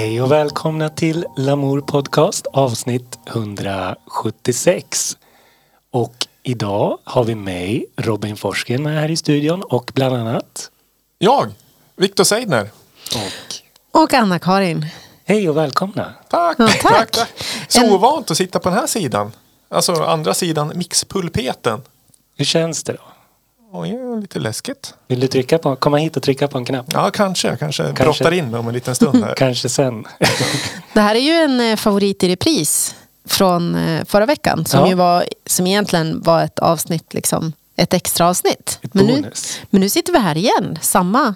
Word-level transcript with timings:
Hej 0.00 0.22
och 0.22 0.30
välkomna 0.32 0.88
till 0.88 1.26
Lamour 1.36 1.80
Podcast 1.80 2.46
avsnitt 2.46 3.18
176. 3.28 5.16
Och 5.90 6.26
idag 6.42 6.98
har 7.04 7.24
vi 7.24 7.34
mig, 7.34 7.86
Robin 7.96 8.36
Forsgren, 8.36 8.82
med 8.82 9.00
här 9.00 9.10
i 9.10 9.16
studion 9.16 9.62
och 9.62 9.90
bland 9.94 10.14
annat... 10.16 10.70
Jag, 11.18 11.48
Viktor 11.96 12.24
Seidner. 12.24 12.70
Och 13.14 13.54
Och 14.02 14.14
Anna-Karin. 14.14 14.86
hej 15.24 15.48
och 15.48 15.56
välkomna. 15.56 16.14
Tack, 16.28 16.56
Ja, 16.58 16.66
tack. 16.68 16.80
tack. 16.82 17.10
tack, 17.10 17.28
Så 17.68 17.94
ovant 17.94 18.30
att 18.30 18.36
sitta 18.36 18.58
på 18.58 18.68
den 18.68 18.78
här 18.78 18.86
sidan. 18.86 19.32
Alltså 19.68 19.92
andra 20.02 20.34
sidan 20.34 20.72
mixpulpeten. 20.74 21.80
Hur 22.36 22.44
känns 22.44 22.84
det 22.84 22.92
då? 22.92 23.02
Oj, 23.72 23.98
lite 24.20 24.38
läskigt. 24.38 24.94
Vill 25.08 25.20
du 25.20 25.26
trycka 25.26 25.58
på, 25.58 25.76
komma 25.76 25.96
hit 25.96 26.16
och 26.16 26.22
trycka 26.22 26.48
på 26.48 26.58
en 26.58 26.64
knapp? 26.64 26.86
Ja, 26.92 27.10
kanske. 27.10 27.56
Kanske, 27.56 27.82
Kanske. 27.82 28.04
brottar 28.04 28.32
in 28.32 28.50
mig 28.50 28.60
om 28.60 28.68
en 28.68 28.74
liten 28.74 28.94
stund 28.94 29.24
här. 29.24 29.34
Kanske 29.36 29.68
sen. 29.68 30.04
Det 30.94 31.00
här 31.00 31.14
är 31.14 31.20
ju 31.20 31.32
en 31.32 31.60
eh, 31.60 31.76
favorit 31.76 32.22
i 32.22 32.28
repris 32.28 32.94
från 33.24 33.74
eh, 33.74 34.04
förra 34.04 34.26
veckan. 34.26 34.64
Som, 34.66 34.80
Ja. 34.80 34.88
ju 34.88 34.94
var, 34.94 35.24
som 35.46 35.66
egentligen 35.66 36.20
var 36.22 36.42
ett 36.44 36.58
avsnitt, 36.58 37.14
liksom, 37.14 37.52
ett 37.76 37.94
extra 37.94 38.28
avsnitt. 38.28 38.78
Ett 38.82 38.94
Men 38.94 39.06
nu, 39.06 39.30
men 39.70 39.80
nu 39.80 39.88
sitter 39.88 40.12
vi 40.12 40.18
här 40.18 40.36
igen. 40.36 40.78
Samma. 40.82 41.34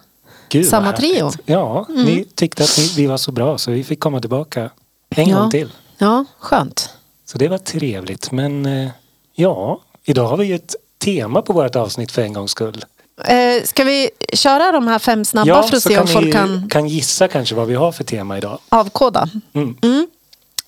Gud, 0.49 0.67
Samma 0.67 0.93
trio. 0.93 1.31
Ja, 1.45 1.87
ni 1.89 2.25
tyckte 2.35 2.63
att 2.65 2.79
ni, 2.79 2.93
vi 2.97 3.07
var 3.07 3.17
så 3.17 3.33
bra 3.33 3.59
så 3.59 3.71
vi 3.71 3.85
fick 3.85 4.01
komma 4.01 4.21
tillbaka 4.21 4.71
en 5.11 5.29
Ja. 5.29 5.39
gång 5.41 5.51
till. 5.51 5.73
Ja, 5.99 6.25
skönt. 6.39 6.91
Så 7.27 7.39
det 7.39 7.49
var 7.49 7.59
trevligt. 7.59 8.31
Men 8.33 8.67
eh, 8.67 8.89
ja, 9.35 9.81
idag 10.05 10.29
har 10.29 10.37
vi 10.37 10.47
ju 10.47 10.55
ett 10.55 10.75
tema 11.05 11.43
på 11.43 11.53
vårt 11.53 11.77
avsnitt 11.77 12.13
för 12.13 12.23
en 12.23 12.33
gångs 12.33 12.51
skull. 12.51 12.85
Eh, 13.25 13.63
ska 13.65 13.85
vi 13.85 14.11
köra 14.33 14.73
de 14.73 14.89
här 14.89 14.99
fem 14.99 15.25
snabba 15.25 15.49
ja, 15.49 15.63
för 15.63 15.77
att 15.77 15.83
så 15.83 15.89
se 15.89 15.99
om 15.99 16.07
folk 16.07 16.33
kan 16.33 16.69
kan 16.69 16.89
gissa 16.89 17.29
kanske 17.29 17.55
vad 17.55 17.67
vi 17.67 17.75
har 17.75 17.93
för 17.93 18.05
tema 18.05 18.39
idag. 18.39 18.59
avkoda? 18.69 19.29
Mm. 19.53 19.77
Mm. 19.83 20.07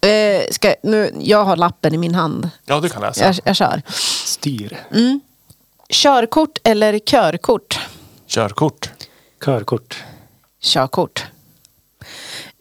Eh, 0.01 0.43
ska, 0.51 0.75
nu, 0.83 1.15
jag 1.21 1.45
har 1.45 1.57
lappen 1.57 1.95
i 1.95 1.99
min 1.99 2.15
hand. 2.15 2.51
Ja, 2.67 2.81
du 2.81 2.89
kan 2.89 3.03
läsa. 3.03 3.25
Jag, 3.25 3.37
jag 3.45 3.57
kör. 3.57 3.83
Styr. 4.25 4.87
Körkort 5.89 6.59
eller 6.65 6.99
körkort? 6.99 7.79
Körkort. 8.27 8.91
Körkort. 9.45 10.05
Körkort. 10.63 11.25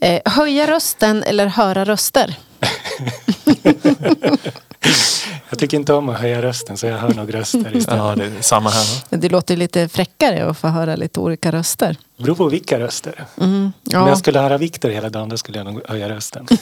Eh, 0.02 0.22
höja 0.26 0.68
rösten 0.68 1.24
eller 1.24 1.48
höra 1.48 1.86
röster? 1.86 2.36
Jag 5.50 5.60
tycker 5.60 5.78
inte 5.78 5.94
om 5.94 6.10
att 6.10 6.20
höja 6.20 6.42
rösten 6.42 6.78
så 6.78 6.86
jag 6.88 6.98
hör 6.98 7.14
nog 7.14 7.34
röster 7.34 7.60
istället. 7.76 8.00
Ja, 8.00 8.16
det 8.16 8.26
är 8.26 8.42
samma 8.42 8.70
här. 8.70 8.86
Det 9.10 9.30
låter 9.30 9.58
lite 9.58 9.90
fräckare 9.90 10.50
att 10.50 10.58
få 10.58 10.68
höra 10.68 10.96
lite 10.96 11.20
olika 11.20 11.52
röster. 11.52 11.98
Det 12.18 12.24
beror 12.24 12.36
på 12.36 12.50
vilka 12.50 12.80
röster. 12.80 13.26
Mm, 13.42 13.64
Om 13.64 13.74
ja. 13.84 14.10
jag 14.10 14.18
skulle 14.18 14.40
höra 14.40 14.58
Viktor 14.58 14.90
hela 14.90 15.10
dagen 15.10 15.30
då 15.30 15.38
skulle 15.38 15.58
jag 15.58 15.66
nog 15.66 15.82
höja 15.88 16.10
rösten. 16.10 16.48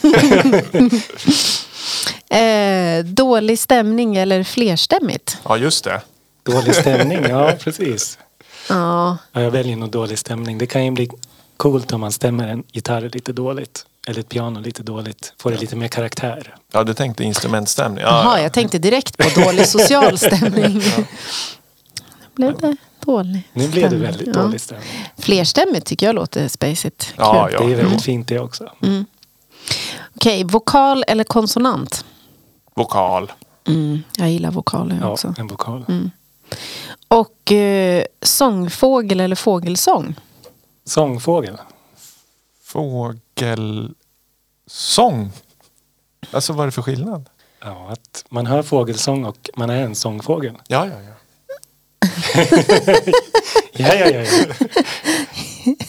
eh, 2.29 3.05
dålig 3.05 3.59
stämning 3.59 4.15
eller 4.15 4.43
flerstämmigt? 4.43 5.37
Ja, 5.43 5.57
just 5.57 5.83
det. 5.83 6.01
Dålig 6.43 6.75
stämning, 6.75 7.19
ja 7.29 7.53
precis. 7.59 8.17
Ja, 8.69 9.17
Ja, 9.31 9.41
jag 9.41 9.51
väljer 9.51 9.75
nog 9.75 9.89
dålig 9.89 10.19
stämning. 10.19 10.57
Det 10.57 10.67
kan 10.67 10.85
ju 10.85 10.91
bli 10.91 11.09
coolt 11.57 11.91
om 11.93 12.01
man 12.01 12.11
stämmer 12.11 12.47
en 12.47 12.63
gitarr 12.71 13.09
lite 13.13 13.33
dåligt. 13.33 13.85
Eller 14.07 14.19
ett 14.19 14.29
piano 14.29 14.59
lite 14.59 14.83
dåligt. 14.83 15.33
Får 15.39 15.51
det 15.51 15.57
lite 15.57 15.75
mer 15.75 15.87
karaktär. 15.87 16.55
Ja, 16.71 16.83
du 16.83 16.93
tänkte 16.93 17.23
instrumentstämning. 17.23 18.01
Ja, 18.03 18.09
Jaha, 18.23 18.37
ja. 18.37 18.43
jag 18.43 18.53
tänkte 18.53 18.77
direkt 18.79 19.17
på 19.17 19.41
dålig 19.41 19.67
social 19.67 20.17
stämning. 20.17 20.81
Nu 22.35 22.35
blev 22.35 22.57
det 22.57 22.75
dålig 23.05 23.49
Nu 23.53 23.67
blev 23.67 23.89
det 23.89 23.95
väldigt 23.95 24.27
Ja. 24.27 24.33
dålig 24.41 24.61
stämning. 24.61 24.87
Flerstämmigt 25.17 25.85
tycker 25.85 26.05
jag 26.05 26.15
låter 26.15 26.47
spacigt. 26.47 27.13
Ja, 27.17 27.49
ja. 27.51 27.59
Det 27.59 27.71
är 27.71 27.75
väldigt 27.75 28.01
fint 28.01 28.27
det 28.27 28.39
också. 28.39 28.71
Okej, 30.15 30.43
vokal 30.43 31.03
eller 31.07 31.23
konsonant? 31.23 32.05
Vokal. 32.75 33.31
Mm, 33.67 34.03
jag 34.17 34.29
gillar 34.31 34.51
vokaler 34.51 34.97
Ja, 35.01 35.11
också. 35.11 35.35
en 35.37 35.47
vokal. 35.47 35.85
Och 37.07 37.51
eh, 37.51 38.03
sångfågel 38.21 39.19
eller 39.19 39.35
fågelsång? 39.35 40.15
Sångfågel. 40.85 41.57
Fågelsång. 43.39 45.31
Alltså 46.31 46.53
vad 46.53 46.63
är 46.63 46.65
det 46.67 46.71
för 46.71 46.81
skillnad? 46.81 47.29
Ja, 47.61 47.89
att 47.91 48.25
man 48.29 48.45
hör 48.45 48.63
fågelsång 48.63 49.25
och 49.25 49.49
man 49.55 49.69
är 49.69 49.83
en 49.83 49.95
sångfågel. 49.95 50.57
Ja, 50.67 50.87
ja, 50.87 50.93
ja. 51.01 51.13
Ja, 53.75 53.93
ja, 53.95 54.05
ja. 54.09 54.21
ja. 54.23 54.67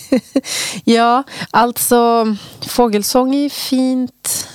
Ja, 0.84 1.22
alltså 1.50 2.27
fågelsång 2.60 3.34
är 3.34 3.49
fint. 3.49 4.49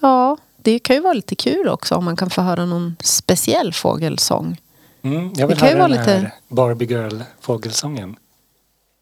Ja, 0.00 0.36
det 0.62 0.78
kan 0.78 0.96
ju 0.96 1.02
vara 1.02 1.12
lite 1.12 1.34
kul 1.34 1.68
också 1.68 1.94
om 1.94 2.04
man 2.04 2.16
kan 2.16 2.30
få 2.30 2.42
höra 2.42 2.64
någon 2.64 2.96
speciell 3.00 3.72
fågelsång. 3.72 4.60
Mm, 5.02 5.32
jag 5.36 5.46
vill 5.46 5.56
Det 5.56 5.60
kan 5.60 5.68
ju 5.68 5.74
höra 5.74 5.88
vara 5.88 5.96
den 5.98 6.06
här 6.08 6.18
lite- 6.20 6.32
Barbie 6.48 6.86
Girl 6.86 7.20
fågelsången. 7.40 8.16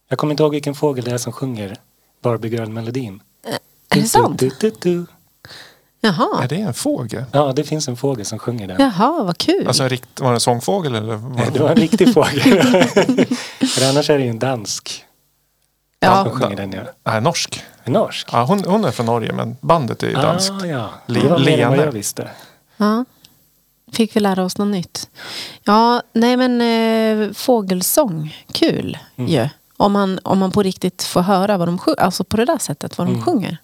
Jag 0.08 0.18
kommer 0.18 0.30
inte 0.30 0.42
ihåg 0.42 0.52
vilken 0.52 0.74
fågel 0.74 1.04
det 1.04 1.10
är 1.10 1.18
som 1.18 1.32
sjunger 1.32 1.76
Barbie 2.22 2.48
Girl-melodin. 2.48 3.22
Är 3.90 4.00
det 4.00 4.06
sant? 4.08 4.38
Du, 4.38 4.48
du, 4.60 4.70
du, 4.70 4.76
du. 4.80 5.06
Jaha, 6.00 6.42
Är 6.42 6.48
det 6.48 6.56
en 6.60 6.74
fågel? 6.74 7.24
Ja, 7.32 7.52
det 7.52 7.64
finns 7.64 7.88
en 7.88 7.96
fågel 7.96 8.24
som 8.24 8.38
sjunger 8.38 8.68
den. 8.68 8.76
Jaha 8.80 9.22
vad 9.24 9.38
kul. 9.38 9.66
Alltså 9.66 9.82
en 9.82 9.88
rikt, 9.88 10.20
var 10.20 10.28
det 10.30 10.36
en 10.36 10.40
sångfågel 10.40 10.94
eller? 10.94 11.14
Var 11.16 11.30
Nej, 11.30 11.50
Det 11.52 11.58
var 11.58 11.70
en 11.70 11.76
riktig 11.76 12.14
fågel. 12.14 12.62
För 13.68 13.88
annars 13.88 14.10
är 14.10 14.18
det 14.18 14.24
ju 14.24 14.30
en 14.30 14.38
dansk 14.38 15.04
ja. 16.00 16.24
som 16.24 16.40
sjunger 16.40 16.56
den. 16.56 16.72
Ja. 16.72 16.82
Nej, 17.04 17.20
norsk. 17.20 17.62
Norsk. 17.84 18.28
Ja, 18.32 18.44
hon, 18.44 18.64
hon 18.64 18.84
är 18.84 18.90
från 18.90 19.06
Norge 19.06 19.32
men 19.32 19.56
bandet 19.60 20.02
är 20.02 20.06
ju 20.08 20.14
danskt. 20.14 20.52
Ah, 20.62 20.66
ja. 20.66 20.90
Det 21.06 21.28
var 21.28 21.38
mer 21.38 21.58
än 21.58 21.68
vad 21.70 21.78
jag 21.86 21.92
visste. 21.92 22.28
ja. 22.76 23.04
Fick 23.92 24.16
vi 24.16 24.20
lära 24.20 24.44
oss 24.44 24.58
något 24.58 24.68
nytt. 24.68 25.10
Ja, 25.64 26.02
nej 26.12 26.36
men 26.36 26.60
eh, 26.60 27.32
fågelsång, 27.32 28.36
kul 28.52 28.98
Mm. 29.16 29.30
ju. 29.30 29.48
Om 29.76 29.92
man, 29.92 30.18
om 30.22 30.38
man 30.38 30.50
på 30.52 30.62
riktigt 30.62 31.02
får 31.02 31.20
höra 31.20 31.58
vad 31.58 31.68
de 31.68 31.78
sjunger, 31.78 32.00
alltså 32.00 32.24
på 32.24 32.36
det 32.36 32.44
där 32.44 32.58
sättet 32.58 32.98
vad 32.98 33.06
de 33.06 33.10
Mm. 33.12 33.24
sjunger. 33.24 33.58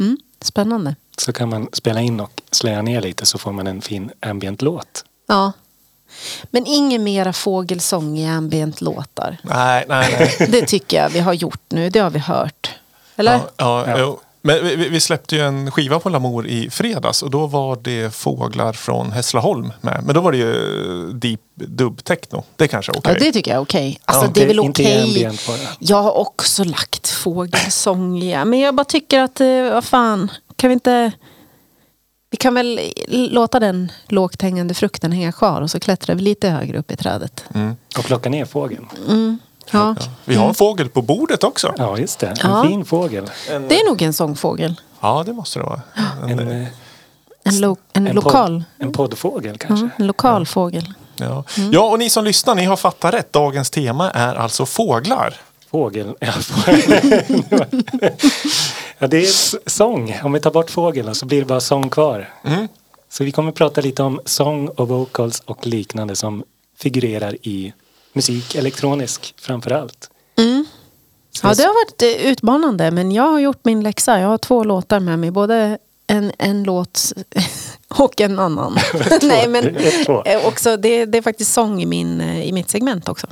Mm, 0.00 0.16
spännande. 0.40 0.96
Så 1.18 1.32
kan 1.32 1.48
man 1.48 1.68
spela 1.72 2.00
in 2.00 2.20
och 2.20 2.40
slöja 2.50 2.82
ner 2.82 3.00
lite 3.00 3.26
så 3.26 3.38
får 3.38 3.52
man 3.52 3.66
en 3.66 3.82
fin 3.82 4.10
ambient-låt. 4.20 5.04
Ja. 5.28 5.52
Men 6.50 6.66
ingen 6.66 7.04
mera 7.04 7.32
fågelsång 7.32 8.18
i 8.18 8.28
ambient-låtar. 8.28 9.38
Nej, 9.42 9.84
nej, 9.88 10.34
nej. 10.38 10.48
Det 10.50 10.66
tycker 10.66 10.96
jag 11.02 11.10
vi 11.10 11.20
har 11.20 11.32
gjort 11.32 11.62
nu. 11.68 11.90
Det 11.90 11.98
har 11.98 12.10
vi 12.10 12.18
hört. 12.18 12.70
Eller? 13.16 13.32
Ja, 13.32 13.50
ja, 13.56 13.98
Ja. 13.98 14.20
Men 14.44 14.64
vi, 14.64 14.76
vi- 14.88 15.00
släppte 15.00 15.36
ju 15.36 15.42
en 15.42 15.70
skiva 15.70 15.98
på 15.98 16.08
Lamour 16.08 16.46
i 16.46 16.70
fredags 16.70 17.22
och 17.22 17.30
då 17.30 17.46
var 17.46 17.78
det 17.82 18.14
fåglar 18.14 18.72
från 18.72 19.12
Hässleholm 19.12 19.72
med. 19.80 20.02
Men 20.04 20.14
då 20.14 20.20
var 20.20 20.32
det 20.32 20.38
ju 20.38 21.12
deep 21.12 21.40
dub 21.54 22.04
techno. 22.04 22.44
Det 22.56 22.68
kanske 22.68 22.92
är 22.92 22.98
okej. 22.98 23.14
Ja, 23.18 23.24
det 23.26 23.32
tycker 23.32 23.50
jag 23.50 23.58
är 23.58 23.62
okej. 23.62 24.00
Alltså, 24.04 24.24
Ja, 24.24 24.30
det 24.34 24.42
är 24.42 24.46
väl 24.46 24.58
inte 24.58 24.82
okej. 24.82 25.24
bara. 25.48 25.56
Jag 25.78 26.02
har 26.02 26.12
också 26.18 26.64
lagt 26.64 27.08
fågelsång 27.08 28.22
i. 28.22 28.44
Men 28.44 28.58
jag 28.60 28.74
bara 28.74 28.84
tycker 28.84 29.20
att, 29.20 29.40
eh, 29.40 29.70
vad 29.72 29.84
fan, 29.84 30.30
kan 30.56 30.68
vi 30.70 30.74
inte... 30.74 31.12
Vi 32.30 32.36
kan 32.36 32.54
väl 32.54 32.80
låta 33.08 33.60
den 33.60 33.92
lågt 34.08 34.42
hängande 34.42 34.74
frukten 34.74 35.12
hänga 35.12 35.32
kvar 35.32 35.60
och 35.60 35.70
så 35.70 35.80
klättrar 35.80 36.14
vi 36.14 36.22
lite 36.22 36.48
högre 36.48 36.78
upp 36.78 36.90
i 36.90 36.96
trädet. 36.96 37.44
Mm. 37.54 37.76
Och 37.98 38.04
plocka 38.04 38.28
ner 38.30 38.44
fågeln. 38.44 38.86
Ja, 39.08 39.14
Ja. 39.70 39.94
Vi 40.24 40.34
har 40.34 40.48
en 40.48 40.54
fågel 40.54 40.88
på 40.88 41.02
bordet 41.02 41.44
också. 41.44 41.74
Ja, 41.76 41.98
just 41.98 42.18
det. 42.18 42.26
En 42.26 42.36
Ja. 42.50 42.64
fin 42.66 42.84
fågel. 42.84 43.30
det 43.46 43.80
är 43.80 43.88
nog 43.88 44.02
en 44.02 44.12
sångfågel. 44.12 44.80
Ja, 45.00 45.22
det 45.26 45.32
måste 45.32 45.58
det 45.58 45.64
vara. 45.64 45.80
En, 46.22 46.38
En, 46.38 46.62
eh, 46.62 46.68
En, 47.44 47.60
lo, 47.60 47.76
en, 47.92 48.06
en 48.06 48.14
lokal. 48.14 48.64
Podd, 48.78 48.86
en 48.86 48.92
poddfågel 48.92 49.58
kanske. 49.58 49.84
Ja, 49.86 49.90
en 49.98 50.06
lokal 50.06 50.46
fågel. 50.46 50.94
ja. 51.16 51.44
ja, 51.72 51.80
och 51.90 51.98
ni 51.98 52.10
som 52.10 52.24
lyssnar, 52.24 52.54
ni 52.54 52.64
har 52.64 52.76
fattat 52.76 53.14
rätt. 53.14 53.32
Dagens 53.32 53.70
tema 53.70 54.10
är 54.10 54.34
alltså 54.34 54.66
fåglar. 54.66 55.34
Fågel. 55.70 56.14
Ja, 56.20 56.32
ja, 58.98 59.06
det 59.06 59.16
är 59.16 59.68
sång. 59.70 60.20
Om 60.24 60.32
vi 60.32 60.40
tar 60.40 60.50
bort 60.50 60.70
fågeln 60.70 61.14
så 61.14 61.26
blir 61.26 61.38
det 61.40 61.46
bara 61.46 61.60
sång 61.60 61.90
kvar. 61.90 62.28
Mm. 62.44 62.68
Så 63.10 63.24
vi 63.24 63.32
kommer 63.32 63.52
prata 63.52 63.80
lite 63.80 64.02
om 64.02 64.20
sång 64.24 64.68
och 64.68 64.88
vocals 64.88 65.40
och 65.46 65.66
liknande 65.66 66.16
som 66.16 66.42
figurerar 66.78 67.36
i 67.42 67.72
musik, 68.12 68.54
elektronisk 68.54 69.34
framför 69.38 69.70
allt. 69.70 70.08
Ja, 71.42 71.54
det 71.54 71.62
har 71.62 71.74
varit 71.84 72.02
eh, 72.02 72.26
utmanande, 72.30 72.90
men 72.90 73.12
jag 73.12 73.22
har 73.30 73.38
gjort 73.38 73.64
min 73.64 73.82
läxa. 73.82 74.20
Jag 74.20 74.28
har 74.28 74.38
två 74.38 74.64
låtar 74.64 75.00
med 75.00 75.18
mig, 75.18 75.30
både 75.30 75.78
en, 76.06 76.32
en 76.38 76.64
låt 76.64 77.12
och 77.88 78.20
en 78.20 78.38
annan. 78.38 78.78
Nej, 79.22 79.48
men 79.48 79.76
eh, 80.24 80.46
också, 80.46 80.76
det, 80.76 81.04
det 81.04 81.18
är 81.18 81.22
faktiskt 81.22 81.52
sång 81.52 81.82
i, 81.82 81.86
min, 81.86 82.20
eh, 82.20 82.42
i 82.42 82.52
mitt 82.52 82.70
segment 82.70 83.08
också. 83.08 83.26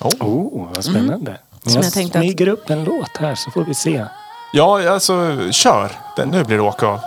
Oh. 0.00 0.10
Oh, 0.20 0.68
vad 0.74 0.84
spännande. 0.84 1.30
Mm. 1.30 1.40
Som 1.62 1.72
jag 1.74 1.84
jag 1.84 1.92
tänkte 1.92 2.18
att- 2.18 2.24
smyger 2.24 2.48
upp 2.48 2.70
en 2.70 2.84
låt 2.84 3.16
här 3.16 3.34
så 3.34 3.50
får 3.50 3.64
vi 3.64 3.74
se. 3.74 4.04
Ja, 4.52 4.90
alltså 4.90 5.36
kör. 5.50 5.92
Den, 6.16 6.28
nu 6.28 6.44
blir 6.44 6.56
det 6.56 6.62
åka 6.62 6.86
av. 6.86 7.00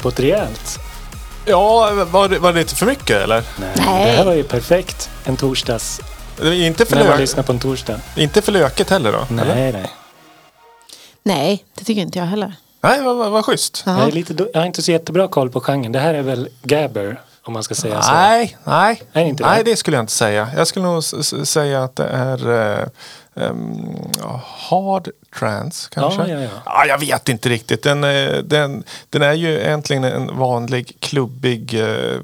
tempot 0.00 0.20
rejält. 0.20 0.78
Ja, 1.44 2.04
var 2.10 2.28
det, 2.28 2.38
var 2.38 2.52
det 2.52 2.58
lite 2.58 2.74
för 2.74 2.86
mycket 2.86 3.16
eller? 3.16 3.44
Nej, 3.60 3.70
Nej. 3.76 4.04
Det 4.04 4.10
här 4.10 4.24
var 4.24 4.32
ju 4.32 4.42
perfekt. 4.42 5.10
En 5.24 5.36
torsdags... 5.36 6.00
Det 6.36 6.48
är 6.48 6.66
Inte 6.66 6.86
för, 6.86 6.96
När 6.96 7.08
man 7.08 7.18
lyssnar 7.18 7.42
på 7.42 7.52
en 7.52 7.58
torsdag. 7.58 8.00
inte 8.16 8.42
för 8.42 8.52
löket 8.52 8.90
heller 8.90 9.12
då? 9.12 9.26
eller? 9.30 9.54
Nej, 9.54 9.72
nej. 9.72 9.90
Nej, 11.22 11.64
det 11.78 11.84
tycker 11.84 12.02
inte 12.02 12.18
jag 12.18 12.26
heller. 12.26 12.54
Nej, 12.80 13.02
vad, 13.02 13.16
vad, 13.16 13.30
vad 13.30 13.44
schysst. 13.44 13.82
Ja. 13.86 13.98
Jag, 13.98 14.08
är 14.08 14.12
lite, 14.12 14.46
jag 14.52 14.60
har 14.60 14.66
inte 14.66 14.82
så 14.82 14.92
jättebra 14.92 15.28
koll 15.28 15.50
på 15.50 15.60
genren. 15.60 15.92
Det 15.92 15.98
här 15.98 16.14
är 16.14 16.22
väl 16.22 16.48
Gabber, 16.62 17.20
om 17.42 17.52
man 17.52 17.62
ska 17.62 17.74
säga 17.74 18.02
så. 18.02 18.12
Nej, 18.12 18.56
nej. 18.64 19.02
Är 19.12 19.22
det 19.22 19.28
inte 19.28 19.44
nej, 19.44 19.64
det? 19.64 19.70
det 19.70 19.76
skulle 19.76 19.96
jag 19.96 20.02
inte 20.02 20.12
säga. 20.12 20.48
Jag 20.56 20.66
skulle 20.66 20.84
nog 20.86 21.04
säga 21.46 21.84
att 21.84 21.96
det 21.96 22.06
är 22.06 22.50
eh, 22.50 22.86
ehm, 23.46 23.96
hard 24.70 25.08
trance 25.38 25.88
kanske. 25.90 26.26
Ja, 26.26 26.40
ja, 26.40 26.48
ja. 26.64 26.86
jag 26.86 26.98
vet 26.98 27.28
inte 27.28 27.48
riktigt. 27.48 27.82
Den, 27.82 28.04
eh, 28.04 28.38
den, 28.38 28.84
den 29.10 29.22
är 29.22 29.32
ju 29.32 29.60
egentligen 29.60 30.04
en 30.04 30.38
vanlig 30.38 30.96
klubbig 31.00 31.74
eh, 31.74 32.20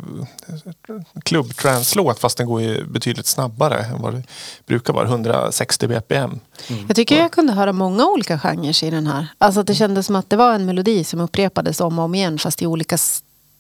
klubbtrance-låt 1.25 2.19
fast 2.19 2.39
den 2.39 2.47
går 2.47 2.63
ju 2.63 2.85
betydligt 2.85 3.27
snabbare 3.27 3.79
än 3.79 4.03
vad 4.03 4.15
det 4.15 4.23
brukar 4.67 4.93
vara. 4.93 5.07
160 5.07 5.89
bpm. 5.89 6.41
Jag 6.87 6.97
tycker 6.97 7.19
jag 7.19 7.33
kunde 7.33 7.53
höra 7.53 7.73
många 7.73 8.07
olika 8.07 8.39
genrer 8.39 8.85
i 8.85 8.91
den 8.91 9.07
här. 9.07 9.27
Alltså 9.39 9.61
att 9.61 9.67
det 9.67 9.75
kändes 9.75 10.07
som 10.07 10.17
att 10.17 10.31
det 10.31 10.37
var 10.37 10.55
en 10.55 10.67
melodi 10.67 11.05
som 11.05 11.21
upprepades 11.21 11.81
om 11.81 11.99
och 11.99 12.05
om 12.05 12.15
igen 12.15 12.39
fast 12.39 12.63
i 12.63 12.67
olika 12.67 12.99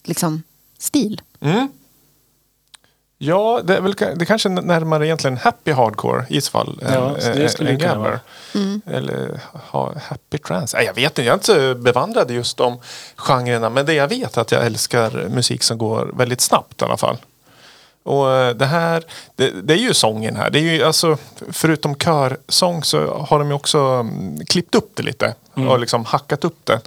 liksom, 0.05 0.43
stil. 0.79 1.21
Mm. 1.41 1.69
Ja, 3.19 3.61
det 3.65 3.77
är 3.77 3.81
väl 3.81 3.93
det 3.93 4.05
är 4.21 4.25
kanske 4.25 4.49
närmare 4.49 5.07
egentligen 5.07 5.37
happy 5.37 5.73
hardcore 5.73 6.25
i 6.29 6.41
så 6.41 6.51
fall. 6.51 6.79
Ja, 6.83 6.89
än- 6.89 7.15
det 7.37 7.43
än- 7.43 7.49
skulle 7.49 7.71
än 7.71 7.79
det 7.79 7.95
vara. 7.95 8.21
Mm. 8.55 8.81
Eller 8.87 9.41
ha 9.53 9.93
happy 10.09 10.39
trance. 10.39 10.83
Jag 10.83 10.95
vet 10.95 11.11
inte, 11.11 11.23
jag 11.23 11.33
är 11.33 11.35
inte 11.35 11.75
bevandrad 11.83 12.31
just 12.31 12.57
de 12.57 12.79
genrerna. 13.17 13.71
Men 13.71 13.87
det 13.87 13.95
jag 13.95 14.09
vet 14.09 14.37
är 14.37 14.41
att 14.41 14.53
jag 14.53 14.67
älskar 14.67 15.29
musik 15.29 15.63
som 15.63 15.79
går 15.79 16.11
väldigt 16.17 16.41
snabbt 16.41 16.83
i 16.83 16.85
alla 16.85 16.97
fall. 16.97 17.17
Och 18.07 18.33
eh, 18.33 18.55
det 18.55 18.67
här, 18.67 19.03
det, 19.37 19.51
det 19.51 19.75
är 19.75 19.79
ju 19.79 19.95
sången 19.95 20.37
här. 20.37 20.51
Det 20.51 20.59
är 20.59 20.63
ju 20.63 20.85
alltså, 20.85 21.17
förutom 21.51 21.95
körsång 21.95 22.85
så 22.85 23.25
har 23.29 23.39
de 23.39 23.49
ju 23.49 23.55
också 23.55 23.79
mm, 23.79 24.45
klippt 24.47 24.75
upp 24.75 24.91
det 24.95 25.03
lite. 25.03 25.35
Och 25.55 25.81
liksom 25.81 26.05
hackat 26.05 26.45
upp 26.45 26.59
det. 26.65 26.81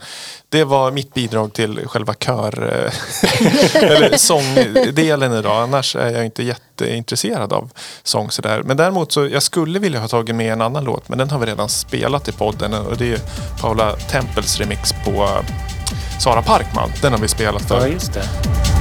Det 0.50 0.63
var 0.63 0.91
mitt 0.91 1.13
bidrag 1.13 1.53
till 1.53 1.88
själva 1.88 2.13
kör... 2.13 2.84
eh, 2.86 3.84
eller 3.84 4.17
sångdelen 4.17 5.34
idag. 5.34 5.63
Annars 5.63 5.96
är 5.96 6.12
jag 6.12 6.25
inte 6.25 6.43
jätteintresserad 6.43 7.53
av 7.53 7.72
sång 8.03 8.32
sådär. 8.32 8.62
Men 8.63 8.77
däremot 8.77 9.12
så, 9.12 9.27
jag 9.27 9.43
skulle 9.43 9.79
vilja 9.79 10.00
ha 10.00 10.08
tagit 10.08 10.36
med 10.36 10.53
en 10.53 10.62
annan 10.62 10.84
låt. 10.84 11.10
Men 11.10 11.17
den 11.17 11.29
har 11.29 11.39
vi 11.39 11.46
redan 11.46 11.70
spelat 11.70 12.27
i 12.27 12.32
podden. 12.32 12.74
Och 12.74 12.98
det 12.98 13.13
är 13.13 13.20
Paula 13.62 13.96
Tempels 13.96 14.60
remix 14.60 14.93
på 15.05 15.12
eh, 15.12 16.20
Sara 16.20 16.41
Parkman. 16.41 16.89
Den 17.01 17.12
har 17.12 17.20
vi 17.20 17.27
spelat 17.27 17.62
för. 17.62 17.79
Ja, 17.79 17.88
just 17.88 18.13
det. 18.13 18.78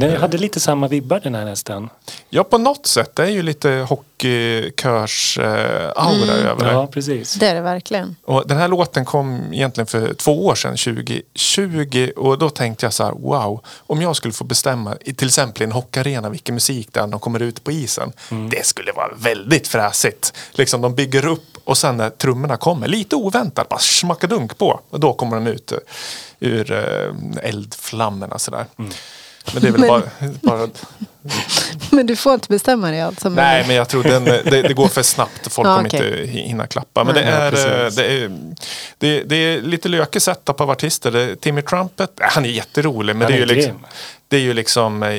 Den 0.00 0.20
hade 0.20 0.38
lite 0.38 0.60
samma 0.60 0.88
vibbar 0.88 1.20
den 1.20 1.34
här 1.34 1.44
nästan. 1.44 1.90
Ja, 2.30 2.44
på 2.44 2.58
något 2.58 2.86
sätt. 2.86 3.16
Det 3.16 3.22
är 3.22 3.30
ju 3.30 3.42
lite 3.42 3.86
hockeykörs-aura 3.88 6.32
över 6.32 6.64
det. 6.64 6.72
Ja, 6.72 6.86
precis. 6.86 7.34
Det 7.34 7.46
är 7.46 7.54
det 7.54 7.60
verkligen. 7.60 8.16
Och 8.24 8.48
den 8.48 8.58
här 8.58 8.68
låten 8.68 9.04
kom 9.04 9.52
egentligen 9.52 9.86
för 9.86 10.14
två 10.14 10.46
år 10.46 10.54
sedan, 10.54 10.76
2020. 10.76 12.10
Och 12.16 12.38
då 12.38 12.50
tänkte 12.50 12.86
jag 12.86 12.92
så 12.92 13.04
här, 13.04 13.12
wow. 13.12 13.60
Om 13.78 14.02
jag 14.02 14.16
skulle 14.16 14.34
få 14.34 14.44
bestämma, 14.44 14.96
i 15.00 15.14
till 15.14 15.26
exempel 15.26 15.62
i 15.62 15.64
en 15.64 15.72
hockeyarena, 15.72 16.30
vilken 16.30 16.54
musik 16.54 16.88
det 16.92 17.00
är 17.00 17.04
när 17.06 17.10
de 17.10 17.20
kommer 17.20 17.42
ut 17.42 17.64
på 17.64 17.72
isen. 17.72 18.12
Det 18.50 18.66
skulle 18.66 18.92
vara 18.92 19.10
väldigt 19.16 19.68
fräsigt. 19.68 20.32
Liksom 20.52 20.80
de 20.80 20.94
bygger 20.94 21.26
upp 21.26 21.44
och 21.64 21.78
sen 21.78 21.96
när 21.96 22.10
trummorna 22.10 22.56
kommer, 22.56 22.88
lite 22.88 23.16
oväntat, 23.16 23.68
bara 23.68 23.80
smackadunk 23.80 24.58
på. 24.58 24.80
Och 24.90 25.00
då 25.00 25.12
kommer 25.12 25.36
de 25.36 25.46
ut 25.46 25.72
eh, 25.72 25.78
ur 26.40 26.72
eh, 26.72 27.12
eldflammorna 27.48 28.38
sådär. 28.38 28.66
Men 29.52 29.62
det 29.62 29.68
är 29.68 29.72
väl 29.72 29.80
Men- 29.80 29.88
bara, 29.88 30.02
bara 30.58 30.68
Men 31.90 32.06
du 32.06 32.16
får 32.16 32.34
inte 32.34 32.48
bestämma 32.48 32.90
dig 32.90 33.00
alltså. 33.00 33.30
men- 33.30 33.36
Nej, 33.44 33.64
men 33.66 33.76
jag 33.76 33.88
tror 33.88 34.02
den, 34.02 34.24
det, 34.24 34.42
det 34.62 34.74
går 34.74 34.88
för 34.88 35.02
snabbt. 35.02 35.52
Folk 35.52 35.68
Ja, 35.68 35.76
kommer 35.76 35.94
inte 35.94 36.30
hinna 36.30 36.66
klappa. 36.66 37.04
Men 37.04 37.14
Nej. 37.14 37.24
det, 37.24 37.30
är, 37.30 37.52
Ja, 37.52 37.86
eh, 37.86 37.90
det, 37.92 38.22
är, 38.24 38.30
det, 38.98 39.22
det 39.22 39.36
är 39.36 39.60
lite 39.62 39.88
lökig 39.88 40.22
setup 40.22 40.60
av 40.60 40.70
artister. 40.70 41.10
Det, 41.10 41.20
är 41.22 41.34
Timmy 41.34 41.62
Trumpet, 41.62 42.20
äh, 42.20 42.26
han 42.30 42.44
är 42.44 42.48
jätterolig. 42.48 43.16
Men 43.16 43.22
Han 43.22 43.32
det 43.32 43.38
är, 43.38 43.42
är 43.42 43.46
ju 43.48 43.54
liksom, 43.54 43.86
det 44.28 44.36
är 44.36 44.40
ju 44.40 44.54
liksom 44.54 45.02
eh, 45.02 45.14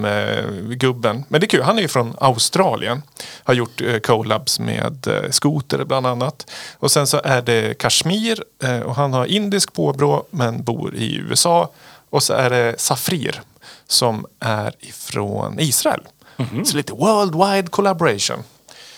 IDM-gubben. 0.00 1.24
Men 1.28 1.40
det 1.40 1.44
är 1.44 1.48
kul, 1.48 1.62
han 1.62 1.78
är 1.78 1.82
ju 1.82 1.88
från 1.88 2.14
Australien. 2.20 3.02
Har 3.42 3.54
gjort 3.54 3.80
eh, 3.80 3.98
collabs 3.98 4.58
med 4.60 5.06
eh, 5.06 5.30
Scooter 5.30 5.84
bland 5.84 6.06
annat. 6.06 6.50
Och 6.78 6.90
sen 6.90 7.06
så 7.06 7.20
är 7.24 7.42
det 7.42 7.78
Kashmir 7.78 8.42
eh, 8.62 8.80
och 8.80 8.94
han 8.96 9.12
har 9.12 9.26
indisk 9.26 9.72
påbrå 9.72 10.24
men 10.30 10.62
bor 10.62 10.94
i 10.94 11.16
USA. 11.16 11.70
Och 12.10 12.22
så 12.22 12.32
är 12.32 12.50
det 12.50 12.80
Safrir 12.80 13.42
som 13.86 14.26
är 14.40 14.74
ifrån 14.80 15.60
Israel. 15.60 16.00
Mhm. 16.36 16.64
Så 16.64 16.76
lite 16.76 16.92
worldwide 16.92 17.68
collaboration. 17.68 18.42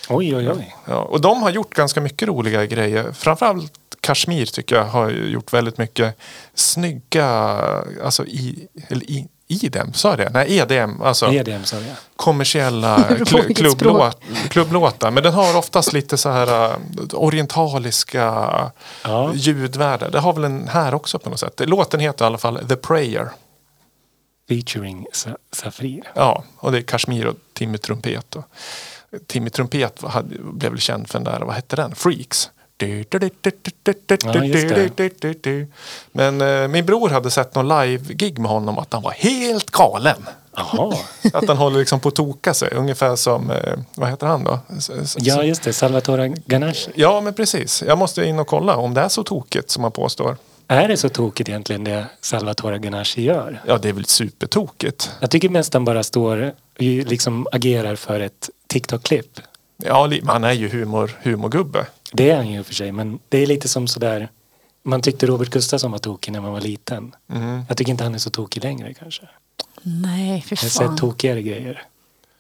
Oj, 0.09 0.37
oj, 0.37 0.51
oj. 0.51 0.77
Ja, 0.85 0.97
och 0.97 1.21
de 1.21 1.43
har 1.43 1.51
gjort 1.51 1.75
ganska 1.75 2.01
mycket 2.01 2.29
roliga 2.29 2.67
grejer. 2.67 3.13
Framförallt 3.13 3.73
Kashmir 4.01 4.47
tycker 4.47 4.77
jag 4.77 4.85
har 4.85 5.11
gjort 5.11 5.53
väldigt 5.53 5.79
mycket 5.79 6.19
snygga, 6.55 7.27
alltså 8.05 8.27
i, 8.27 8.69
eller 8.89 9.11
i, 9.11 9.29
IDM, 9.49 9.93
sa 9.93 10.09
jag 10.09 10.19
det? 10.19 10.31
Nej, 10.31 10.59
EDM, 10.59 11.03
alltså 11.03 11.33
EDM 11.33 11.65
sa 11.65 11.77
jag. 11.77 11.85
kommersiella 12.17 12.99
språk. 13.27 13.57
klubblåt, 13.57 14.21
klubblåtar. 14.49 15.11
Men 15.11 15.23
den 15.23 15.33
har 15.35 15.57
oftast 15.57 15.93
lite 15.93 16.17
så 16.17 16.29
här 16.31 16.71
äh, 16.71 16.77
orientaliska 17.13 18.25
Ja. 19.05 19.33
ljudvärden. 19.35 20.11
Det 20.11 20.19
har 20.19 20.33
väl 20.33 20.43
den 20.43 20.69
här 20.69 20.95
också 20.95 21.19
på 21.19 21.31
något 21.31 21.41
sätt. 21.41 21.61
Låten 21.67 22.01
heter 22.01 22.25
i 22.25 22.27
alla 22.27 22.39
fall 22.39 22.59
The 22.69 22.77
Prayer. 22.77 23.29
Featuring 24.49 25.07
Sa- 25.13 25.37
Safrir. 25.53 26.03
Ja, 26.15 26.45
och 26.57 26.73
det 26.73 26.79
är 26.79 26.83
Kashmir 26.83 27.27
och 27.27 27.35
Timmy 27.53 27.79
Trumpet. 27.79 28.37
Och 28.37 28.45
Timmy 29.27 29.51
Trumpet 29.51 30.03
hade, 30.03 30.37
blev 30.43 30.73
väl 30.73 30.81
känd 30.81 31.09
för 31.09 31.19
den 31.19 31.25
där, 31.33 31.41
vad 31.41 31.55
hette 31.55 31.77
den? 31.77 31.95
Freaks. 31.95 32.51
Ja, 34.25 34.33
Men 36.13 36.41
eh, 36.41 36.69
min 36.69 36.87
bror 36.87 37.09
hade 37.09 37.31
sett 37.31 37.55
någon 37.55 37.69
live-gig 37.69 38.39
med 38.39 38.51
honom 38.51 38.79
att 38.79 38.93
han 38.93 39.03
var 39.03 39.11
helt 39.11 39.71
galen. 39.71 40.27
Jaha. 40.57 40.95
Att 41.33 41.49
han 41.49 41.57
håller 41.57 41.79
liksom 41.79 42.01
på 42.01 42.09
att 42.09 42.15
toka 42.15 42.55
sig. 42.55 42.71
Ungefär 42.75 43.17
som, 43.17 43.51
eh, 43.51 43.73
vad 43.95 44.09
heter 44.11 44.27
han 44.27 44.45
då? 44.45 44.59
S- 44.79 44.91
s- 45.03 45.17
Ja, 45.21 45.43
just 45.43 45.63
det. 45.63 45.73
Salvatore 45.73 46.29
Ganache. 46.47 46.91
ja, 46.95 47.21
men 47.21 47.35
precis. 47.35 47.83
Jag 47.87 47.99
måste 47.99 48.25
in 48.25 48.39
och 48.39 48.47
kolla 48.47 48.77
om 48.77 48.95
det 48.95 49.01
är 49.01 49.09
så 49.09 49.23
tokigt 49.23 49.71
som 49.71 49.83
han 49.83 49.93
påstår. 49.93 50.37
Är 50.69 50.89
det 50.89 50.97
så 50.97 51.09
tokigt 51.09 51.49
egentligen 51.49 51.85
det 51.85 52.07
Salvatore 52.21 52.79
Ganache 52.79 53.21
gör? 53.23 53.63
Ja, 53.67 53.79
det 53.79 53.89
är 53.89 53.93
väl 53.93 54.05
supertokigt. 54.05 55.11
Jag 55.21 55.31
tycker 55.31 55.49
mest 55.49 55.75
han 55.75 55.85
bara 55.85 56.03
står 56.03 56.53
och 56.77 56.83
liksom 56.83 57.47
agerar 57.53 57.97
för 57.97 58.21
ett 58.21 58.51
TikTok-klipp. 58.67 59.41
Ja, 59.85 60.11
han 60.27 60.45
är 60.45 60.53
ju 60.53 60.69
humor, 60.69 61.17
humorgubbe. 61.23 61.87
Det 62.13 62.31
är 62.31 62.37
han 62.37 62.49
ju 62.49 62.63
för 62.65 62.75
sig, 62.75 62.93
men 62.93 63.19
det 63.29 63.39
är 63.39 63.47
lite 63.47 63.69
som 63.69 63.87
sådär 63.89 64.29
man 64.83 65.03
tyckte 65.03 65.27
Robert 65.27 65.51
Gustafsson 65.51 65.91
var 65.91 65.99
tokig 65.99 66.33
när 66.33 66.41
man 66.41 66.53
var 66.53 66.61
liten. 66.61 67.15
Mm. 67.33 67.63
Jag 67.69 67.77
tycker 67.77 67.91
inte 67.91 68.05
han 68.05 68.15
är 68.15 68.19
så 68.19 68.31
tokig 68.31 68.65
längre 68.65 68.95
kanske. 68.95 69.29
Nej, 69.83 70.43
fy 70.49 70.55
Jag 70.59 70.63
har 70.65 70.69
sett 70.69 70.87
fan. 70.87 70.97
tokigare 70.97 71.43
grejer. 71.43 71.83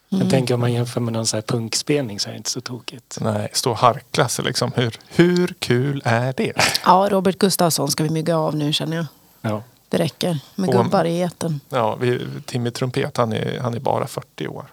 Jag 0.08 0.30
tänker 0.30 0.54
om 0.54 0.60
man 0.60 0.72
jämför 0.72 1.00
med 1.00 1.12
någon 1.12 1.26
så 1.26 1.36
här 1.36 1.42
punkspelning 1.42 2.20
så 2.20 2.28
är 2.28 2.32
det 2.32 2.36
inte 2.36 2.50
så 2.50 2.60
tokigt. 2.60 3.18
Nej, 3.20 3.48
stå 3.52 3.70
och 3.70 3.76
harkla 3.78 4.28
sig 4.28 4.44
liksom. 4.44 4.72
Hur, 4.76 4.98
hur 5.08 5.54
kul 5.58 6.02
är 6.04 6.34
det? 6.36 6.52
Ja, 6.84 7.08
Robert 7.10 7.38
Gustafsson 7.38 7.90
ska 7.90 8.02
vi 8.04 8.10
mygga 8.10 8.38
av 8.38 8.56
nu 8.56 8.72
känner 8.72 8.96
jag. 8.96 9.06
Ja. 9.40 9.62
Det 9.88 9.98
räcker 9.98 10.38
med 10.54 10.68
Och- 10.68 10.84
gubbar 10.84 11.04
i 11.04 11.22
etern. 11.22 11.60
Ja, 11.68 11.96
vi, 11.96 12.26
Timmy 12.46 12.70
Trumpet, 12.70 13.16
han 13.16 13.32
är, 13.32 13.60
han 13.60 13.74
är 13.74 13.80
bara 13.80 14.06
40 14.06 14.48
år. 14.48 14.66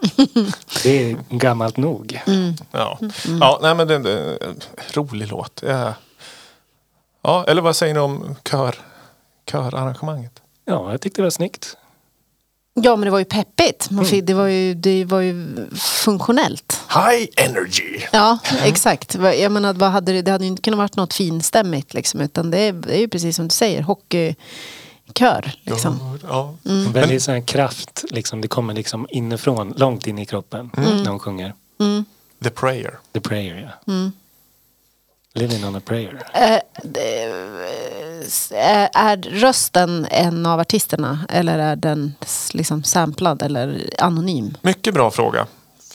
Det 0.82 1.10
är 1.10 1.16
gammalt 1.30 1.76
nog. 1.76 2.20
Ja, 2.72 2.98
ja 3.40 3.58
nej 3.62 3.74
men 3.74 3.88
det 3.88 3.94
är 3.94 3.98
en 4.48 4.60
rolig 4.92 5.28
låt. 5.30 5.62
Ja. 5.66 5.94
ja, 7.22 7.44
eller 7.48 7.62
vad 7.62 7.76
säger 7.76 7.94
ni 7.94 8.00
om 8.00 8.36
kör, 8.50 8.74
körarrangemanget? 9.50 10.42
Ja, 10.64 10.90
jag 10.90 11.00
tyckte 11.00 11.20
det 11.20 11.26
var 11.26 11.30
snyggt. 11.30 11.76
Ja, 12.74 12.96
men 12.96 13.04
det 13.04 13.10
var 13.10 13.18
ju 13.18 13.24
peppigt. 13.24 13.90
Man 13.90 14.04
fick, 14.04 14.26
det, 14.26 14.34
var 14.34 14.46
ju, 14.46 14.74
det 14.74 15.04
var 15.04 15.20
ju 15.20 15.66
funktionellt. 15.76 16.80
High 16.94 17.26
energy! 17.36 18.00
Ja, 18.12 18.38
exakt. 18.64 19.14
Vad- 19.14 19.36
Jag 19.38 19.52
menar, 19.52 19.72
vad 19.74 19.90
hade 19.90 20.12
det, 20.12 20.22
det 20.22 20.30
hade 20.30 20.44
ju 20.44 20.48
inte 20.50 20.62
kunnat 20.62 20.78
varit 20.78 20.96
något 20.96 21.14
finstämmigt. 21.14 21.94
Liksom, 21.94 22.20
utan 22.20 22.50
det 22.50 22.58
är, 22.58 22.72
det 22.72 22.96
är 22.96 23.00
ju 23.00 23.08
precis 23.08 23.36
som 23.36 23.44
du 23.48 23.52
säger, 23.52 23.82
hockeykör. 25.06 25.52
Liksom. 25.62 26.18
Ja. 26.28 26.54
En 26.64 26.92
väldigt 26.92 27.22
sån 27.22 27.34
här 27.34 27.40
kraft, 27.40 28.04
liksom, 28.10 28.40
det 28.40 28.48
kommer 28.48 28.74
liksom 28.74 29.06
inifrån, 29.10 29.74
långt 29.76 30.06
in 30.06 30.18
i 30.18 30.26
kroppen 30.26 30.70
när 30.76 31.04
de 31.04 31.18
sjunger. 31.18 31.54
The 32.42 32.50
prayer. 32.50 32.98
The 33.12 33.20
prayer, 33.20 33.72
ja. 33.84 33.92
Living 35.34 35.64
on 35.64 35.76
a 35.76 35.80
prayer. 35.84 36.22
Eh, 36.34 36.60
är 38.92 39.16
rösten 39.16 40.06
en 40.10 40.46
av 40.46 40.60
artisterna 40.60 41.26
eller 41.28 41.58
är 41.58 41.76
den 41.76 42.14
liksom 42.52 42.82
samplad 42.82 43.42
eller 43.42 43.90
anonym? 43.98 44.56
Mycket 44.62 44.94
bra 44.94 45.10
fråga. 45.10 45.46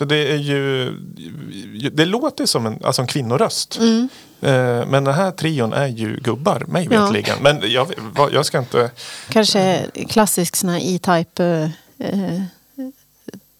För 0.01 0.05
det 0.05 0.31
är 0.31 0.37
ju, 0.37 0.91
det 1.91 2.05
låter 2.05 2.45
som 2.45 2.65
en, 2.65 2.79
alltså 2.83 3.01
en 3.01 3.07
kvinnoröst. 3.07 3.79
Eh, 3.79 4.85
Men 4.87 5.03
den 5.03 5.13
här 5.13 5.31
trion 5.31 5.73
är 5.73 5.87
ju 5.87 6.15
gubbar, 6.19 6.63
mig 6.67 6.87
Ja. 6.91 7.01
veterligen. 7.01 7.37
Men 7.41 7.61
jag, 7.71 7.93
jag 8.31 8.45
ska 8.45 8.59
inte... 8.59 8.91
Kanske 9.29 9.85
klassisk 10.09 10.55
sån 10.55 10.69
här 10.69 10.79
E-Type. 10.83 11.71
eh, 11.97 12.07
eh, 12.33 12.41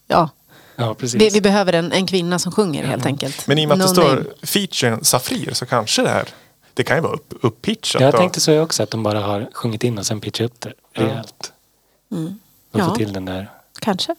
ja, 0.08 0.30
Ja, 0.76 0.94
precis. 0.94 1.22
vi, 1.22 1.30
vi 1.30 1.42
behöver 1.42 1.74
en, 1.74 1.92
en 1.92 2.08
kvinna 2.08 2.40
som 2.40 2.52
sjunger 2.52 2.84
helt 2.86 3.06
enkelt. 3.06 3.48
Men 3.48 3.58
i 3.58 3.66
och 3.66 3.70
med 3.70 3.74
att 3.76 3.80
No 3.80 3.84
det 3.84 3.90
står 4.02 4.16
name. 4.16 4.24
featuren 4.44 5.04
Safrir 5.04 5.54
så 5.54 5.66
kanske 5.66 6.02
det 6.02 6.10
här, 6.10 6.28
det 6.74 6.84
kan 6.84 6.98
ju 6.98 7.02
vara 7.02 7.14
upp, 7.14 7.34
uppitchat. 7.42 8.02
Jag 8.02 8.16
tänkte 8.18 8.40
så 8.42 8.60
också, 8.62 8.84
att 8.84 8.92
de 8.92 9.04
bara 9.04 9.20
har 9.22 9.50
sjungit 9.54 9.84
in 9.84 9.98
och 9.98 10.06
sen 10.06 10.20
pitchat 10.22 10.46
upp 10.46 10.60
det 10.62 10.74
rejält. 10.94 11.52
Och 12.12 12.18
Mm. 12.18 12.40
Ja. 12.72 12.86
få 12.90 12.96
till 12.96 13.14
den 13.14 13.26
där 13.26 13.50
Kanske. 13.80 14.16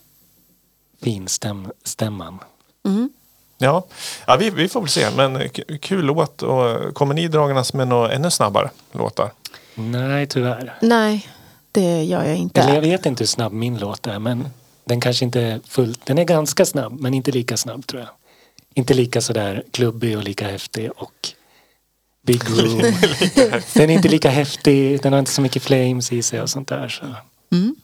Finstämman. 1.03 2.39
Mm. 2.85 3.11
Ja, 3.59 3.85
ja 4.27 4.37
vi, 4.37 4.51
vi 4.51 4.69
får 4.69 4.81
väl 4.81 4.91
se. 4.91 5.11
Men 5.17 5.49
kul 5.81 6.05
låt. 6.05 6.43
Och 6.43 6.95
kommer 6.95 7.15
ni 7.15 7.29
dragandes 7.29 7.75
med 7.75 7.89
några 7.89 8.13
ännu 8.13 8.31
snabbare 8.31 8.71
låtar? 8.93 9.33
Nej, 9.75 10.27
tyvärr. 10.27 10.79
Nej, 10.83 11.29
det 11.73 12.05
gör 12.05 12.25
jag 12.25 12.37
inte. 12.37 12.61
Eller 12.61 12.75
jag 12.75 12.81
vet 12.81 13.07
inte 13.07 13.23
hur 13.23 13.29
snabb 13.29 13.53
min 13.53 13.79
låt 13.79 14.07
är, 14.07 14.19
men 14.19 14.49
den 14.85 15.01
kanske 15.01 15.25
inte 15.25 15.41
är 15.41 15.61
fullt... 15.69 16.07
Den 16.07 16.19
är 16.19 16.25
ganska 16.25 16.67
snabb, 16.67 17.01
men 17.01 17.15
inte 17.15 17.31
lika 17.31 17.57
snabb 17.57 17.87
tror 17.87 18.03
jag. 18.03 18.11
Inte 18.75 18.95
lika 18.95 19.21
sådär 19.21 19.65
klubbig 19.71 20.17
och 20.17 20.25
lika 20.25 20.49
häftig 20.49 20.91
och 20.97 21.29
big 22.27 22.43
room. 22.51 22.79
den 23.75 23.91
är 23.91 23.95
inte 23.95 24.09
lika 24.09 24.31
häftig, 24.31 25.03
den 25.03 25.13
har 25.13 25.21
inte 25.21 25.33
så 25.33 25.43
mycket 25.43 25.63
flames 25.63 26.13
i 26.13 26.23
sig 26.23 26.43
och 26.43 26.51
sånt 26.51 26.69
där. 26.69 26.89
Så. 26.89 27.05
Mm. 27.57 27.77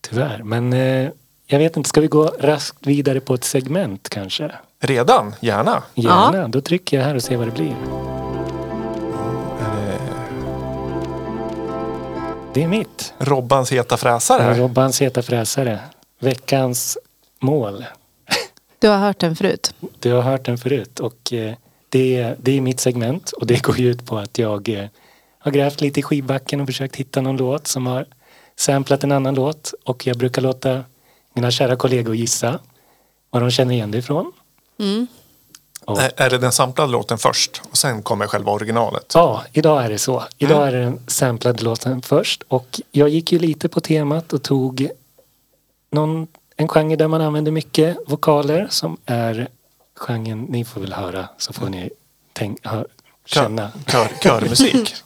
Tyvärr, 0.00 0.42
men 0.42 0.72
eh, 0.72 1.10
jag 1.52 1.58
vet 1.58 1.76
inte, 1.76 1.88
ska 1.88 2.00
vi 2.00 2.06
gå 2.06 2.24
raskt 2.38 2.86
vidare 2.86 3.20
på 3.20 3.34
ett 3.34 3.44
segment 3.44 4.08
kanske? 4.08 4.52
Redan? 4.80 5.34
Gärna. 5.40 5.82
Gärna, 5.94 6.48
då 6.48 6.60
trycker 6.60 6.96
jag 6.96 7.04
här 7.04 7.14
och 7.14 7.22
ser 7.22 7.36
vad 7.36 7.46
det 7.46 7.50
blir. 7.50 7.76
Det 12.54 12.62
är 12.62 12.68
mitt. 12.68 13.14
Robbans 13.18 13.72
heta 13.72 13.96
fräsare. 13.96 14.42
här. 14.42 14.54
Robbans 14.54 15.02
heta 15.02 15.22
fräsare. 15.22 15.80
Veckans 16.18 16.98
mål. 17.40 17.84
Du 18.78 18.88
har 18.88 18.98
hört 18.98 19.18
den 19.18 19.36
förut? 19.36 19.74
Du 19.98 20.12
har 20.12 20.22
hört 20.22 20.44
den 20.44 20.58
förut 20.58 21.00
och 21.00 21.32
eh, 21.32 21.54
det, 21.88 22.34
det 22.38 22.56
är 22.56 22.60
mitt 22.60 22.80
segment 22.80 23.32
och 23.32 23.46
det 23.46 23.62
går 23.62 23.80
ut 23.80 24.06
på 24.06 24.18
att 24.18 24.38
jag 24.38 24.68
eh, 24.68 24.86
har 25.38 25.50
grävt 25.50 25.80
lite 25.80 26.00
i 26.00 26.02
skivbacken 26.02 26.60
och 26.60 26.66
försökt 26.66 26.96
hitta 26.96 27.20
någon 27.20 27.36
låt 27.36 27.66
som 27.66 27.86
har 27.86 28.06
samplat 28.56 29.04
en 29.04 29.12
annan 29.12 29.34
låt 29.34 29.74
och 29.84 30.06
jag 30.06 30.16
brukar 30.16 30.42
låta 30.42 30.84
mina 31.34 31.50
kära 31.50 31.76
kollegor 31.76 32.14
gissa 32.14 32.58
var 33.30 33.40
de 33.40 33.50
känner 33.50 33.74
igen 33.74 33.90
det 33.90 33.98
ifrån. 33.98 34.32
Mm. 34.78 35.06
Och, 35.84 36.00
Är- 36.02 36.12
Är 36.16 36.30
det 36.30 36.38
den 36.38 36.52
samplade 36.52 36.92
låten 36.92 37.18
först 37.18 37.62
och 37.70 37.76
sen 37.76 38.02
kommer 38.02 38.26
själva 38.26 38.52
originalet? 38.52 39.12
Ja, 39.14 39.44
idag 39.52 39.84
är 39.84 39.88
det 39.90 39.98
så. 39.98 40.24
Idag 40.38 40.68
är 40.68 40.72
det 40.72 40.80
den 40.80 41.00
samplade 41.06 41.62
låten 41.64 42.02
först 42.02 42.42
och 42.48 42.80
jag 42.90 43.08
gick 43.08 43.32
ju 43.32 43.38
lite 43.38 43.68
på 43.68 43.80
temat 43.80 44.32
och 44.32 44.42
tog 44.42 44.90
någon, 45.90 46.26
en 46.56 46.68
genre 46.68 46.96
där 46.96 47.08
man 47.08 47.20
använder 47.20 47.52
mycket 47.52 47.96
vokaler 48.06 48.66
som 48.70 48.96
är 49.06 49.48
genren, 49.96 50.42
ni 50.48 50.64
får 50.64 50.80
väl 50.80 50.92
höra 50.92 51.28
så 51.38 51.52
får 51.52 51.68
ni 51.68 51.90
tänk, 52.32 52.66
hö, 52.66 52.84
känna, 53.26 53.70
Kör, 53.86 54.08
körmusik. 54.22 54.94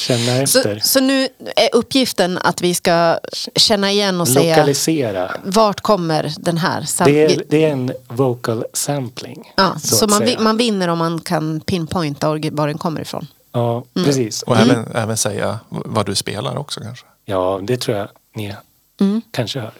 känna 0.00 0.46
Så, 0.46 0.58
efter. 0.58 0.80
så 0.84 1.00
nu 1.00 1.28
är 1.56 1.68
uppgiften 1.74 2.38
att 2.38 2.62
vi 2.62 2.74
ska 2.74 3.18
känna 3.56 3.90
igen 3.90 4.20
och 4.20 4.28
säga 4.28 4.56
Lokalisera. 4.56 5.30
vart 5.44 5.80
kommer 5.80 6.32
den 6.38 6.56
här? 6.58 6.82
sam- 6.82 7.12
Det 7.12 7.24
är, 7.24 7.42
det 7.48 7.64
är 7.64 7.70
en 7.72 7.92
vocal 8.08 8.64
sampling. 8.72 9.52
ja, 9.56 9.78
så 9.78 10.04
att 10.04 10.10
man, 10.10 10.18
säga. 10.18 10.40
man 10.40 10.56
vinner 10.56 10.88
om 10.88 10.98
man 10.98 11.20
kan 11.20 11.60
pinpointa 11.60 12.28
var 12.28 12.66
den 12.66 12.78
kommer 12.78 13.00
ifrån. 13.00 13.26
Ja, 13.52 13.84
precis. 13.94 14.42
Och 14.42 14.56
även, 14.56 14.86
även 14.94 15.16
säga 15.16 15.58
vad 15.68 16.06
du 16.06 16.14
spelar 16.14 16.58
också 16.58 16.80
kanske. 16.80 17.06
Ja, 17.24 17.60
det 17.62 17.76
tror 17.76 17.96
jag 17.96 18.08
ni 18.34 18.54
Mm. 19.00 19.22
kanske 19.30 19.60
hör. 19.60 19.72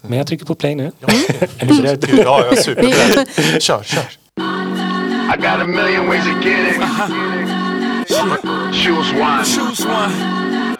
Men 0.00 0.18
jag 0.18 0.26
trycker 0.26 0.44
på 0.44 0.54
play 0.54 0.74
nu. 0.74 0.92
är 1.58 1.66
ni 1.66 1.82
beredda? 1.82 2.08
Ja, 2.10 2.44
jag 2.44 2.52
är 2.58 2.62
superberedd. 2.62 3.26
Kör, 3.62 3.82
kör. 3.82 4.02
I 5.34 5.36
got 5.36 5.46
a 5.46 5.64
million 5.66 6.06
ways 6.08 6.24
to 6.24 6.48
get 6.48 6.58
it. 6.76 7.57
Choose 8.18 9.12
one. 9.14 9.44
Choose 9.44 9.86
one. 9.86 10.10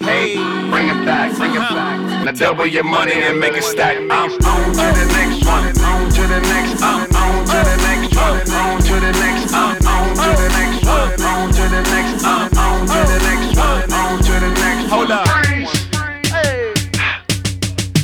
Hey, 0.03 0.35
bring 0.71 0.89
it 0.89 1.05
back, 1.07 1.31
uh-huh. 1.31 1.39
bring 1.39 1.55
it 1.55 1.61
back. 1.61 2.25
Now 2.25 2.33
double 2.33 2.67
your 2.67 2.83
money 2.83 3.13
and 3.13 3.39
make 3.39 3.55
it 3.55 3.63
stack. 3.63 3.97
Uh-huh. 3.97 4.11
I'm 4.11 4.31
on 4.43 4.75
to 4.75 4.87
the 4.99 5.07
next 5.15 5.47
one, 5.47 5.71
uh-huh. 5.71 5.87
on 5.87 6.11
to 6.11 6.23
the 6.27 6.41
next, 6.41 6.83
I'm 6.83 7.15
on 7.15 7.45
to 7.47 7.59
the 7.63 7.77
next 7.87 8.17
one, 8.17 8.43
on 8.51 8.81
to 8.83 8.95
the 8.99 9.13
next, 9.23 9.55
I'm 9.55 9.87
on 9.87 10.17
to 10.19 10.31
the 10.35 10.49
next 10.59 10.83
one, 10.83 11.15
on 11.23 11.51
to 11.53 11.63
the 11.69 11.83
next, 11.95 12.25
I'm 12.25 12.59
on 12.59 12.87
to 12.87 13.01
the 13.07 13.19
next 13.23 13.55
one, 13.57 13.93
on 13.93 14.19
to 14.19 14.33
the 14.33 14.51
next. 14.59 14.89
Hold 14.91 15.11
up. 15.13 15.29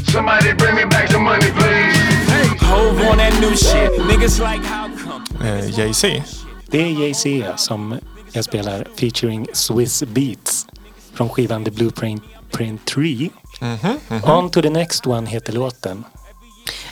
Somebody 0.07 0.53
bring 0.53 0.77
me 0.77 0.85
back 0.85 1.09
the 1.09 1.19
money, 1.19 1.51
please. 1.59 1.97
Hove 2.63 3.01
on 3.11 3.17
that 3.19 3.35
new 3.41 3.57
shit. 3.57 3.91
Niggas 3.99 4.39
like 4.39 4.63
how 4.65 4.89
come? 4.95 5.25
Eh, 5.43 5.71
Jay-Z. 5.71 6.23
Det 6.71 6.83
är 6.83 6.93
Jay-Z 7.01 7.57
som 7.57 7.99
jag 8.35 8.45
spelar 8.45 8.89
featuring 8.97 9.47
Swiss 9.53 10.03
Beats 10.03 10.67
från 11.15 11.29
skivan 11.29 11.65
The 11.65 11.71
Blueprint 11.71 12.23
Print 12.53 12.85
3. 12.85 13.31
On 14.27 14.51
to 14.51 14.63
the 14.63 14.71
next 14.71 15.07
one 15.07 15.31
heter 15.31 15.53
låten. 15.53 16.05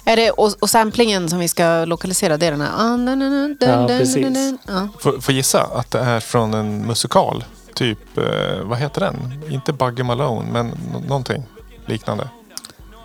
Är 0.04 0.16
det, 0.16 0.30
och, 0.30 0.52
och 0.60 0.70
samplingen 0.70 1.28
som 1.28 1.38
vi 1.38 1.48
ska 1.48 1.84
lokalisera, 1.84 2.36
det 2.36 2.46
är 2.46 2.50
den 2.50 2.60
här... 2.60 2.88
dun, 2.96 3.06
dun, 3.06 3.20
dun, 3.20 3.56
Ja, 3.70 3.86
precis. 3.88 4.54
Ja. 4.66 4.88
Får, 5.20 5.34
gissa 5.34 5.62
att 5.62 5.90
det 5.90 5.98
är 5.98 6.20
från 6.20 6.54
en 6.54 6.86
musikal. 6.86 7.44
Typ, 7.74 8.18
eh, 8.18 8.24
vad 8.62 8.78
heter 8.78 9.00
den? 9.00 9.42
Inte 9.50 9.72
Buggy 9.72 10.02
Malone, 10.02 10.52
men 10.52 10.66
nå- 10.92 11.00
någonting 11.08 11.42
liknande. 11.86 12.28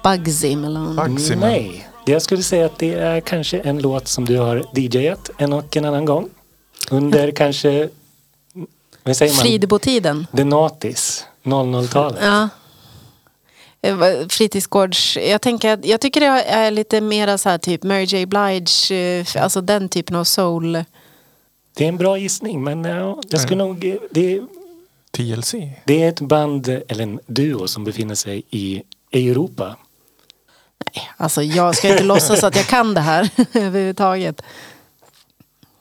Bugsy 0.03 0.56
Malone. 0.56 1.03
Bugsy 1.08 1.36
Malone. 1.36 1.51
Nej, 1.58 1.88
jag 2.06 2.22
skulle 2.22 2.44
säga 2.44 2.65
att 2.65 2.79
det 2.79 2.94
är 2.94 3.20
kanske 3.22 3.60
en 3.60 3.79
låt 3.79 4.08
som 4.08 4.25
du 4.25 4.38
har 4.38 4.63
DJat 4.75 5.29
en 5.38 5.53
och 5.53 5.77
en 5.77 5.86
annan 5.86 6.06
gång. 6.06 6.29
Under 6.91 7.32
kanske, 7.32 7.89
vad 9.08 9.18
säger 9.18 9.34
man? 9.34 9.42
Fridebo-tiden. 9.42 10.28
The 10.38 10.44
Naughties, 10.44 11.26
00-talet. 11.44 12.20
Ja. 12.24 12.50
Eh, 13.82 13.98
Fritidsgårds... 14.30 15.18
Jag, 15.18 15.42
tänker, 15.42 15.74
att- 15.74 15.86
jag 15.86 16.02
tycker 16.02 16.20
det 16.22 16.26
är 16.44 16.72
lite 16.72 17.02
mera 17.02 17.38
så 17.38 17.50
här 17.50 17.58
typ 17.58 17.84
Mary 17.84 18.04
J 18.04 18.26
Blige, 18.26 18.96
eh, 19.20 19.44
alltså 19.44 19.62
den 19.62 19.90
typen 19.90 20.16
av 20.16 20.24
soul. 20.24 20.84
Det 21.74 21.84
är 21.84 21.88
en 21.90 21.98
bra 21.98 22.18
gissning 22.18 22.64
men 22.64 22.84
ja, 22.86 23.22
jag 23.30 23.42
skulle 23.42 23.64
nog, 23.64 23.98
det, 24.12 24.42
TLC. 25.12 25.54
det 25.86 26.04
är 26.04 26.10
ett 26.10 26.22
band 26.22 26.68
eller 26.88 27.04
en 27.04 27.20
duo 27.28 27.68
som 27.68 27.84
befinner 27.84 28.16
sig 28.16 28.44
i 28.50 28.84
Europa. 29.12 29.76
Alltså 31.18 31.42
jag 31.44 31.76
ska 31.76 31.90
inte 31.90 32.04
låtsas 32.04 32.44
att 32.44 32.56
jag 32.56 32.66
kan 32.66 32.94
det 32.94 33.02
här 33.02 33.30
överhuvudtaget. 33.54 34.42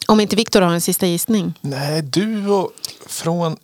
Om 0.07 0.21
inte 0.21 0.37
Viktor 0.37 0.61
har 0.61 0.73
en 0.75 0.81
sista 0.81 1.07
gissning. 1.07 1.55
Nej, 1.61 2.03
duo 2.03 2.71
från 3.07 3.57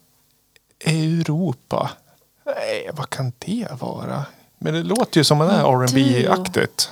Europa. 0.85 1.91
Nej, 2.47 2.91
vad 2.93 3.11
kan 3.11 3.33
det 3.39 3.67
vara? 3.81 4.25
Men 4.59 4.75
det 4.75 4.83
låter 4.83 5.21
ju 5.21 5.25
som 5.25 5.41
en 5.41 5.51
är 5.51 5.65
rb 5.65 6.29
aktigt 6.31 6.91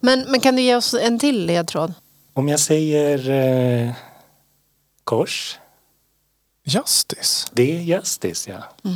Men, 0.00 0.24
men 0.28 0.40
kan 0.40 0.56
du 0.56 0.62
ge 0.62 0.76
oss 0.76 0.94
en 0.94 1.18
till 1.18 1.46
ledtråd? 1.46 1.94
Om 2.32 2.48
jag 2.48 2.60
säger 2.60 3.30
eh, 3.30 3.92
kors, 5.04 5.58
Justice. 6.64 7.48
det 7.52 7.76
är 7.76 7.80
Justice 7.80 8.50
ja. 8.50 8.90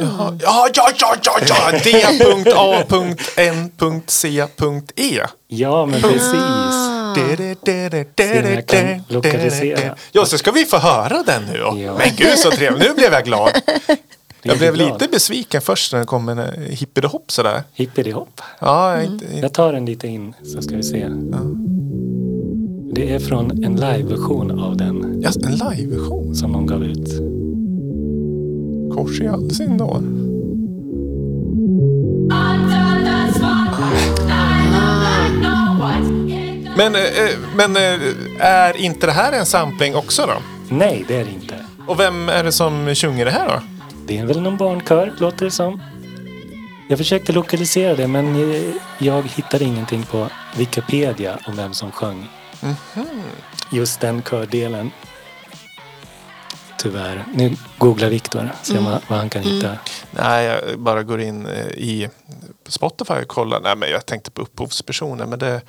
Jaha. 0.00 0.38
Ja, 0.42 0.68
ja, 0.74 0.90
ja, 0.98 1.16
ja, 1.24 1.40
ja! 1.48 1.70
D.A.N.C.E. 1.78 2.86
Ja 5.48 5.86
men 5.86 6.02
precis. 6.02 6.97
Se 7.14 8.42
om 8.42 8.52
jag 8.54 8.66
kan 8.66 9.02
lokalisera. 9.08 9.96
Ja, 10.12 10.24
så 10.24 10.38
ska 10.38 10.50
vi 10.52 10.64
få 10.64 10.76
höra 10.76 11.22
den 11.26 11.42
nu. 11.52 11.58
Ja. 11.58 11.94
Men 11.98 12.08
gud 12.16 12.38
så 12.38 12.50
trevligt. 12.50 12.88
Nu 12.88 12.94
blev 12.94 13.12
jag 13.12 13.24
glad. 13.24 13.50
Jag 14.42 14.58
blev 14.58 14.74
glad. 14.74 14.92
lite 14.92 15.12
besviken 15.12 15.60
först 15.60 15.92
när 15.92 16.00
det 16.00 16.06
kom 16.06 16.28
en 16.28 16.38
eh, 16.38 16.44
hippiehopp 16.54 17.30
sådär. 17.32 17.62
Hippity-hopp. 17.74 18.40
Ja, 18.58 18.94
jag 18.94 19.04
är 19.04 19.06
inte, 19.06 19.24
Jag 19.42 19.52
tar 19.52 19.72
den 19.72 19.86
lite 19.86 20.08
in 20.08 20.34
så 20.44 20.62
ska 20.62 20.76
vi 20.76 20.82
se. 20.82 21.08
Det 22.92 23.14
är 23.14 23.18
från 23.18 23.64
en 23.64 23.76
liveversion 23.76 24.60
av 24.60 24.76
den 24.76 25.20
ja, 25.22 25.30
en 25.44 25.52
liveversion. 25.52 26.34
som 26.34 26.52
de 26.52 26.66
gav 26.66 26.84
ut. 26.84 27.08
Kors 28.94 29.20
i 29.20 29.26
halsen 29.26 29.78
då. 29.78 30.02
Men, 36.78 36.94
eh, 36.94 37.02
men 37.54 37.76
eh, 37.76 38.00
är 38.38 38.76
inte 38.76 39.06
det 39.06 39.12
här 39.12 39.32
en 39.32 39.46
sampling 39.46 39.94
också 39.96 40.26
då? 40.26 40.42
Nej, 40.68 41.04
det 41.08 41.16
är 41.16 41.24
det 41.24 41.30
inte. 41.30 41.64
Och 41.86 42.00
vem 42.00 42.28
är 42.28 42.44
det 42.44 42.52
som 42.52 42.94
sjunger 42.94 43.24
det 43.24 43.30
här 43.30 43.48
då? 43.48 43.62
Det 44.06 44.18
är 44.18 44.26
väl 44.26 44.40
någon 44.40 44.56
barnkör, 44.56 45.12
låter 45.18 45.44
det 45.44 45.50
som. 45.50 45.82
Jag 46.88 46.98
försökte 46.98 47.32
lokalisera 47.32 47.94
det 47.94 48.08
men 48.08 48.52
eh, 48.52 48.62
jag 48.98 49.22
hittade 49.22 49.64
ingenting 49.64 50.02
på 50.02 50.28
Wikipedia 50.56 51.38
om 51.46 51.56
vem 51.56 51.74
som 51.74 51.92
sjöng 51.92 52.28
just 53.70 54.00
den 54.00 54.22
kördelen. 54.22 54.90
Tyvärr. 56.78 57.24
Nu 57.34 57.56
googlar 57.78 58.08
Viktor, 58.08 58.52
ser 58.62 58.80
man 58.80 59.00
vad 59.08 59.18
han 59.18 59.30
kan 59.30 59.42
hitta. 59.42 59.76
Nej, 60.10 60.44
jag 60.44 60.78
bara 60.78 61.02
går 61.02 61.20
in 61.20 61.46
eh, 61.46 61.66
i 61.66 62.08
Spotify 62.66 63.14
och 63.14 63.28
kollar. 63.28 63.60
Nej, 63.60 63.76
men 63.76 63.90
jag 63.90 64.06
tänkte 64.06 64.30
på 64.30 64.42
upphovspersoner. 64.42 65.26
Men 65.26 65.38
det 65.38 65.60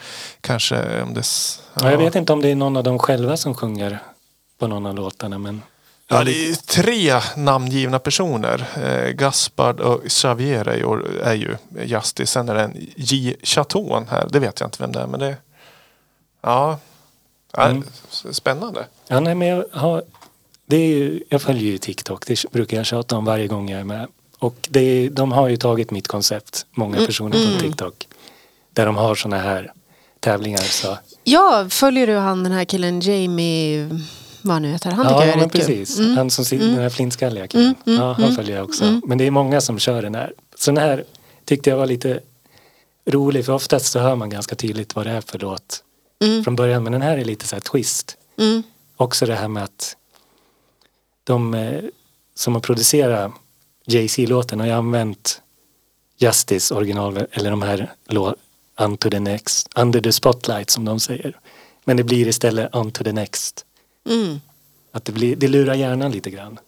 kanske 0.41 1.01
om 1.01 1.13
det... 1.13 1.19
s- 1.19 1.61
Ja, 1.81 1.91
jag 1.91 1.97
vet 1.97 2.15
inte 2.15 2.33
om 2.33 2.41
det 2.41 2.49
är 2.49 2.55
någon 2.55 2.77
av 2.77 2.83
dem 2.83 2.99
själva 2.99 3.37
som 3.37 3.55
sjunger 3.55 3.99
på 4.59 4.67
någon 4.67 4.85
av 4.85 4.95
låtarna 4.95 5.37
men 5.37 5.61
Ja, 6.11 6.23
det 6.23 6.31
är 6.49 6.53
tre 6.55 7.19
namngivna 7.37 7.99
personer. 7.99 8.65
Eh, 8.83 9.11
Gaspard 9.11 9.79
och 9.79 10.03
Xavier 10.07 10.67
är 10.67 10.75
ju, 10.77 11.19
är 11.23 11.33
ju 11.33 11.55
Justice. 11.85 12.31
Sen 12.33 12.49
är 12.49 12.55
det 12.55 12.61
en 12.61 12.73
J. 12.95 13.35
Chaton 13.43 14.07
här. 14.09 14.27
Det 14.29 14.39
vet 14.39 14.59
jag 14.59 14.67
inte 14.67 14.77
vem 14.83 14.91
det 14.91 14.99
är. 14.99 15.07
Men 15.07 15.19
det... 15.19 15.35
Ja. 16.41 16.77
ja 17.53 17.65
Mm. 17.65 17.83
Spännande. 18.31 18.85
Ja, 19.07 19.19
nej, 19.19 19.35
men 19.35 19.47
jag, 19.47 19.65
har, 19.71 20.03
det 20.69 20.75
är 20.77 20.87
ju, 20.87 21.23
jag 21.29 21.41
följer 21.41 21.71
ju 21.71 21.77
TikTok, 21.77 22.25
det 22.27 22.51
brukar 22.51 22.77
jag 22.77 22.85
tjata 22.85 23.17
om 23.17 23.25
varje 23.25 23.47
gång 23.47 23.69
jag 23.69 23.79
är 23.79 23.83
med. 23.83 24.07
Och 24.39 24.67
det 24.69 24.79
är, 24.79 25.09
de 25.09 25.31
har 25.31 25.47
ju 25.47 25.57
tagit 25.57 25.91
mitt 25.91 26.07
koncept, 26.07 26.65
många 26.71 27.05
personer 27.05 27.53
på 27.53 27.59
TikTok. 27.61 28.07
Där 28.73 28.85
de 28.85 28.95
har 28.95 29.15
såna 29.15 29.37
här 29.37 29.71
tävlingar. 30.19 30.59
Så. 30.61 30.97
Ja, 31.23 31.65
följer 31.69 32.07
du 32.07 32.15
han 32.15 32.43
den 32.43 32.51
här 32.51 32.65
killen 32.65 32.99
Jamie, 33.01 33.89
vad 34.41 34.53
han 34.53 34.61
nu 34.61 34.71
heter? 34.71 34.91
Han 34.91 35.05
tycker 35.05 35.19
Ja, 35.19 35.25
jag 35.25 35.35
är 35.35 35.39
rätt 35.43 35.51
kul. 35.51 35.61
precis. 35.61 35.99
Mm. 35.99 36.17
Han 36.17 36.29
som 36.29 36.45
sitter, 36.45 36.65
den 36.65 36.75
här 36.79 36.89
flintskalliga 36.89 37.47
killen. 37.47 37.75
ja, 37.83 38.13
han 38.13 38.35
följer 38.35 38.55
jag 38.55 38.65
också. 38.65 39.01
Men 39.05 39.17
det 39.17 39.27
är 39.27 39.31
många 39.31 39.61
som 39.61 39.79
kör 39.79 40.01
den 40.01 40.15
här. 40.15 40.33
Så 40.55 40.71
den 40.71 40.83
här 40.83 41.03
tyckte 41.45 41.69
jag 41.69 41.77
var 41.77 41.85
lite 41.85 42.19
rolig, 43.05 43.45
för 43.45 43.53
oftast 43.53 43.85
så 43.85 43.99
hör 43.99 44.15
man 44.15 44.29
ganska 44.29 44.55
tydligt 44.55 44.95
vad 44.95 45.05
det 45.05 45.11
är 45.11 45.21
för 45.21 45.39
låt 45.39 45.83
från 46.43 46.55
början. 46.55 46.83
Men 46.83 46.91
den 46.91 47.01
här 47.01 47.17
är 47.17 47.25
lite 47.25 47.47
så 47.47 47.55
här 47.55 47.61
twist. 47.61 48.17
Mm. 48.37 48.63
Också 48.97 49.25
det 49.25 49.35
här 49.35 49.47
med 49.47 49.63
att 49.63 49.95
de 51.29 51.53
eh, 51.53 51.83
som 52.35 52.53
har 52.53 52.61
producerat 52.61 53.31
Jay-Z-låten 53.85 54.59
har 54.59 54.67
ju 54.67 54.73
använt 54.73 55.41
Justice 56.17 56.75
original, 56.75 57.17
eller 57.31 57.49
de 57.49 57.61
här 57.61 57.93
Unto 58.79 59.09
the 59.09 59.19
next, 59.19 59.69
Under 59.75 60.01
the 60.01 60.11
spotlight 60.11 60.69
som 60.69 60.85
de 60.85 60.99
säger. 60.99 61.39
Men 61.85 61.97
det 61.97 62.03
blir 62.03 62.27
istället 62.27 62.75
Unto 62.75 63.03
the 63.03 63.11
next. 63.11 63.65
Mm. 64.09 64.41
Att 64.91 65.05
det, 65.05 65.11
blir, 65.11 65.35
det 65.35 65.47
lurar 65.47 65.75
hjärnan 65.75 66.11
lite 66.11 66.29
grann. 66.29 66.59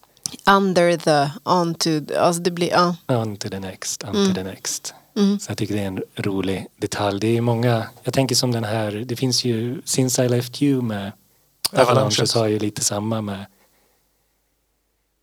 Under 0.49 0.97
the, 0.97 1.31
onto, 1.43 2.15
alltså 2.19 2.41
det 2.41 2.51
blir, 2.51 2.69
ja. 2.69 2.95
On 3.07 3.37
to 3.37 3.49
the 3.49 3.59
next, 3.59 4.03
on 4.03 4.27
to 4.27 4.33
the 4.33 4.43
next. 4.43 4.93
Så 5.15 5.51
jag 5.51 5.57
tycker 5.57 5.75
det 5.75 5.81
är 5.81 5.87
en 5.87 6.03
rolig 6.15 6.67
detalj. 6.77 7.19
Det 7.19 7.37
är 7.37 7.41
många, 7.41 7.87
jag 8.03 8.13
tänker 8.13 8.35
som 8.35 8.51
den 8.51 8.63
här, 8.63 8.91
det 8.91 9.15
finns 9.15 9.43
ju 9.43 9.81
Since 9.85 10.25
I 10.25 10.29
left 10.29 10.61
you 10.61 10.81
med. 10.81 11.11
Avalanches 11.71 12.33
har 12.33 12.47
ju 12.47 12.59
lite 12.59 12.83
samma 12.83 13.21
med 13.21 13.45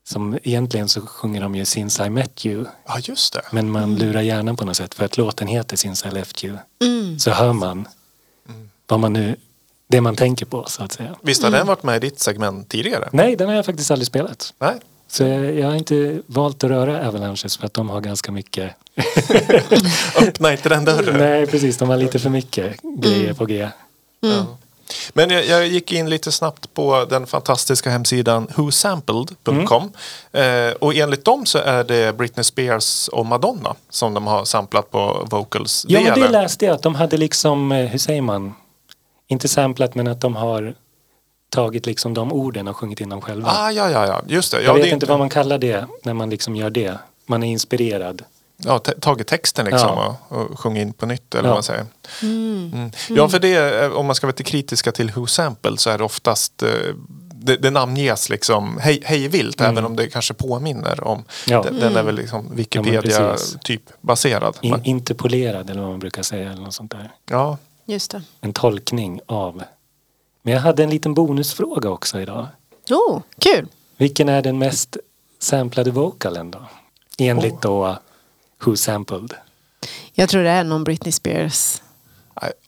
som 0.08 0.38
egentligen 0.42 0.88
så 0.88 1.00
sjunger 1.00 1.40
de 1.40 1.54
ju 1.54 1.64
Since 1.64 2.06
I 2.06 2.10
met 2.10 2.46
you 2.46 2.64
Ja, 2.86 2.98
just 3.02 3.32
det. 3.32 3.42
men 3.52 3.70
man 3.70 3.96
lurar 3.96 4.20
hjärnan 4.20 4.56
på 4.56 4.64
något 4.64 4.76
sätt 4.76 4.94
för 4.94 5.04
att 5.04 5.16
låten 5.16 5.48
heter 5.48 5.76
Since 5.76 6.08
I 6.08 6.10
left 6.10 6.44
you 6.44 6.56
Mm. 6.84 7.18
så 7.18 7.30
hör 7.30 7.52
man 7.52 7.88
vad 8.86 9.00
man 9.00 9.12
nu, 9.12 9.36
det 9.88 10.00
man 10.00 10.16
tänker 10.16 10.46
på 10.46 10.64
så 10.68 10.82
att 10.82 10.92
säga. 10.92 11.16
Visst 11.22 11.42
har 11.42 11.50
den 11.50 11.66
varit 11.66 11.82
med 11.82 11.96
i 12.04 12.08
ditt 12.08 12.20
segment 12.20 12.68
tidigare? 12.68 13.08
Nej, 13.12 13.36
den 13.36 13.48
har 13.48 13.54
jag 13.56 13.66
faktiskt 13.66 13.90
aldrig 13.90 14.06
spelat. 14.06 14.54
Nej. 14.58 14.74
Så 15.08 15.24
jag, 15.24 15.54
jag 15.58 15.66
har 15.66 15.74
inte 15.74 16.22
valt 16.26 16.64
att 16.64 16.70
röra 16.70 17.08
Avalanches 17.08 17.56
för 17.56 17.66
att 17.66 17.74
de 17.74 17.88
har 17.90 18.00
ganska 18.00 18.32
mycket 18.32 18.72
Öppna 20.22 20.52
inte 20.52 20.68
den 20.68 20.84
dörren. 20.84 21.16
Nej, 21.18 21.46
precis. 21.46 21.76
De 21.76 21.88
har 21.88 21.96
lite 21.96 22.18
för 22.18 22.30
mycket 22.30 22.76
grejer 22.98 23.34
på 23.34 23.46
G. 23.46 23.68
Ja. 24.20 24.46
Men 25.12 25.30
jag, 25.30 25.46
jag 25.46 25.66
gick 25.66 25.92
in 25.92 26.10
lite 26.10 26.32
snabbt 26.32 26.74
på 26.74 27.06
den 27.10 27.26
fantastiska 27.26 27.90
hemsidan 27.90 28.46
whosampled.com. 28.56 29.92
Eh, 30.32 30.70
och 30.80 30.94
enligt 30.94 31.24
dem 31.24 31.46
så 31.46 31.58
är 31.58 31.84
det 31.84 32.16
Britney 32.16 32.44
Spears 32.44 33.08
och 33.08 33.26
Madonna 33.26 33.74
som 33.90 34.14
de 34.14 34.26
har 34.26 34.44
samplat 34.44 34.90
på 34.90 35.26
vocals. 35.30 35.84
Ja, 35.88 36.00
men 36.00 36.20
det 36.20 36.28
läste 36.28 36.64
jag 36.64 36.74
att 36.74 36.82
de 36.82 36.94
hade 36.94 37.16
liksom, 37.16 37.72
eh, 37.72 37.86
hur 37.86 37.98
säger 37.98 38.22
man, 38.22 38.54
inte 39.28 39.48
samplat 39.48 39.94
men 39.94 40.08
att 40.08 40.20
de 40.20 40.36
har 40.36 40.74
tagit 41.50 41.86
liksom 41.86 42.14
de 42.14 42.32
orden 42.32 42.68
och 42.68 42.76
sjungit 42.76 43.00
in 43.00 43.08
dem 43.08 43.20
själva. 43.20 43.48
Ah, 43.50 43.70
ja, 43.70 43.90
ja, 43.90 44.06
ja, 44.06 44.22
just 44.26 44.52
det. 44.52 44.56
Ja, 44.56 44.62
jag 44.62 44.74
vet 44.74 44.82
det 44.82 44.90
inte 44.90 45.06
vad 45.06 45.18
man 45.18 45.28
kallar 45.28 45.58
det 45.58 45.86
när 46.02 46.14
man 46.14 46.30
liksom 46.30 46.56
gör 46.56 46.70
det. 46.70 46.98
Man 47.26 47.42
är 47.42 47.48
inspirerad. 47.48 48.22
Ja, 48.64 48.78
tagit 48.78 49.26
texten 49.26 49.66
liksom 49.66 49.88
Ja. 49.88 50.16
och, 50.28 50.36
och 50.50 50.60
sjungit 50.60 50.82
in 50.82 50.92
på 50.92 51.06
nytt 51.06 51.34
eller 51.34 51.44
Ja. 51.48 51.48
vad 51.48 51.56
man 51.56 51.62
säger. 51.62 51.86
Mm. 52.22 52.90
Ja, 53.08 53.28
för 53.28 53.38
det, 53.38 53.84
eh, 53.84 53.90
om 53.92 54.06
man 54.06 54.14
ska 54.14 54.26
vara 54.26 54.32
lite 54.32 54.50
kritiska 54.50 54.92
till 54.92 55.10
Who 55.10 55.26
Sample 55.26 55.76
så 55.76 55.90
är 55.90 55.98
det 55.98 56.04
oftast 56.04 56.62
eh, 56.62 56.68
det, 57.40 57.56
det 57.56 57.70
namnges 57.70 58.28
liksom 58.28 58.78
hej, 58.80 59.00
hej 59.04 59.28
vilt 59.28 59.60
även 59.60 59.84
om 59.84 59.96
det 59.96 60.08
kanske 60.08 60.34
påminner 60.34 61.04
om. 61.04 61.12
Mm. 61.18 61.24
Ja. 61.46 61.62
Den, 61.62 61.80
den 61.80 61.96
är 61.96 62.02
väl 62.02 62.14
liksom 62.14 62.56
Wikipedia 62.56 63.36
typ 63.64 63.82
baserad. 64.00 64.56
In, 64.60 64.84
interpolerad 64.84 65.70
eller 65.70 65.80
vad 65.80 65.90
man 65.90 65.98
brukar 65.98 66.22
säga 66.22 66.52
eller 66.52 66.62
något 66.62 66.74
sånt 66.74 66.90
där. 66.90 67.10
Ja, 67.30 67.58
Just 67.86 68.10
det. 68.10 68.22
En 68.40 68.52
tolkning 68.52 69.20
av. 69.26 69.62
Men 70.42 70.54
jag 70.54 70.60
hade 70.60 70.82
en 70.84 70.90
liten 70.90 71.14
bonusfråga 71.14 71.90
också 71.90 72.20
idag. 72.20 72.46
Oh, 72.90 73.20
kul. 73.38 73.66
Vilken 73.96 74.28
är 74.28 74.42
den 74.42 74.58
mest 74.58 74.96
samplade 75.38 75.90
vocalen 75.90 76.50
då? 76.50 76.58
Enligt 77.18 77.60
då 77.62 77.98
Who 78.64 78.76
Sampled. 78.76 79.34
Jag 80.12 80.28
tror 80.28 80.42
det 80.42 80.50
är 80.50 80.64
någon 80.64 80.84
Britney 80.84 81.12
Spears. 81.12 81.82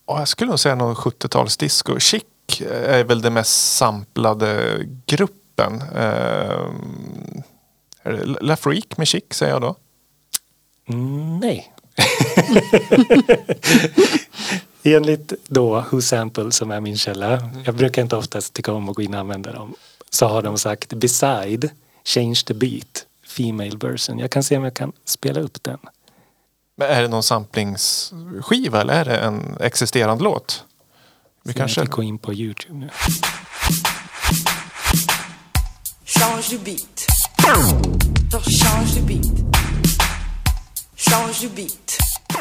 Jag 0.06 0.28
skulle 0.28 0.50
nog 0.50 0.60
säga 0.60 0.74
någon 0.74 0.94
70-talsdisco. 0.94 1.98
Chic 1.98 2.22
är 2.86 3.04
väl 3.04 3.22
den 3.22 3.34
mest 3.34 3.76
samplade 3.76 4.78
gruppen. 5.06 5.82
Är 8.02 8.12
det 8.12 8.24
La 8.24 8.56
Freak 8.56 8.96
med 8.96 9.08
Chic 9.08 9.24
säger 9.30 9.52
jag 9.52 9.62
då. 9.62 9.76
Mm, 10.88 11.38
nej. 11.38 11.72
Enligt 14.82 15.32
då 15.46 15.84
Who 15.90 16.00
Sample 16.00 16.52
som 16.52 16.70
är 16.70 16.80
min 16.80 16.98
källa. 16.98 17.50
Jag 17.64 17.74
brukar 17.74 18.02
inte 18.02 18.16
oftast 18.16 18.52
tycka 18.52 18.72
om 18.72 18.88
att 18.88 18.96
gå 18.96 19.02
in 19.02 19.14
och 19.14 19.20
använda 19.20 19.52
dem. 19.52 19.74
Så 20.10 20.26
har 20.26 20.42
de 20.42 20.58
sagt 20.58 20.92
beside 20.92 21.70
change 22.04 22.42
the 22.46 22.54
beat 22.54 23.06
female 23.36 23.76
version. 23.80 24.18
Jag 24.18 24.30
kan 24.30 24.42
se 24.42 24.56
om 24.56 24.64
jag 24.64 24.74
kan 24.74 24.92
spela 25.04 25.40
upp 25.40 25.62
den. 25.62 25.78
Men 26.76 26.90
är 26.90 27.02
det 27.02 27.08
någon 27.08 27.22
samplingsskiva 27.22 28.80
eller 28.80 28.94
är 28.94 29.04
det 29.04 29.16
en 29.16 29.56
existerande 29.60 30.24
låt? 30.24 30.64
Vi 31.44 31.50
Jag 31.50 31.56
kanske... 31.56 31.80
fick 31.80 31.90
gå 31.90 32.02
in 32.02 32.18
på 32.18 32.34
Youtube 32.34 32.74
nu. 32.78 32.90
Change 36.04 36.58
beat. 36.64 37.06
Change 38.44 39.00
beat. 39.06 39.26
Change 40.96 41.48
beat. 41.56 41.98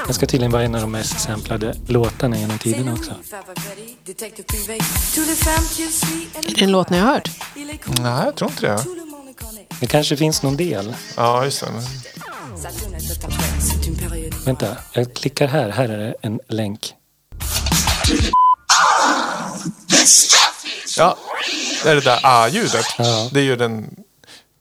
Jag 0.08 0.16
ska 0.16 0.26
tydligen 0.26 0.52
vara 0.52 0.64
en 0.64 0.76
av 0.76 0.82
de 0.82 0.92
mest 0.92 1.20
samplade 1.20 1.76
låtarna 1.88 2.38
genom 2.38 2.58
tiderna 2.58 2.94
också. 2.94 3.12
Är 6.34 6.56
det 6.56 6.62
en 6.62 6.72
låt 6.72 6.90
ni 6.90 6.98
har 6.98 7.08
hört? 7.14 7.30
Nej, 7.56 8.26
jag 8.26 8.36
tror 8.36 8.52
inte 8.52 8.68
det. 8.68 8.86
Det 9.80 9.88
kanske 9.88 10.18
finns 10.18 10.44
någon 10.44 10.58
del. 10.58 10.96
Ja, 11.18 11.44
just 11.46 11.62
det. 11.62 11.68
Vänta, 14.46 14.78
jag 14.94 15.14
klickar 15.14 15.48
här. 15.48 15.70
Här 15.70 15.90
är 15.90 15.98
det 15.98 16.16
en 16.22 16.40
länk. 16.48 16.94
Ja, 20.98 21.18
det 21.84 21.90
är 21.90 21.96
det 21.96 22.02
där 22.02 22.20
A-ljudet. 22.24 22.86
Ja. 22.98 23.30
Det 23.34 23.40
är 23.40 23.44
ju 23.44 23.56
den 23.56 23.96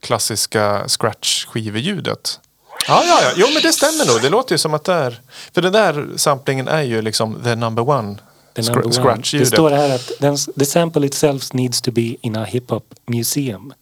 klassiska 0.02 0.84
scratch-skivljudet. 0.88 2.40
Ja, 2.88 3.02
ja, 3.06 3.18
ja. 3.22 3.30
Jo, 3.36 3.46
men 3.54 3.62
det 3.62 3.72
stämmer 3.72 4.06
nog. 4.06 4.22
Det 4.22 4.28
låter 4.28 4.54
ju 4.54 4.58
som 4.58 4.74
att 4.74 4.84
det 4.84 4.92
är... 4.92 5.20
För 5.54 5.62
den 5.62 5.72
där 5.72 6.06
samplingen 6.16 6.68
är 6.68 6.82
ju 6.82 7.02
liksom 7.02 7.42
the 7.44 7.54
number 7.54 7.88
one 7.88 8.16
The 8.54 8.62
scr- 8.62 8.66
number 8.66 8.82
one. 8.84 8.90
Det 8.90 9.02
scratch-ljudet. 9.02 9.48
står 9.48 9.70
här 9.70 9.94
att 9.94 10.10
the 10.58 10.66
sample 10.66 11.06
itself 11.06 11.52
needs 11.52 11.80
to 11.82 11.90
be 11.90 12.16
in 12.20 12.36
a 12.36 12.44
hip-hop 12.44 12.82
museum. 13.06 13.72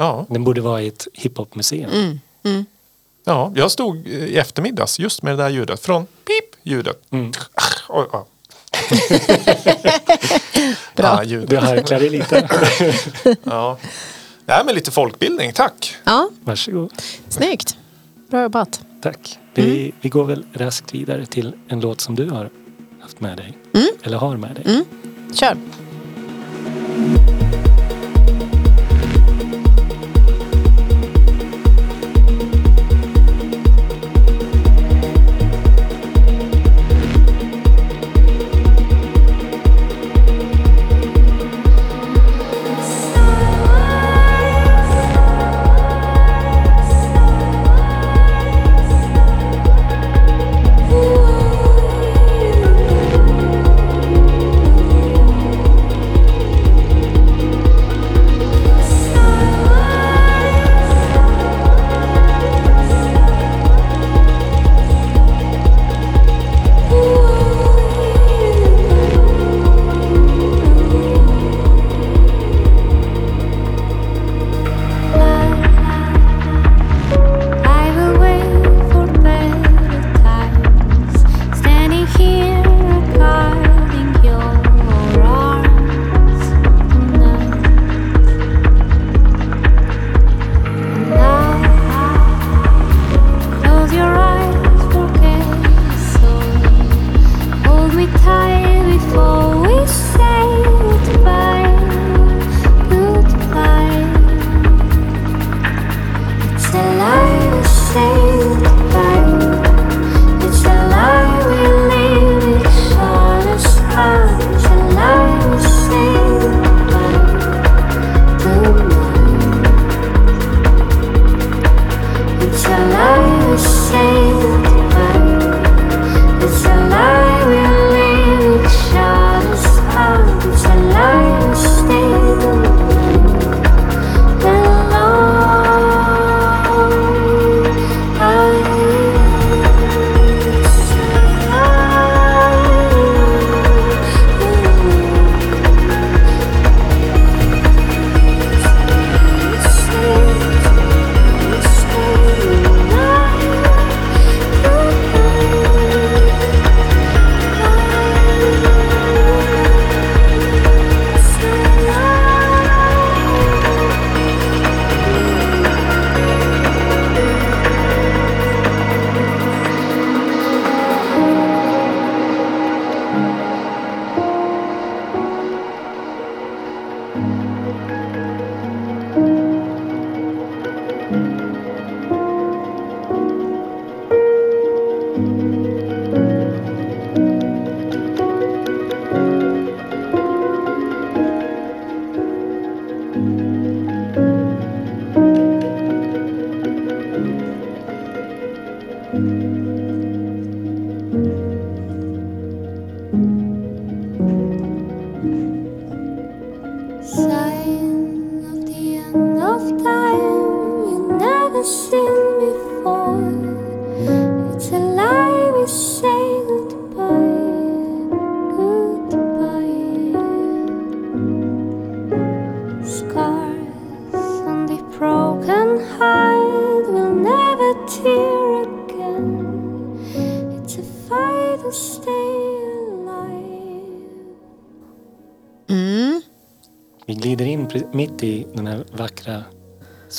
Ja, 0.00 0.26
Den 0.28 0.44
borde 0.44 0.60
vara 0.60 0.82
i 0.82 0.86
ett 0.88 1.08
hiphop-museum. 1.14 2.20
ja, 3.24 3.52
jag 3.56 3.70
stod 3.70 4.06
i 4.06 4.36
eftermiddags 4.36 4.98
just 4.98 5.22
med 5.22 5.32
det 5.38 5.42
där 5.42 5.50
ljudet. 5.50 5.80
Från 5.80 6.06
pip-ljudet. 6.06 7.00
Mm. 7.10 7.32
Ja. 7.88 8.26
Bra. 10.96 11.06
Ah, 11.08 11.22
ljudet. 11.24 11.50
Du 11.50 11.56
harklar 11.56 12.00
dig 12.00 12.08
lite. 12.10 12.48
Ja. 13.44 13.78
Nej, 14.46 14.62
men 14.66 14.74
lite 14.74 14.90
folkbildning, 14.90 15.52
tack. 15.52 15.96
Ja, 16.04 16.30
Varsågod. 16.44 16.92
snyggt. 17.28 17.76
Bra 18.30 18.42
jobbat. 18.42 18.80
Tack. 19.02 19.38
Vi, 19.54 19.92
vi 20.00 20.08
går 20.08 20.24
väl 20.24 20.44
raskt 20.52 20.94
vidare 20.94 21.26
till 21.26 21.52
en 21.68 21.80
låt 21.80 22.00
som 22.00 22.14
du 22.14 22.30
har 22.30 22.50
haft 23.02 23.20
med 23.20 23.36
dig. 23.36 23.58
Eller 24.02 24.16
har 24.18 24.36
med 24.36 24.54
dig. 24.54 24.84
Kör. 25.34 25.56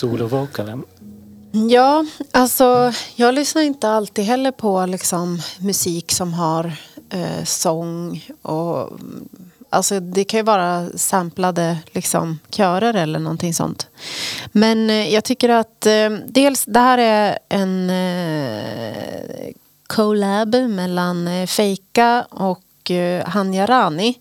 Solovokalen. 0.02 0.84
Ja, 1.70 2.06
alltså 2.32 2.94
jag 3.16 3.34
lyssnar 3.34 3.62
inte 3.62 3.90
alltid 3.90 4.26
heller 4.26 4.52
på 4.52 4.86
liksom, 4.86 5.42
musik 5.60 6.12
som 6.12 6.34
har 6.34 6.74
eh, 7.10 7.44
sång 7.46 8.26
och 8.42 8.90
Alltså 9.74 10.00
det 10.00 10.24
kan 10.24 10.38
ju 10.38 10.44
vara 10.44 10.90
samplade 10.96 11.78
liksom, 11.92 12.40
körer 12.50 12.94
eller 12.94 13.20
någonting 13.20 13.54
sånt. 13.54 13.88
Men 14.52 14.90
eh, 14.90 15.14
jag 15.14 15.24
tycker 15.24 15.50
att 15.50 15.86
eh, 15.86 16.10
dels 16.28 16.66
det 16.66 16.80
här 16.80 16.98
är 16.98 17.40
en 17.50 17.90
eh, 17.90 19.54
collab 19.88 20.56
mellan 20.56 21.28
eh, 21.28 21.48
Fejka 21.48 22.26
och 22.30 22.92
eh, 22.92 23.28
Hanja 23.28 23.66
Rani. 23.66 24.18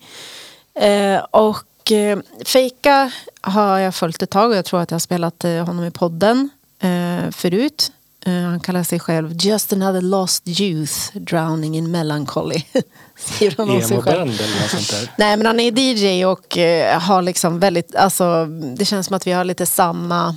Eh, 0.73 1.23
och 1.31 1.70
eh, 1.91 2.19
Feika 2.45 3.11
har 3.41 3.77
jag 3.79 3.95
följt 3.95 4.21
ett 4.21 4.29
tag 4.29 4.49
och 4.49 4.55
jag 4.57 4.65
tror 4.65 4.81
att 4.81 4.91
jag 4.91 4.95
har 4.95 4.99
spelat 4.99 5.43
eh, 5.43 5.65
honom 5.65 5.85
i 5.85 5.91
podden 5.91 6.49
eh, 6.79 7.31
förut. 7.31 7.91
Eh, 8.25 8.33
han 8.33 8.59
kallar 8.59 8.83
sig 8.83 8.99
själv 8.99 9.31
Just 9.39 9.73
another 9.73 10.01
lost 10.01 10.43
youth 10.47 11.17
drowning 11.17 11.77
in 11.77 11.91
melancholy. 11.91 12.61
Skriver 13.17 13.57
han 13.57 13.69
om 13.69 13.81
sig 13.81 14.01
själv. 14.01 14.21
Emo-band 14.21 14.39
eller 14.41 14.61
något 14.61 14.69
sånt 14.69 14.89
där. 14.91 15.11
Nej 15.17 15.37
men 15.37 15.45
han 15.45 15.59
är 15.59 15.79
DJ 15.79 16.25
och 16.25 16.57
har 17.01 17.21
liksom 17.21 17.59
väldigt, 17.59 17.95
alltså 17.95 18.45
det 18.75 18.85
känns 18.85 19.07
som 19.07 19.15
att 19.15 19.27
vi 19.27 19.31
har 19.31 19.43
lite 19.43 19.65
samma 19.65 20.35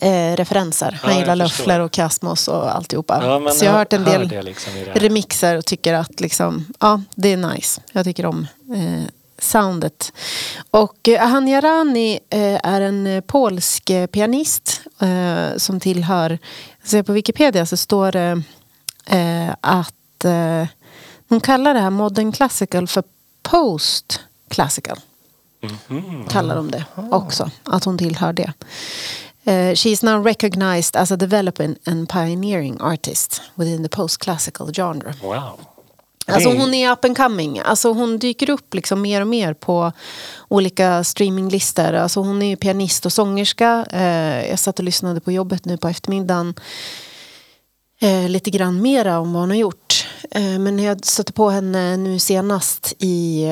eh, 0.00 0.36
referenser. 0.36 0.98
Han 1.02 1.12
Ja, 1.12 1.18
gillar. 1.20 1.36
Löffler 1.36 1.80
och 1.80 1.92
Kasmos 1.92 2.48
och 2.48 2.76
alltihopa. 2.76 3.20
Ja, 3.22 3.50
Så 3.50 3.64
jag 3.64 3.72
har 3.72 3.78
hört 3.78 3.92
en 3.92 4.04
del 4.04 4.44
liksom 4.44 4.72
remixer 4.94 5.56
och 5.56 5.64
tycker 5.64 5.94
att 5.94 6.20
liksom, 6.20 6.66
ja, 6.80 7.02
det 7.14 7.32
är 7.32 7.36
nice. 7.36 7.80
Jag 7.92 8.04
tycker 8.04 8.26
om 8.26 8.46
eh, 8.74 9.04
soundet. 9.38 10.12
Och 10.70 11.08
eh, 11.08 11.28
Hanya 11.28 11.60
Rani 11.60 12.18
eh, 12.30 12.60
är 12.62 12.80
en 12.80 13.06
eh, 13.06 13.20
polsk 13.20 13.90
pianist 14.12 14.80
som 15.56 15.80
tillhör, 15.80 16.38
så 16.84 17.02
på 17.02 17.12
Wikipedia 17.12 17.66
så 17.66 17.76
står 17.76 18.12
det 18.12 18.42
att 19.60 20.24
hon 21.28 21.40
kallar 21.40 21.74
det 21.74 21.80
här 21.80 21.90
modern 21.90 22.32
classical 22.32 22.88
för 22.88 23.02
post 23.42 24.20
classical. 24.50 24.98
Kallar 26.28 26.56
de 26.56 26.70
det 26.70 26.84
också, 27.10 27.50
att 27.64 27.84
hon 27.84 27.98
tillhör 27.98 28.32
det. 28.32 28.52
Uh, 29.48 29.74
she 29.74 29.90
is 29.90 30.02
now 30.02 30.22
recognized 30.22 30.96
as 30.96 31.10
a 31.10 31.16
developing 31.16 31.76
and 31.86 32.08
pioneering 32.08 32.80
artist 32.80 33.42
within 33.54 33.82
the 33.82 33.88
post-classical 33.88 34.72
genre. 34.72 35.14
Wow. 35.22 35.58
Alltså 36.28 36.48
hon 36.48 36.74
är 36.74 36.92
up 36.92 37.04
and 37.04 37.16
coming. 37.16 37.58
Alltså 37.58 37.92
hon 37.92 38.18
dyker 38.18 38.50
upp 38.50 38.74
liksom 38.74 39.02
mer 39.02 39.20
och 39.20 39.26
mer 39.26 39.54
på 39.54 39.92
olika 40.48 41.04
streaminglistor. 41.04 41.92
Alltså 41.92 42.20
hon 42.20 42.42
är 42.42 42.46
ju 42.46 42.56
pianist 42.56 43.06
och 43.06 43.12
sångerska. 43.12 43.86
Eh, 43.90 44.48
jag 44.50 44.58
satt 44.58 44.78
och 44.78 44.84
lyssnade 44.84 45.20
på 45.20 45.32
jobbet 45.32 45.64
nu 45.64 45.76
på 45.76 45.88
eftermiddagen. 45.88 46.54
Eh, 48.00 48.28
lite 48.28 48.50
grann 48.50 48.82
mera 48.82 49.18
om 49.18 49.32
vad 49.32 49.42
hon 49.42 49.50
har 49.50 49.56
gjort. 49.56 50.06
Eh, 50.30 50.58
men 50.58 50.78
jag 50.78 51.06
stötte 51.06 51.32
på 51.32 51.50
henne 51.50 51.96
nu 51.96 52.18
senast 52.18 52.94
i 52.98 53.44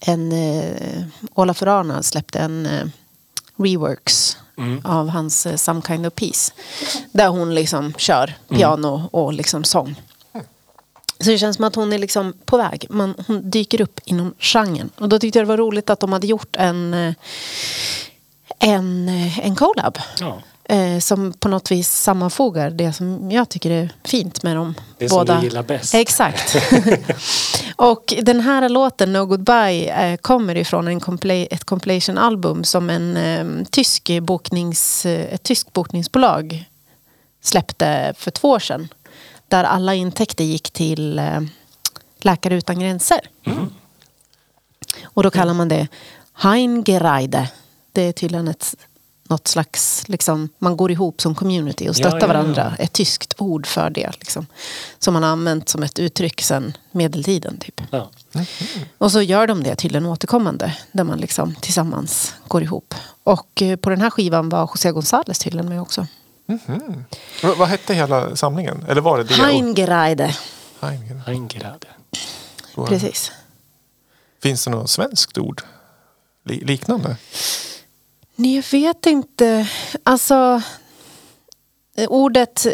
en... 0.00 0.32
Eh, 0.32 1.02
Ola 1.34 1.54
Ferrana 1.54 2.02
släppte 2.02 2.38
en 2.38 2.68
reworks 3.56 4.36
av 4.84 5.08
hans 5.08 5.46
Some 5.56 5.82
kind 5.86 6.06
of 6.06 6.14
peace. 6.14 6.52
Där 7.12 7.28
hon 7.28 7.54
liksom 7.54 7.92
kör 7.96 8.34
piano 8.48 9.08
och 9.12 9.32
liksom 9.32 9.64
sång. 9.64 9.96
Så 11.20 11.30
det 11.30 11.38
känns 11.38 11.56
som 11.56 11.64
att 11.64 11.74
hon 11.74 11.92
är 11.92 11.98
liksom 11.98 12.32
på 12.44 12.56
väg. 12.56 12.86
Man, 12.90 13.14
hon 13.26 13.50
dyker 13.50 13.80
upp 13.80 14.00
inom 14.04 14.34
genren. 14.38 14.90
Och 14.98 15.08
då 15.08 15.18
tyckte 15.18 15.38
jag 15.38 15.46
det 15.46 15.48
var 15.48 15.56
roligt 15.56 15.90
att 15.90 16.00
de 16.00 16.12
hade 16.12 16.26
gjort 16.26 16.56
en, 16.56 16.94
eh, 16.94 17.14
en, 18.58 19.08
eh, 19.08 19.38
en 19.46 19.56
collab. 19.56 19.98
Ja. 20.20 20.38
Eh, 20.64 20.98
som 20.98 21.32
på 21.32 21.48
något 21.48 21.70
vis 21.70 21.92
sammanfogar 21.92 22.70
det 22.70 22.92
som 22.92 23.30
jag 23.30 23.48
tycker 23.48 23.70
är 23.70 23.90
fint 24.04 24.42
med 24.42 24.56
dem 24.56 24.74
Det 24.98 25.08
som 25.08 25.18
båda. 25.18 25.38
du 25.40 25.44
gillar 25.44 25.62
bäst. 25.62 25.94
Exakt. 25.94 26.56
och 27.76 28.14
den 28.22 28.40
här 28.40 28.68
låten 28.68 29.12
No 29.12 29.24
Goodbye 29.26 30.10
eh, 30.12 30.16
kommer 30.16 30.54
ifrån 30.56 30.88
en 30.88 31.00
compla- 31.00 31.48
ett 31.50 31.64
compilation-album 31.64 32.64
som 32.64 32.90
en 32.90 33.16
eh, 33.16 33.66
tysk 33.70 34.10
boknings, 34.22 35.06
eh, 35.06 35.34
ett 35.34 35.42
tyskt 35.42 35.72
bokningsbolag 35.72 36.64
släppte 37.42 38.14
för 38.16 38.30
två 38.30 38.48
år 38.50 38.58
sedan. 38.58 38.88
Där 39.52 39.64
alla 39.64 39.94
intäkter 39.94 40.44
gick 40.44 40.70
till 40.70 41.18
eh, 41.18 41.40
Läkare 42.20 42.54
utan 42.54 42.78
gränser. 42.80 43.20
Och 45.04 45.22
då 45.22 45.30
kallar 45.30 45.54
man 45.54 45.68
det 45.68 45.88
Heingereide. 46.32 47.50
Det 47.92 48.02
är 48.02 48.12
tydligen 48.12 48.48
ett, 48.48 48.74
något 49.28 49.48
slags, 49.48 50.08
liksom, 50.08 50.48
man 50.58 50.76
går 50.76 50.90
ihop 50.90 51.20
som 51.20 51.34
community 51.34 51.84
och 51.84 51.88
Ja, 51.88 51.94
stöttar 51.94 52.18
ja, 52.18 52.20
ja. 52.20 52.26
varandra. 52.26 52.76
Ett 52.78 52.92
tyskt 52.92 53.34
ord 53.38 53.66
för 53.66 53.90
det. 53.90 54.10
Liksom, 54.18 54.46
som 54.98 55.14
man 55.14 55.22
har 55.22 55.30
använt 55.30 55.68
som 55.68 55.82
ett 55.82 55.98
uttryck 55.98 56.40
sedan 56.40 56.76
medeltiden. 56.90 57.58
Typ. 57.58 57.80
Ja. 57.90 58.10
Och 58.98 59.12
så 59.12 59.22
gör 59.22 59.46
de 59.46 59.62
det 59.62 59.74
tydligen 59.74 60.06
återkommande. 60.06 60.76
Där 60.92 61.04
man 61.04 61.18
liksom 61.18 61.54
tillsammans 61.54 62.34
går 62.48 62.62
ihop. 62.62 62.94
Och 63.22 63.62
eh, 63.62 63.76
på 63.76 63.90
den 63.90 64.00
här 64.00 64.10
skivan 64.10 64.48
var 64.48 64.60
José 64.60 64.90
González 64.90 65.42
tydligen 65.42 65.68
med 65.68 65.80
också. 65.80 66.06
Vad, 67.42 67.58
vad 67.58 67.68
hette 67.68 67.94
hela 67.94 68.36
samlingen? 68.36 68.84
Eller 68.88 69.00
var 69.00 69.18
det 69.18 69.24
det? 69.24 69.34
Heingereide. 69.34 70.36
Heingen. 70.80 71.22
Eingrad. 71.26 71.84
Precis. 72.88 73.32
Finns 74.42 74.64
det 74.64 74.70
något 74.70 74.90
svenskt 74.90 75.38
ord? 75.38 75.62
Li- 76.44 76.64
liknande? 76.64 77.16
Nej, 78.36 78.56
jag 78.56 78.64
vet 78.70 79.06
inte. 79.06 79.68
Alltså, 80.02 80.62
ordet 82.08 82.66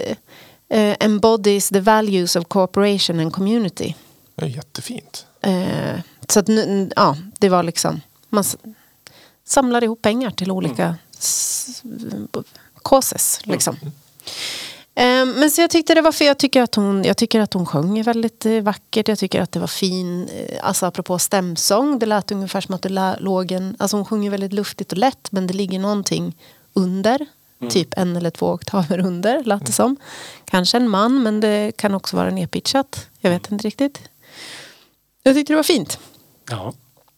eh, 0.68 0.96
embodies 1.00 1.68
the 1.68 1.80
values 1.80 2.36
of 2.36 2.44
cooperation 2.48 3.20
and 3.20 3.32
community. 3.32 3.94
Det 4.34 4.44
är 4.44 4.48
jättefint. 4.48 5.26
Eh, 5.40 6.00
så 6.28 6.40
att, 6.40 6.48
nu- 6.48 6.90
ja, 6.96 7.16
det 7.38 7.48
var 7.48 7.62
liksom, 7.62 8.00
man 8.28 8.40
s- 8.40 8.56
samlar 9.44 9.84
ihop 9.84 10.02
pengar 10.02 10.30
till 10.30 10.50
olika 10.50 10.96
s- 11.18 11.80
b- 12.32 12.38
causes. 12.88 13.40
Liksom. 13.44 13.76
Eh, 14.94 15.24
men 15.24 15.50
så 15.50 15.60
jag 15.60 15.70
tyckte 15.70 15.94
det 15.94 16.00
var 16.00 16.12
för 16.12 16.24
jag 16.24 16.38
tycker 16.38 16.62
att 16.62 16.74
hon, 16.74 17.04
jag 17.04 17.16
tycker 17.16 17.40
att 17.40 17.54
hon 17.54 17.66
sjöng 17.66 18.02
väldigt 18.02 18.46
eh, 18.46 18.60
vackert. 18.60 19.08
Jag 19.08 19.18
tycker 19.18 19.42
att 19.42 19.52
det 19.52 19.60
var 19.60 19.66
fin, 19.66 20.28
eh, 20.28 20.58
alltså 20.62 20.86
apropå 20.86 21.18
stämsång. 21.18 21.98
Det 21.98 22.06
lät 22.06 22.32
ungefär 22.32 22.60
som 22.60 22.74
att 22.74 22.82
det 22.82 23.16
låg 23.20 23.52
en, 23.52 23.76
alltså 23.78 23.96
hon 23.96 24.04
sjunger 24.04 24.30
väldigt 24.30 24.52
luftigt 24.52 24.92
och 24.92 24.98
lätt. 24.98 25.32
Men 25.32 25.46
det 25.46 25.54
ligger 25.54 25.78
någonting 25.78 26.36
under. 26.72 27.26
Typ 27.70 27.98
en 27.98 28.16
eller 28.16 28.30
två 28.30 28.52
oktaver 28.52 28.98
under, 28.98 29.44
lät 29.44 29.66
det 29.66 29.72
som. 29.72 29.96
Kanske 30.44 30.76
en 30.76 30.88
man, 30.88 31.22
men 31.22 31.40
det 31.40 31.72
kan 31.76 31.94
också 31.94 32.16
vara 32.16 32.30
nedpitchat. 32.30 33.06
Jag 33.20 33.30
vet 33.30 33.52
inte 33.52 33.66
riktigt. 33.66 34.00
Jag 35.22 35.34
tyckte 35.34 35.52
det 35.52 35.56
var 35.56 35.62
fint. 35.62 35.98
Ja. 36.50 36.72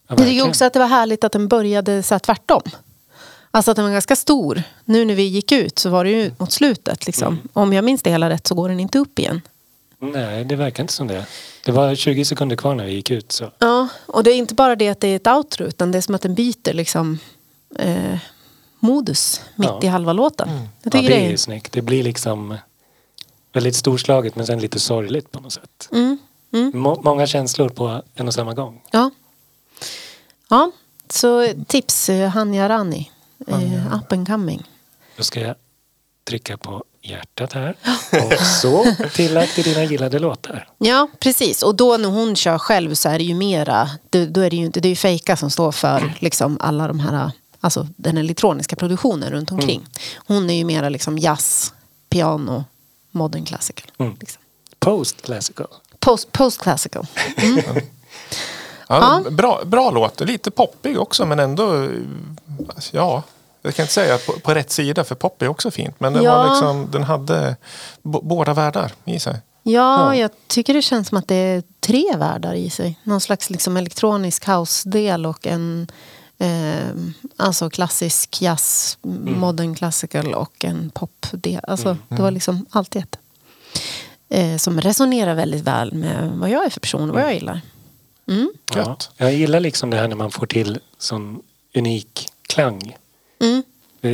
ja 0.08 0.14
Jag 0.18 0.18
tycker 0.18 0.48
också 0.48 0.64
att 0.64 0.72
det 0.72 0.78
var 0.78 0.86
härligt 0.86 1.24
att 1.24 1.32
den 1.32 1.48
började 1.48 2.02
så 2.02 2.14
här 2.14 2.18
tvärtom. 2.18 2.62
Alltså 3.50 3.70
att 3.70 3.76
den 3.76 3.84
var 3.84 3.92
ganska 3.92 4.16
stor. 4.16 4.62
Nu 4.84 5.04
när 5.04 5.14
vi 5.14 5.22
gick 5.22 5.52
ut 5.52 5.78
så 5.78 5.90
var 5.90 6.04
det 6.04 6.10
ju 6.10 6.32
mot 6.38 6.52
slutet. 6.52 7.06
Liksom. 7.06 7.38
Om 7.52 7.72
jag 7.72 7.84
minns 7.84 8.02
det 8.02 8.10
hela 8.10 8.30
rätt 8.30 8.46
så 8.46 8.54
går 8.54 8.68
den 8.68 8.80
inte 8.80 8.98
upp 8.98 9.18
igen. 9.18 9.40
Nej, 9.98 10.44
det 10.44 10.56
verkar 10.56 10.82
inte 10.84 10.92
som 10.92 11.06
det. 11.06 11.26
Det 11.64 11.72
var 11.72 11.94
20 11.94 12.24
sekunder 12.24 12.56
kvar 12.56 12.74
när 12.74 12.84
vi 12.84 12.92
gick 12.92 13.10
ut. 13.10 13.32
Så. 13.32 13.50
Ja, 13.58 13.88
och 14.06 14.22
det 14.24 14.30
är 14.30 14.34
inte 14.36 14.54
bara 14.54 14.76
det 14.76 14.88
att 14.88 15.00
det 15.00 15.08
är 15.08 15.16
ett 15.16 15.26
outro 15.26 15.64
utan 15.66 15.92
det 15.92 15.98
är 15.98 16.02
som 16.02 16.14
att 16.14 16.22
den 16.22 16.34
byter 16.34 16.72
liksom, 16.72 17.18
eh, 17.78 18.18
modus 18.78 19.40
mitt 19.54 19.68
Ja. 19.68 19.80
i 19.82 19.86
halva 19.86 20.12
låten. 20.12 20.48
Jag 20.48 20.58
Ja, 20.82 20.90
tycker 20.90 21.08
det 21.08 21.20
det 21.20 21.26
är 21.26 21.32
är... 21.32 21.36
snyggt. 21.36 21.72
Det 21.72 21.82
blir 21.82 22.02
liksom 22.02 22.56
väldigt 23.52 23.76
storslaget 23.76 24.36
men 24.36 24.46
sen 24.46 24.58
lite 24.60 24.80
sorgligt 24.80 25.32
på 25.32 25.40
något 25.40 25.52
sätt. 25.52 25.88
Mm, 25.92 26.18
mm, 26.52 26.72
Må- 26.74 27.00
många 27.04 27.26
känslor 27.26 27.68
på 27.68 28.02
en 28.14 28.28
och 28.28 28.34
samma 28.34 28.54
gång. 28.54 28.82
ja. 28.90 29.10
ja, 30.48 30.70
så 31.10 31.48
tips 31.66 32.08
eh, 32.08 32.28
Hanya 32.28 32.68
Rani. 32.68 33.10
Eh, 33.46 33.94
up 33.94 34.12
and 34.12 34.26
coming. 34.26 34.62
Då 35.16 35.22
ska 35.22 35.40
jag 35.40 35.54
trycka 36.24 36.56
på 36.56 36.84
hjärtat 37.02 37.52
här. 37.52 37.76
Och 38.12 38.46
så 38.46 38.94
tillagt 39.12 39.54
till 39.54 39.64
dina 39.64 39.84
gillade 39.84 40.18
låtar. 40.18 40.68
Ja, 40.78 41.08
precis. 41.18 41.62
Och 41.62 41.74
då 41.74 41.96
när 41.96 42.08
hon 42.08 42.36
kör 42.36 42.58
själv 42.58 42.94
så 42.94 43.08
är 43.08 43.18
det 43.18 43.24
ju 43.24 43.34
mera, 43.34 43.90
då, 44.10 44.40
är 44.40 44.50
det 44.50 44.56
ju 44.56 44.64
inte, 44.64 44.80
det 44.80 44.88
är 44.88 44.90
ju 44.90 44.96
Fejka 44.96 45.36
som 45.36 45.50
står 45.50 45.72
för 45.72 46.14
liksom 46.18 46.56
alla 46.60 46.88
de 46.88 47.00
här, 47.00 47.30
alltså 47.60 47.88
den 47.96 48.18
elektroniska 48.18 48.76
produktionen 48.76 49.30
runt 49.30 49.52
omkring. 49.52 49.86
Hon 50.16 50.50
är 50.50 50.54
ju 50.54 50.64
mera 50.64 50.88
liksom 50.88 51.18
jazz, 51.18 51.72
piano, 52.08 52.64
modern 53.10 53.44
classical. 53.44 53.90
Mm. 53.98 54.16
Liksom. 54.20 54.42
Post 54.78 55.22
classical. 55.22 55.68
Post, 55.98 56.32
post 56.32 56.60
classical. 56.60 57.06
Ja, 58.90 59.22
Bra, 59.30 59.60
bra 59.64 59.90
låt. 59.90 60.20
Lite 60.20 60.50
poppig 60.50 61.00
också 61.00 61.26
men 61.26 61.38
ändå... 61.38 61.82
eh, 61.82 61.90
Ja, 62.92 63.22
jag 63.62 63.74
kan 63.74 63.82
inte 63.82 63.92
säga 63.92 64.18
på, 64.18 64.32
på 64.32 64.54
rätt 64.54 64.70
sida 64.70 65.04
för 65.04 65.14
pop 65.14 65.42
är 65.42 65.48
också 65.48 65.70
fint. 65.70 66.00
Men 66.00 66.12
den, 66.12 66.22
Ja. 66.22 66.36
var 66.36 66.48
liksom, 66.50 66.88
den 66.90 67.02
hade 67.02 67.56
båda 68.02 68.54
världar 68.54 68.92
i 69.04 69.20
sig. 69.20 69.34
Ja, 69.62 70.14
Ja. 70.14 70.16
jag 70.16 70.30
tycker 70.46 70.74
det 70.74 70.82
känns 70.82 71.08
som 71.08 71.18
att 71.18 71.28
det 71.28 71.34
är 71.34 71.62
tre 71.80 72.04
världar 72.16 72.54
i 72.54 72.70
sig. 72.70 72.98
Någon 73.04 73.20
slags 73.20 73.50
liksom 73.50 73.76
elektronisk 73.76 74.48
house-del 74.48 75.26
och 75.26 75.46
en 75.46 75.90
eh, 76.38 76.88
alltså 77.36 77.70
klassisk 77.70 78.42
jazz, 78.42 78.98
modern 79.22 79.74
classical 79.74 80.34
och 80.34 80.64
en 80.64 80.90
popdel. 80.94 81.60
Alltså, 81.68 81.96
Det 82.08 82.22
var 82.22 82.30
liksom 82.30 82.66
allt 82.70 82.96
i 82.96 82.98
ett. 82.98 83.16
Eh, 84.28 84.56
som 84.56 84.80
resonerar 84.80 85.34
väldigt 85.34 85.62
väl 85.64 85.92
med 85.94 86.30
vad 86.34 86.50
jag 86.50 86.64
är 86.64 86.70
för 86.70 86.80
person 86.80 87.08
och 87.10 87.14
vad 87.14 87.24
jag 87.24 87.34
gillar. 87.34 87.60
Mm. 88.30 88.52
Ja. 88.74 88.96
Jag 89.16 89.34
gillar 89.34 89.60
liksom 89.60 89.90
det 89.90 89.96
här 89.96 90.08
när 90.08 90.16
man 90.16 90.30
får 90.30 90.46
till 90.46 90.78
sån 90.98 91.42
unik 91.74 92.28
klang. 92.48 92.96
Mm. 93.40 93.62
Eh, 94.02 94.10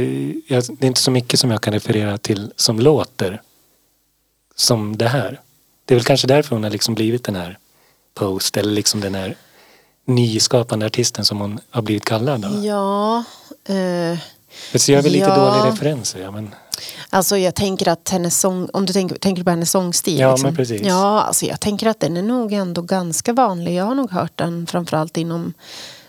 Det 0.48 0.84
är 0.84 0.84
inte 0.86 1.00
så 1.00 1.10
mycket 1.10 1.40
som 1.40 1.50
jag 1.50 1.62
kan 1.62 1.72
referera 1.72 2.18
till 2.18 2.52
som 2.56 2.80
låter 2.80 3.42
som 4.54 4.96
det 4.96 5.08
här. 5.08 5.40
Det 5.84 5.94
är 5.94 5.96
väl 5.96 6.04
kanske 6.04 6.26
därför 6.26 6.56
hon 6.56 6.62
har 6.64 6.70
liksom 6.70 6.94
blivit 6.94 7.24
den 7.24 7.36
här 7.36 7.58
Post 8.14 8.56
eller 8.56 8.72
liksom 8.72 9.00
den 9.00 9.14
här 9.14 9.36
nyskapande 10.04 10.86
artisten 10.86 11.24
som 11.24 11.40
hon 11.40 11.58
har 11.70 11.82
blivit 11.82 12.04
kallad. 12.04 12.40
Då. 12.40 12.66
Ja, 12.66 13.16
eh, 13.74 14.18
Så 14.74 14.92
jag 14.92 14.98
är 14.98 15.02
väl 15.02 15.12
lite 15.12 15.26
Ja. 15.26 15.36
dålig 15.36 15.72
referenser. 15.72 16.20
Ja, 16.20 16.30
men, 16.30 16.54
alltså 17.10 17.38
jag 17.38 17.54
tänker 17.54 17.88
att 17.88 18.08
hennes 18.08 18.40
sång, 18.40 18.68
om 18.72 18.86
du 18.86 18.92
tänker, 18.92 19.16
tänker 19.16 19.44
på 19.44 19.50
hennes 19.50 19.70
sångstil? 19.70 20.18
Ja, 20.18 20.30
liksom? 20.30 20.46
men 20.46 20.56
precis. 20.56 20.82
Ja, 20.82 21.22
alltså 21.22 21.46
jag 21.46 21.60
tänker 21.60 21.86
att 21.86 22.00
den 22.00 22.16
är 22.16 22.22
nog 22.22 22.52
ändå 22.52 22.82
ganska 22.82 23.32
vanlig. 23.32 23.74
Jag 23.74 23.84
har 23.84 23.94
nog 23.94 24.10
hört 24.10 24.36
den 24.36 24.66
framförallt 24.66 25.16
inom 25.16 25.52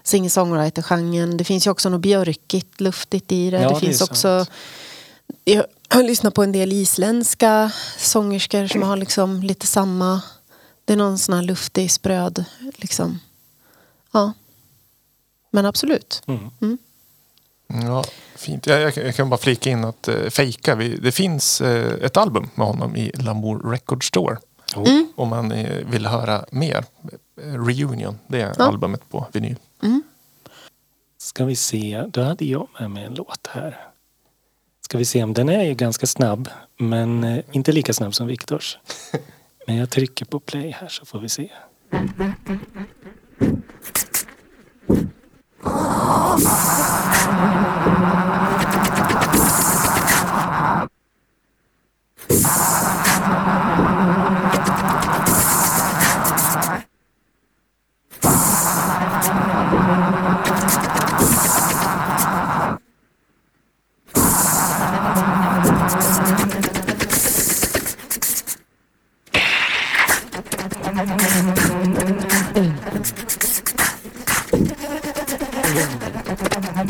singer-songwriter-genren. 0.03 1.38
Det 1.38 1.43
finns 1.43 1.67
ju 1.67 1.71
också 1.71 1.89
något 1.89 2.01
björkigt, 2.01 2.81
luftigt 2.81 3.31
i 3.31 3.49
det. 3.49 3.62
Ja, 3.62 3.67
det 3.67 3.73
det 3.73 3.79
finns 3.79 3.97
sant. 3.97 4.12
också 4.12 4.45
jag 5.43 5.65
har 5.89 6.03
lyssnat 6.03 6.33
på 6.33 6.43
en 6.43 6.51
del 6.51 6.73
isländska 6.73 7.71
sångerskor 7.97 8.67
som 8.67 8.83
har 8.83 8.97
liksom 8.97 9.43
lite 9.43 9.67
samma... 9.67 10.21
Det 10.86 10.93
är 10.93 10.97
någon 10.97 11.17
sån 11.17 11.36
här 11.36 11.41
luftig, 11.41 11.91
spröd 11.91 12.45
liksom. 12.75 13.19
Ja. 14.12 14.33
Men 15.51 15.65
absolut. 15.65 16.23
mm. 16.62 16.77
Ja, 17.67 18.03
fint. 18.36 18.67
Jag, 18.67 18.82
jag, 18.82 18.97
jag 18.97 19.15
kan 19.15 19.30
bara 19.30 19.38
flika 19.38 19.69
in 19.69 19.84
att 19.86 20.08
uh, 20.08 20.30
fejka. 20.30 20.75
Vi, 20.75 20.97
det 20.97 21.12
finns 21.12 21.62
eh, 21.62 21.93
ett 22.06 22.17
album 22.17 22.49
med 22.56 22.67
honom 22.67 22.95
i 22.95 23.12
Lamour 23.15 23.71
Record 23.71 24.08
Store. 24.08 24.38
Oh. 24.75 25.03
Om 25.15 25.30
man 25.30 25.51
eh, 25.51 25.86
vill 25.86 26.06
höra 26.06 26.45
mer. 26.51 26.86
Eh, 27.41 27.65
Reunion, 27.65 28.19
det 28.27 28.41
är 28.41 28.56
Ja. 28.58 28.65
albumet 28.65 29.10
på 29.10 29.27
vinyl. 29.32 29.56
Ska 31.17 31.45
vi 31.45 31.56
se, 31.56 32.03
då 32.10 32.21
hade 32.21 32.45
jag 32.45 32.67
med 32.80 32.91
mig 32.91 33.03
en 33.03 33.13
låt 33.13 33.47
här. 33.49 33.77
Ska 34.82 34.97
vi 34.97 35.06
se 35.06 35.23
om 35.23 35.34
den 35.34 35.49
är 35.49 35.63
ju 35.63 35.73
ganska 35.73 36.08
snabb 36.08 36.49
men 36.77 37.23
eh, 37.23 37.43
inte 37.51 37.71
lika 37.71 37.93
snabb 37.93 38.15
som 38.15 38.27
Viktors. 38.27 38.77
Men 39.67 39.75
jag 39.75 39.89
trycker 39.89 40.25
på 40.25 40.39
play 40.39 40.71
här 40.71 40.88
så 40.88 41.06
får 41.06 41.19
vi 41.19 41.30
se. 41.30 41.49
Ja, 45.63 46.38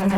jag 0.10 0.18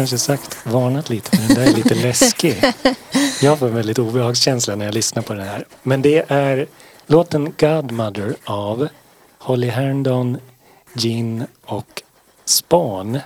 kanske 0.00 0.18
sagt 0.18 0.66
varnat 0.66 1.10
lite 1.10 1.36
för 1.36 1.48
den 1.48 1.56
där 1.56 1.72
är 1.72 1.76
lite 1.76 1.94
läskig. 2.02 2.64
Jag 3.42 3.58
får 3.58 3.66
en 3.66 3.74
väldigt 3.74 3.98
obehagskänsla 3.98 4.76
när 4.76 4.84
jag 4.84 4.94
lyssnar 4.94 5.22
på 5.22 5.32
den 5.32 5.46
här. 5.46 5.64
Men 5.82 6.02
det 6.02 6.24
är 6.28 6.66
låten 7.06 7.54
Godmother 7.58 8.34
av 8.44 8.88
Holly 9.38 9.68
Herndon, 9.68 10.38
Gin 10.94 11.44
och 11.64 12.02
Span. 12.44 13.18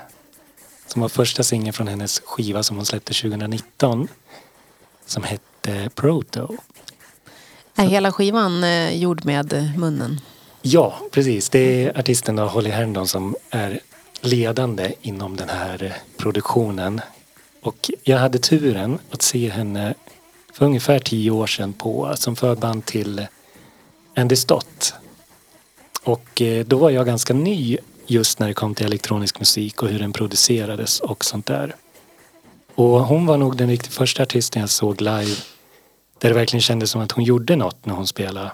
Som 0.87 1.03
var 1.03 1.09
första 1.09 1.43
singeln 1.43 1.73
från 1.73 1.89
hennes 1.89 2.21
skiva 2.21 2.63
som 2.63 2.77
hon 2.77 2.87
släppte 2.87 3.15
2019. 3.15 4.09
Som 5.07 5.23
hette 5.23 5.91
Proto. 5.95 6.57
Är 7.77 7.87
hela 7.87 8.13
skivan 8.13 8.65
eh, 8.65 8.97
gjord 8.97 9.25
med 9.25 9.73
munnen? 9.77 10.21
Ja, 10.63 10.99
precis. 11.11 11.49
Det 11.51 11.85
är 11.85 11.99
artisten 11.99 12.37
då, 12.37 12.45
Holly 12.45 12.71
Herndon 12.71 13.09
som 13.09 13.37
är 13.51 13.81
ledande 14.27 14.93
inom 15.03 15.37
den 15.37 15.49
här 15.49 15.97
produktionen. 16.17 17.01
Och 17.63 17.91
jag 18.03 18.19
hade 18.19 18.39
turen 18.39 18.99
att 19.11 19.23
se 19.23 19.49
henne 19.49 19.95
för 20.53 20.67
ungefär 20.67 20.99
tio 20.99 21.31
år 21.31 21.47
sedan 21.47 21.73
på, 21.73 22.13
som 22.17 22.37
förband 22.37 22.85
till 22.85 23.27
Andy 24.17 24.37
Stott. 24.37 24.95
Och 26.05 26.43
eh, 26.43 26.67
då 26.67 26.79
var 26.79 26.91
jag 26.91 27.07
ganska 27.07 27.35
ny 27.35 27.79
just 28.07 28.39
när 28.39 28.49
det 28.49 28.55
kom 28.55 28.75
till 28.75 28.87
elektronisk 28.87 29.39
musik 29.39 29.83
och 29.83 29.89
hur 29.89 29.99
den 29.99 30.13
producerades 30.13 31.01
och 31.01 31.25
sånt 31.25 31.47
där. 31.47 31.75
Och 32.75 33.01
hon 33.01 33.27
var 33.27 33.37
nog 33.37 33.57
den 33.57 33.69
riktigt 33.69 33.95
första 33.95 34.23
artisten 34.23 34.61
jag 34.61 34.71
såg 34.71 35.01
live 35.01 35.37
där 36.19 36.29
det 36.29 36.35
verkligen 36.35 36.63
kändes 36.63 36.91
som 36.91 37.01
att 37.01 37.13
hon 37.13 37.25
gjorde 37.25 37.57
något 37.57 37.87
när 37.87 37.95
hon 37.95 38.07
spelade. 38.07 38.53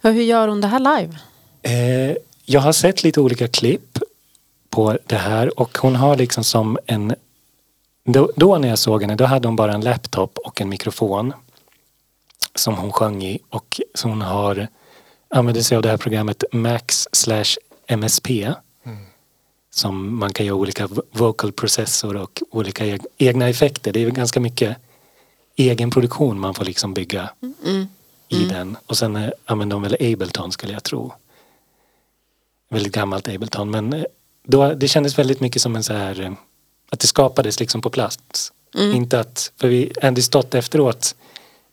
Ja, 0.00 0.10
hur 0.10 0.22
gör 0.22 0.48
hon 0.48 0.60
det 0.60 0.68
här 0.68 0.78
live? 1.00 1.18
Eh, 1.62 2.16
jag 2.44 2.60
har 2.60 2.72
sett 2.72 3.02
lite 3.02 3.20
olika 3.20 3.48
klipp 3.48 3.98
på 4.70 4.98
det 5.06 5.16
här. 5.16 5.60
Och 5.60 5.78
hon 5.78 5.96
har 5.96 6.16
liksom 6.16 6.44
som 6.44 6.78
en... 6.86 7.14
Då, 8.04 8.30
då 8.36 8.58
när 8.58 8.68
jag 8.68 8.78
såg 8.78 9.02
henne, 9.02 9.14
då 9.14 9.24
hade 9.24 9.48
hon 9.48 9.56
bara 9.56 9.74
en 9.74 9.80
laptop 9.80 10.38
och 10.38 10.60
en 10.60 10.68
mikrofon 10.68 11.32
som 12.54 12.74
hon 12.76 12.92
sjöng 12.92 13.22
i. 13.24 13.38
Och 13.48 13.80
som 13.94 14.10
hon 14.10 14.22
har 14.22 14.68
använder 15.28 15.62
sig 15.62 15.76
av 15.76 15.82
det 15.82 15.88
här 15.88 15.96
programmet 15.96 16.44
Max 16.52 17.08
slash 17.12 17.44
MSP 17.86 18.52
som 19.70 20.18
man 20.18 20.32
kan 20.32 20.46
göra 20.46 20.56
olika 20.56 20.86
vo- 20.86 21.02
vocal 21.10 21.52
processor 21.52 22.16
och 22.16 22.42
olika 22.50 22.84
eg- 22.86 23.06
egna 23.18 23.48
effekter. 23.48 23.92
Det 23.92 24.02
är 24.04 24.10
ganska 24.10 24.40
mycket 24.40 24.76
egen 25.56 25.90
produktion 25.90 26.40
man 26.40 26.54
får 26.54 26.64
liksom 26.64 26.94
bygga 26.94 27.30
i 28.28 28.44
den. 28.44 28.76
Och 28.86 28.98
sen 28.98 29.16
eh, 29.16 29.30
använder 29.44 29.74
de 29.76 29.82
väl 29.82 30.12
Ableton 30.12 30.52
skulle 30.52 30.72
jag 30.72 30.84
tro. 30.84 31.12
Väldigt 32.68 32.92
gammalt 32.94 33.28
Ableton. 33.28 33.70
Men 33.70 33.92
eh, 33.92 34.04
då, 34.50 34.74
det 34.74 34.88
kändes 34.88 35.18
väldigt 35.18 35.40
mycket 35.40 35.62
som 35.62 35.76
en 35.76 35.82
så 35.82 35.92
här 35.92 36.20
eh, 36.20 36.32
att 36.90 37.00
det 37.00 37.06
skapades 37.06 37.60
liksom 37.60 37.80
på 37.80 37.90
plats. 37.90 38.52
Inte 38.94 39.20
att, 39.20 39.52
för 39.56 39.68
vi, 39.68 39.92
Andy 40.02 40.22
Stott 40.22 40.54
efteråt 40.54 41.14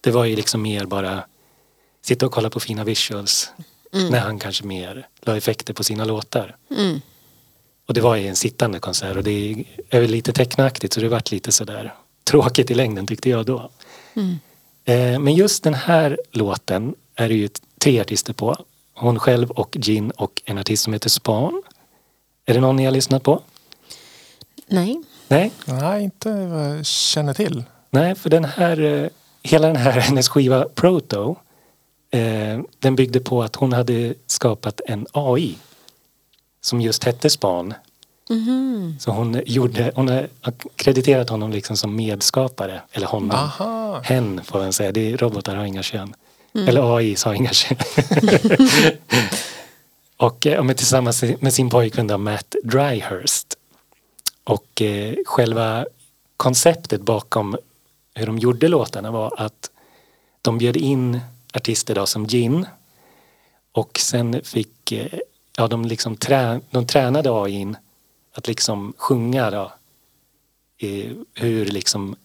det 0.01 0.11
var 0.11 0.25
ju 0.25 0.35
liksom 0.35 0.61
mer 0.61 0.85
bara 0.85 1.23
sitta 2.01 2.25
och 2.25 2.31
kolla 2.31 2.49
på 2.49 2.59
fina 2.59 2.83
visuals 2.83 3.51
när 3.91 4.19
han 4.19 4.39
kanske 4.39 4.63
mer 4.63 5.07
la 5.21 5.37
effekter 5.37 5.73
på 5.73 5.83
sina 5.83 6.05
låtar. 6.05 6.55
Mm. 6.77 7.01
Och 7.87 7.93
det 7.93 8.01
var 8.01 8.15
ju 8.15 8.27
en 8.27 8.35
sittande 8.35 8.79
konsert 8.79 9.17
och 9.17 9.23
det 9.23 9.65
är 9.89 10.01
väl 10.01 10.11
lite 10.11 10.33
tecknaktigt 10.33 10.93
så 10.93 10.99
det 11.01 11.09
vart 11.09 11.31
lite 11.31 11.51
sådär 11.51 11.93
tråkigt 12.23 12.71
i 12.71 12.73
längden 12.73 13.07
tyckte 13.07 13.29
jag 13.29 13.45
då. 13.45 13.71
Eh, 14.85 15.19
men 15.19 15.33
just 15.33 15.63
den 15.63 15.73
här 15.73 16.19
låten 16.31 16.95
är 17.15 17.29
det 17.29 17.35
ju 17.35 17.49
tre 17.79 18.01
artister 18.01 18.33
på. 18.33 18.65
Hon 18.93 19.19
själv 19.19 19.51
och 19.51 19.77
Gin 19.79 20.11
och 20.11 20.41
en 20.45 20.57
artist 20.57 20.83
som 20.83 20.93
heter 20.93 21.09
Span. 21.09 21.63
Är 22.49 22.53
det 22.53 22.59
någon 22.59 22.75
ni 22.75 22.85
har 22.85 22.91
lyssnat 22.91 23.23
på? 23.23 23.41
Nej. 24.67 25.01
Nej? 25.27 25.51
Nej, 25.65 26.03
inte 26.03 26.45
vad 26.45 26.77
jag 26.77 26.85
känner 26.85 27.33
till. 27.33 27.63
Nej, 27.89 28.15
för 28.15 28.29
den 28.29 28.45
här, 28.45 28.81
eh, 28.81 29.09
hela 29.43 29.67
den 29.67 29.75
här 29.75 29.91
hennes 29.99 30.29
skiva 30.29 30.65
Proto, 30.75 31.35
eh, 32.11 32.59
den 32.79 32.95
byggde 32.95 33.19
på 33.19 33.43
att 33.43 33.55
hon 33.55 33.73
hade 33.73 34.13
skapat 34.27 34.81
en 34.85 35.07
AI 35.11 35.57
som 36.61 36.81
just 36.81 37.03
hette 37.03 37.29
Span. 37.29 37.73
Så 38.99 39.11
hon 39.11 39.41
gjorde, 39.45 39.91
hon 39.95 40.07
har 40.07 40.27
krediterat 40.75 41.29
honom 41.29 41.51
liksom 41.51 41.77
som 41.77 41.95
medskapare, 41.95 42.81
eller 42.91 43.07
honom. 43.07 43.31
Aha. 43.31 44.01
Hen 44.03 44.43
får 44.43 44.59
man 44.59 44.73
säga, 44.73 44.91
det 44.91 45.13
är, 45.13 45.17
robotar 45.17 45.55
har 45.55 45.65
inga 45.65 45.83
kön. 45.83 46.13
Eller 46.67 46.97
AI 46.97 47.15
har 47.25 47.33
inga 47.33 47.49
kön. 47.53 47.77
och 50.17 50.47
eh, 50.47 50.63
med, 50.63 50.77
tillsammans 50.77 51.23
med 51.39 51.53
sin 51.53 51.69
pojkvän 51.69 52.07
då, 52.07 52.17
Matt 52.17 52.55
Dryhurst. 52.63 53.55
Och 54.43 54.81
eh, 54.81 55.15
själva 55.25 55.85
konceptet 56.37 57.01
bakom 57.01 57.57
hur 58.13 58.25
de 58.25 58.37
gjorde 58.37 58.67
låtarna 58.67 59.11
var 59.11 59.33
att 59.37 59.71
de 60.41 60.57
bjöd 60.57 60.77
in 60.77 61.19
artister 61.53 61.95
då 61.95 62.05
som 62.05 62.27
Gin 62.27 62.65
och 63.71 63.99
sen 63.99 64.41
fick, 64.43 64.91
eh, 64.91 65.19
ja 65.57 65.67
de 65.67 65.85
liksom 65.85 66.17
trä, 66.17 66.61
de 66.71 66.87
tränade 66.87 67.29
AIn 67.43 67.77
att 68.33 68.47
liksom 68.47 68.93
sjunga 68.97 69.51
då 69.51 69.71
eh, 70.77 71.11
hur 71.33 71.65
liksom 71.65 72.15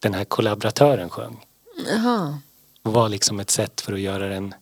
den 0.00 0.14
här 0.14 0.24
kollaboratören 0.24 1.10
sjöng. 1.10 1.46
Jaha. 1.88 2.38
Och 2.82 2.92
var 2.92 3.08
liksom 3.08 3.40
ett 3.40 3.50
sätt 3.50 3.80
för 3.80 3.92
att 3.92 4.00
göra 4.00 4.28
den, 4.28 4.54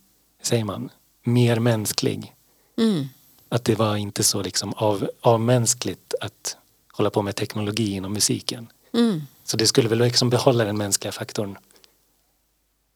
säger 0.42 0.64
man, 0.64 0.90
mer 1.22 1.58
mänsklig. 1.58 2.33
Mm. 2.76 3.08
Att 3.48 3.64
det 3.64 3.74
var 3.74 3.96
inte 3.96 4.24
så 4.24 4.42
liksom 4.42 4.74
av, 4.74 5.10
avmänskligt 5.20 6.14
att 6.20 6.56
hålla 6.92 7.10
på 7.10 7.22
med 7.22 7.36
teknologi 7.36 7.92
inom 7.92 8.12
musiken. 8.12 8.68
Mm. 8.94 9.22
Så 9.44 9.56
det 9.56 9.66
skulle 9.66 9.88
väl 9.88 9.98
liksom 9.98 10.30
behålla 10.30 10.64
den 10.64 10.76
mänskliga 10.76 11.12
faktorn 11.12 11.58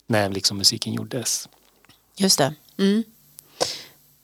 när 0.06 0.28
liksom 0.28 0.58
musiken 0.58 0.94
gjordes. 0.94 1.48
Just 2.16 2.38
det. 2.38 2.54
Mm. 2.78 3.04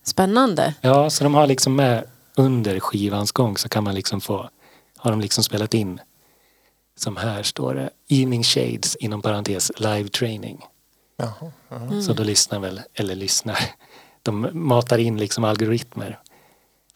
Spännande. 0.03 0.75
Ja, 0.81 1.11
så 1.11 1.25
de 1.25 1.35
har 1.35 1.47
liksom 1.47 1.77
med 1.77 2.09
under 2.37 2.81
skivans 2.81 3.33
gång 3.33 3.57
så 3.57 3.69
kan 3.69 3.85
man 3.85 3.95
liksom 3.95 4.21
få, 4.21 4.51
har 4.97 5.11
de 5.11 5.21
liksom 5.21 5.45
spelat 5.45 5.75
in 5.75 6.01
som 6.97 7.17
här 7.17 7.43
står 7.43 7.75
det 7.75 7.91
Evening 8.09 8.43
Shades 8.43 8.97
inom 8.97 9.23
parentes 9.23 9.73
live 9.77 10.09
training. 10.09 10.65
Jaha. 11.17 12.03
Så 12.03 12.13
då 12.13 12.23
lyssnar 12.23 12.59
väl, 12.59 12.81
eller 12.95 13.15
lyssnar, 13.15 13.59
de 14.25 14.49
matar 14.53 14.99
in 14.99 15.17
liksom 15.17 15.45
algoritmer. 15.45 16.19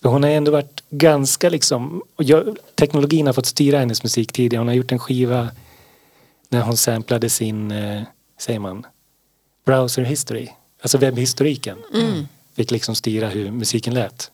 För 0.03 0.09
hon 0.09 0.22
har 0.22 0.31
ändå 0.31 0.51
varit 0.51 0.83
ganska 0.91 1.49
liksom, 1.49 2.03
och 2.16 2.24
jag, 2.24 2.57
teknologin 2.74 3.26
har 3.26 3.33
fått 3.33 3.47
styra 3.47 3.79
hennes 3.79 4.03
musik 4.03 4.33
tidigare. 4.33 4.61
Hon 4.61 4.68
har 4.68 4.74
gjort 4.74 4.93
en 4.93 4.99
skiva 4.99 5.51
när 6.49 6.61
hon 6.62 6.76
samplade 6.76 7.31
sin, 7.31 7.70
eh, 7.70 8.03
säger 8.39 8.59
man, 8.59 8.87
browser 9.64 10.03
history, 10.03 10.49
alltså 10.83 10.99
webbhistoriken. 10.99 11.79
Fick 12.55 12.70
liksom 12.70 12.95
styra 12.95 13.29
hur 13.29 13.51
musiken 13.51 13.95
lät. 13.95 14.31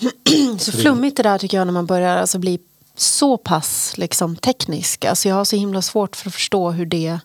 Så 0.58 0.72
flummigt 0.72 1.16
det 1.16 1.22
där 1.22 1.38
tycker 1.38 1.56
jag 1.56 1.66
när 1.66 1.72
man 1.72 1.86
börjar 1.86 2.16
alltså 2.16 2.38
bli 2.38 2.58
så 2.96 3.36
pass 3.36 3.98
liksom, 3.98 4.36
teknisk. 4.36 5.04
Alltså 5.04 5.28
jag 5.28 5.36
har 5.36 5.44
så 5.44 5.56
himla 5.56 5.82
svårt 5.82 6.16
för 6.16 6.28
att 6.28 6.34
förstå 6.34 6.70
hur 6.70 6.86
det 6.86 7.18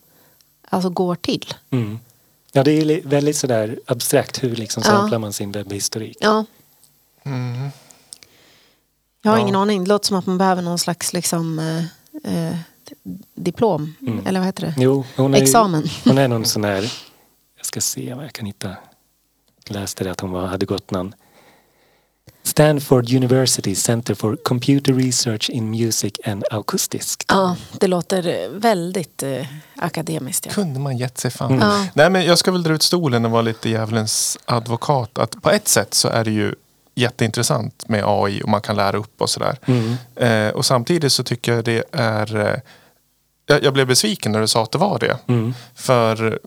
alltså, 0.68 0.90
går 0.90 1.14
till. 1.14 1.54
Mm. 1.70 1.98
Ja, 2.56 2.62
det 2.64 2.72
är 2.72 3.00
väldigt 3.08 3.36
sådär 3.36 3.78
abstrakt 3.86 4.44
hur 4.44 4.56
liksom 4.56 4.82
Ja. 4.86 4.90
samplar 4.90 5.18
man 5.18 5.32
sin 5.32 5.52
webbhistorik. 5.52 6.16
Ja. 6.20 6.44
Jag 9.22 9.30
har 9.30 9.38
Ja. 9.38 9.42
ingen 9.42 9.56
aning. 9.56 9.84
Det 9.84 9.88
låter 9.88 10.06
som 10.06 10.16
att 10.16 10.26
man 10.26 10.38
behöver 10.38 10.62
någon 10.62 10.78
slags 10.78 11.12
liksom, 11.12 11.58
eh, 11.58 12.46
eh, 12.48 12.56
diplom. 13.34 13.94
Eller 14.26 14.40
vad 14.40 14.46
heter 14.46 14.62
det? 14.66 14.74
Jo, 14.78 15.04
hon 15.16 15.34
är, 15.34 15.38
ju- 15.38 15.42
Examen. 15.44 15.84
hon 16.04 16.18
är 16.18 16.28
någon 16.28 16.44
sån 16.44 16.64
här, 16.64 16.92
jag 17.56 17.66
ska 17.66 17.80
se 17.80 18.14
vad 18.14 18.24
jag 18.24 18.32
kan 18.32 18.46
hitta. 18.46 18.68
Jag 19.68 19.74
läste 19.74 20.04
det 20.04 20.10
att 20.10 20.20
hon 20.20 20.30
var, 20.30 20.46
hade 20.46 20.66
gått 20.66 20.90
någon 20.90 21.14
Stanford 22.46 23.10
University 23.10 23.74
Center 23.74 24.14
for 24.14 24.36
Computer 24.44 24.92
Research 24.92 25.50
in 25.50 25.70
Music 25.70 26.14
and 26.24 26.44
Acoustic. 26.50 27.16
Ja, 27.28 27.56
det 27.72 27.86
låter 27.86 28.26
eh, 28.26 28.48
väldigt 28.50 29.22
eh, 29.22 29.46
akademiskt. 29.76 30.46
Ja. 30.46 30.52
Kunde 30.52 30.80
man 30.80 30.96
gett 30.96 31.18
sig 31.18 31.30
fan. 31.30 31.58
Ja. 31.60 31.86
Nej 31.94 32.10
men 32.10 32.24
jag 32.24 32.38
ska 32.38 32.52
väl 32.52 32.62
dra 32.62 32.72
ut 32.72 32.82
stolen 32.82 33.24
och 33.24 33.30
vara 33.30 33.42
lite 33.42 33.68
djävulens 33.68 34.38
advokat. 34.44 35.18
Att 35.18 35.42
på 35.42 35.50
ett 35.50 35.68
sätt 35.68 35.94
så 35.94 36.08
är 36.08 36.24
det 36.24 36.30
ju 36.30 36.54
jätteintressant 36.94 37.88
med 37.88 38.04
AI 38.06 38.42
och 38.42 38.48
man 38.48 38.60
kan 38.60 38.76
lära 38.76 38.96
upp 38.96 39.20
och 39.20 39.30
sådär. 39.30 39.58
Eh, 40.16 40.48
och 40.48 40.66
samtidigt 40.66 41.12
så 41.12 41.22
tycker 41.22 41.54
jag 41.54 41.64
det 41.64 41.84
är 41.92 42.36
eh, 42.36 42.60
jag, 43.46 43.64
jag 43.64 43.72
blev 43.72 43.86
besviken 43.86 44.32
när 44.32 44.40
du 44.40 44.48
sa 44.48 44.62
att 44.62 44.72
det 44.72 44.78
var 44.78 44.98
det. 44.98 45.18
För 45.74 46.38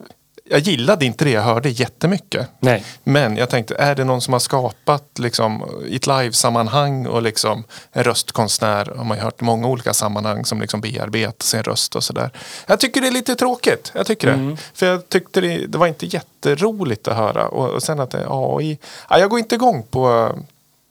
jag 0.50 0.60
gillade 0.60 1.06
inte 1.06 1.26
det 1.26 1.32
jag 1.32 1.42
hörde 1.42 1.70
jättemycket. 1.70 2.48
Nej. 2.60 2.84
Men 3.04 3.38
jag 3.38 3.50
tänkte, 3.50 3.76
är 3.76 3.96
det 3.96 4.04
någon 4.04 4.22
som 4.22 4.34
har 4.34 4.40
skapat 4.40 5.20
liksom, 5.20 5.66
i 5.88 5.96
ett 5.96 6.08
livesammanhang 6.08 7.08
och 7.08 7.22
liksom 7.22 7.64
en 7.92 8.04
röstkonstnär 8.04 8.94
har 8.98 9.04
man 9.04 9.18
ju 9.18 9.24
hört 9.24 9.42
i 9.42 9.44
många 9.44 9.68
olika 9.68 9.94
sammanhang 9.94 10.46
som 10.46 10.62
liksom 10.62 10.82
bearbetar 10.82 11.46
sin 11.46 11.64
röst 11.64 11.96
och 11.96 12.04
sådär. 12.04 12.32
Jag 12.68 12.80
tycker 12.80 13.02
det 13.02 13.08
är 13.08 13.12
lite 13.12 13.36
tråkigt. 13.36 13.92
Jag 13.96 14.06
tycker 14.06 14.28
det. 14.28 14.58
För 14.74 14.86
jag 14.86 15.10
tyckte 15.10 15.42
det, 15.42 15.68
det 15.68 15.78
var 15.78 15.88
inte 15.88 16.06
jätteroligt 16.06 17.08
att 17.08 17.18
höra. 17.18 17.48
Och, 17.48 17.70
och 17.70 17.84
sen 17.84 18.00
att 18.00 18.12
det 18.12 18.18
är 18.18 18.58
AI. 18.58 18.78
Ja, 19.10 19.20
jag 19.20 19.30
går 19.30 19.40
inte 19.40 19.56
igång 19.56 19.84
på, 19.84 20.32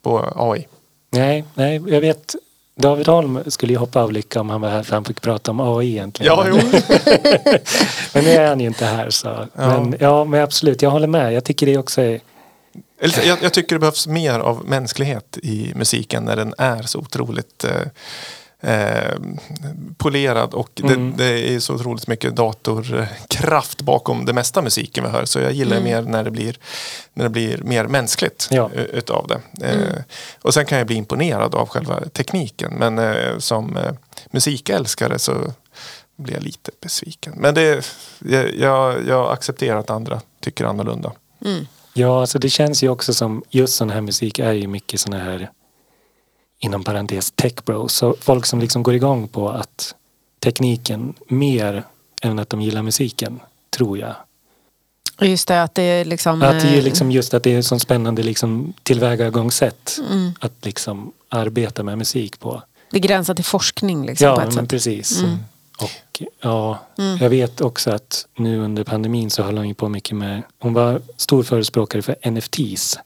på 0.03 0.33
AI. 0.37 0.67
Nej, 1.11 1.45
nej, 1.55 1.83
jag 1.87 2.01
vet 2.01 2.35
David 2.79 3.07
Holm 3.07 3.41
skulle 3.47 3.73
ju 3.73 3.79
hoppa 3.79 4.03
av 4.03 4.13
lycka 4.13 4.41
om 4.41 4.51
han 4.51 4.61
var 4.61 4.69
här 4.69 4.83
för 4.83 4.95
han 4.95 5.05
fick 5.05 5.21
prata 5.21 5.51
om 5.51 5.61
AI 5.61 5.89
egentligen. 5.91 6.33
Ja, 6.37 6.47
jo. 6.49 6.57
men 8.15 8.25
nu 8.25 8.31
är 8.31 8.49
han 8.49 8.61
ju 8.61 8.67
inte 8.67 8.85
här 8.85 9.11
så. 9.11 9.47
Men, 9.55 9.95
ja, 10.01 10.25
men 10.25 10.43
absolut, 10.43 10.83
jag 10.83 10.91
håller 10.91 11.07
med. 11.07 11.33
Jag 11.33 11.45
tycker 11.45 11.67
det 11.67 11.79
också 11.79 12.01
är 12.01 12.21
Jag, 13.25 13.39
jag 13.43 13.53
tycker 13.53 13.75
det 13.75 13.79
behövs 13.79 14.07
mer 14.07 14.39
av 14.39 14.65
mänsklighet 14.65 15.39
i 15.43 15.73
musiken 15.75 16.25
när 16.25 16.37
den 16.37 16.55
är 16.59 16.83
så 16.83 16.99
otroligt 16.99 17.65
eh, 17.65 17.71
eh, 18.61 19.15
polerad 19.97 20.55
och 20.55 20.71
det, 20.75 21.13
det 21.17 21.55
är 21.55 21.61
så 21.61 21.75
otroligt 21.75 22.07
mycket 22.07 22.37
datorkraft 22.37 23.83
bakom 23.83 24.25
det 24.25 24.33
mesta 24.33 24.63
musiken 24.63 25.05
vi 25.05 25.11
hör. 25.11 25.25
Så 25.25 25.39
jag 25.39 25.53
gillar 25.53 25.81
mer 25.81 26.03
när 26.03 26.25
det 26.25 26.31
blir, 26.31 26.57
när 27.15 27.25
det 27.25 27.31
blir 27.31 27.59
mer 27.63 27.85
mänskligt 27.87 28.49
Ja. 28.51 28.71
u- 28.75 28.91
utav 28.93 29.27
det. 29.29 29.67
Eh, 29.67 30.03
och 30.43 30.55
sen 30.55 30.67
kan 30.67 30.79
jag 30.79 30.87
bli 30.87 30.97
imponerad 30.97 31.55
av 31.55 31.69
själva 31.69 32.01
tekniken. 32.13 32.75
Men 32.75 32.99
eh, 32.99 33.39
som 33.39 33.77
eh, 33.77 33.93
musikälskare 34.31 35.19
så 35.19 35.53
blir 36.17 36.35
jag 36.35 36.43
lite 36.43 36.71
besviken. 36.83 37.33
Men 37.37 37.55
det, 37.55 37.87
jag, 38.19 38.55
jag, 38.55 39.07
jag 39.07 39.33
accepterar 39.33 39.79
att 39.79 39.91
andra 39.91 40.21
tycker 40.41 40.65
annorlunda. 40.65 41.13
Ja, 41.95 42.21
alltså 42.21 42.39
det 42.39 42.49
känns 42.49 42.83
ju 42.83 42.89
också 42.89 43.15
som 43.15 43.43
just 43.51 43.75
sån 43.77 43.91
här 43.91 44.01
musik 44.01 44.39
är 44.39 44.53
ju 44.53 44.67
mycket 44.67 45.01
såna 45.01 45.19
här 45.19 45.51
inom 46.59 46.85
parentes 46.85 47.31
tech 47.31 47.55
bros. 47.65 47.95
Så 47.95 48.17
folk 48.21 48.47
som 48.47 48.61
liksom 48.61 48.83
går 48.83 48.95
igång 48.95 49.29
på 49.29 49.49
att 49.49 49.95
tekniken 50.41 51.15
mer 51.29 51.85
än 52.23 52.39
att 52.39 52.51
de 52.51 52.61
gillar 52.61 52.83
musiken, 52.83 53.41
tror 53.77 53.99
jag. 53.99 54.15
Just 55.21 55.49
det, 55.49 55.63
att 55.63 55.75
det 55.75 55.83
är 55.83 56.05
liksom... 56.05 56.43
Att 56.43 56.61
det 56.61 56.69
är 56.69 56.77
eh, 56.79 56.83
liksom 56.83 57.11
just 57.11 57.35
att 57.35 57.43
det 57.43 57.55
är 57.55 57.59
ett 57.59 57.67
sånt 57.67 57.83
spännande 57.83 58.23
liksom 58.23 58.73
tillvägagångssätt 58.83 59.99
att 60.41 60.65
liksom 60.65 61.13
arbeta 61.29 61.83
med 61.83 61.99
musik 61.99 62.41
på. 62.41 62.63
Det 62.91 62.99
gränsar 63.01 63.35
till 63.35 63.45
forskning 63.45 64.07
liksom, 64.07 64.35
på 64.35 64.41
Ja, 64.41 64.49
ett 64.49 64.55
men 64.55 64.65
sätt. 64.65 64.71
precis. 64.71 65.23
Och 65.79 66.23
ja, 66.41 66.79
jag 67.21 67.31
vet 67.31 67.61
också 67.61 67.91
att 67.91 68.27
nu 68.37 68.59
under 68.59 68.85
pandemin 68.85 69.31
så 69.31 69.43
höll 69.43 69.57
hon 69.57 69.69
ju 69.69 69.75
på 69.75 69.89
mycket 69.89 70.17
med, 70.17 70.43
hon 70.59 70.75
var 70.75 71.03
stor 71.17 71.43
förespråkare 71.43 72.03
för 72.03 72.31
NFTs. 72.31 72.99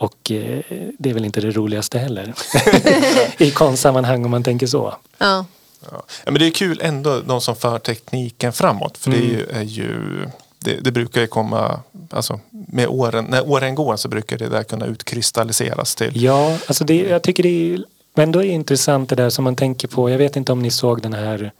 Och 0.00 0.30
eh, 0.30 0.60
det 0.98 1.10
är 1.10 1.14
väl 1.14 1.24
inte 1.24 1.40
det 1.40 1.50
roligaste 1.50 1.98
heller. 1.98 2.34
I 3.42 3.50
konstsammanhang 3.50 4.24
om 4.24 4.30
man 4.30 4.42
tänker 4.42 4.66
så. 4.66 4.94
Ja. 5.18 5.44
Ja. 5.90 6.02
Men 6.24 6.34
det 6.34 6.46
är 6.46 6.50
kul 6.50 6.80
ändå 6.82 7.20
de 7.20 7.40
som 7.40 7.56
för 7.56 7.78
tekniken 7.78 8.52
framåt. 8.52 8.98
För 8.98 9.10
det 9.10 9.16
är 9.16 9.22
ju, 9.22 9.44
Mm. 9.44 9.56
är 9.56 9.62
ju 9.62 10.26
det, 10.58 10.80
det 10.80 10.92
brukar 10.92 11.20
ju 11.20 11.26
komma, 11.26 11.80
alltså 12.10 12.40
med 12.50 12.88
åren, 12.88 13.24
när 13.28 13.48
åren 13.48 13.74
går 13.74 13.96
så 13.96 14.08
brukar 14.08 14.38
det 14.38 14.48
där 14.48 14.62
kunna 14.62 14.86
utkristalliseras 14.86 15.94
till. 15.94 16.22
Ja, 16.22 16.58
alltså 16.66 16.84
det, 16.84 16.96
jag 16.96 17.22
tycker 17.22 17.42
det 17.42 17.48
är, 17.74 17.84
men 18.14 18.32
då 18.32 18.38
är 18.38 18.42
det 18.42 18.48
intressant 18.52 19.08
det 19.08 19.16
där 19.16 19.30
som 19.30 19.44
man 19.44 19.56
tänker 19.56 19.88
på. 19.88 20.10
Jag 20.10 20.18
vet 20.18 20.36
inte 20.36 20.52
om 20.52 20.62
ni 20.62 20.70
såg 20.70 21.02
den 21.02 21.12
här 21.12 21.52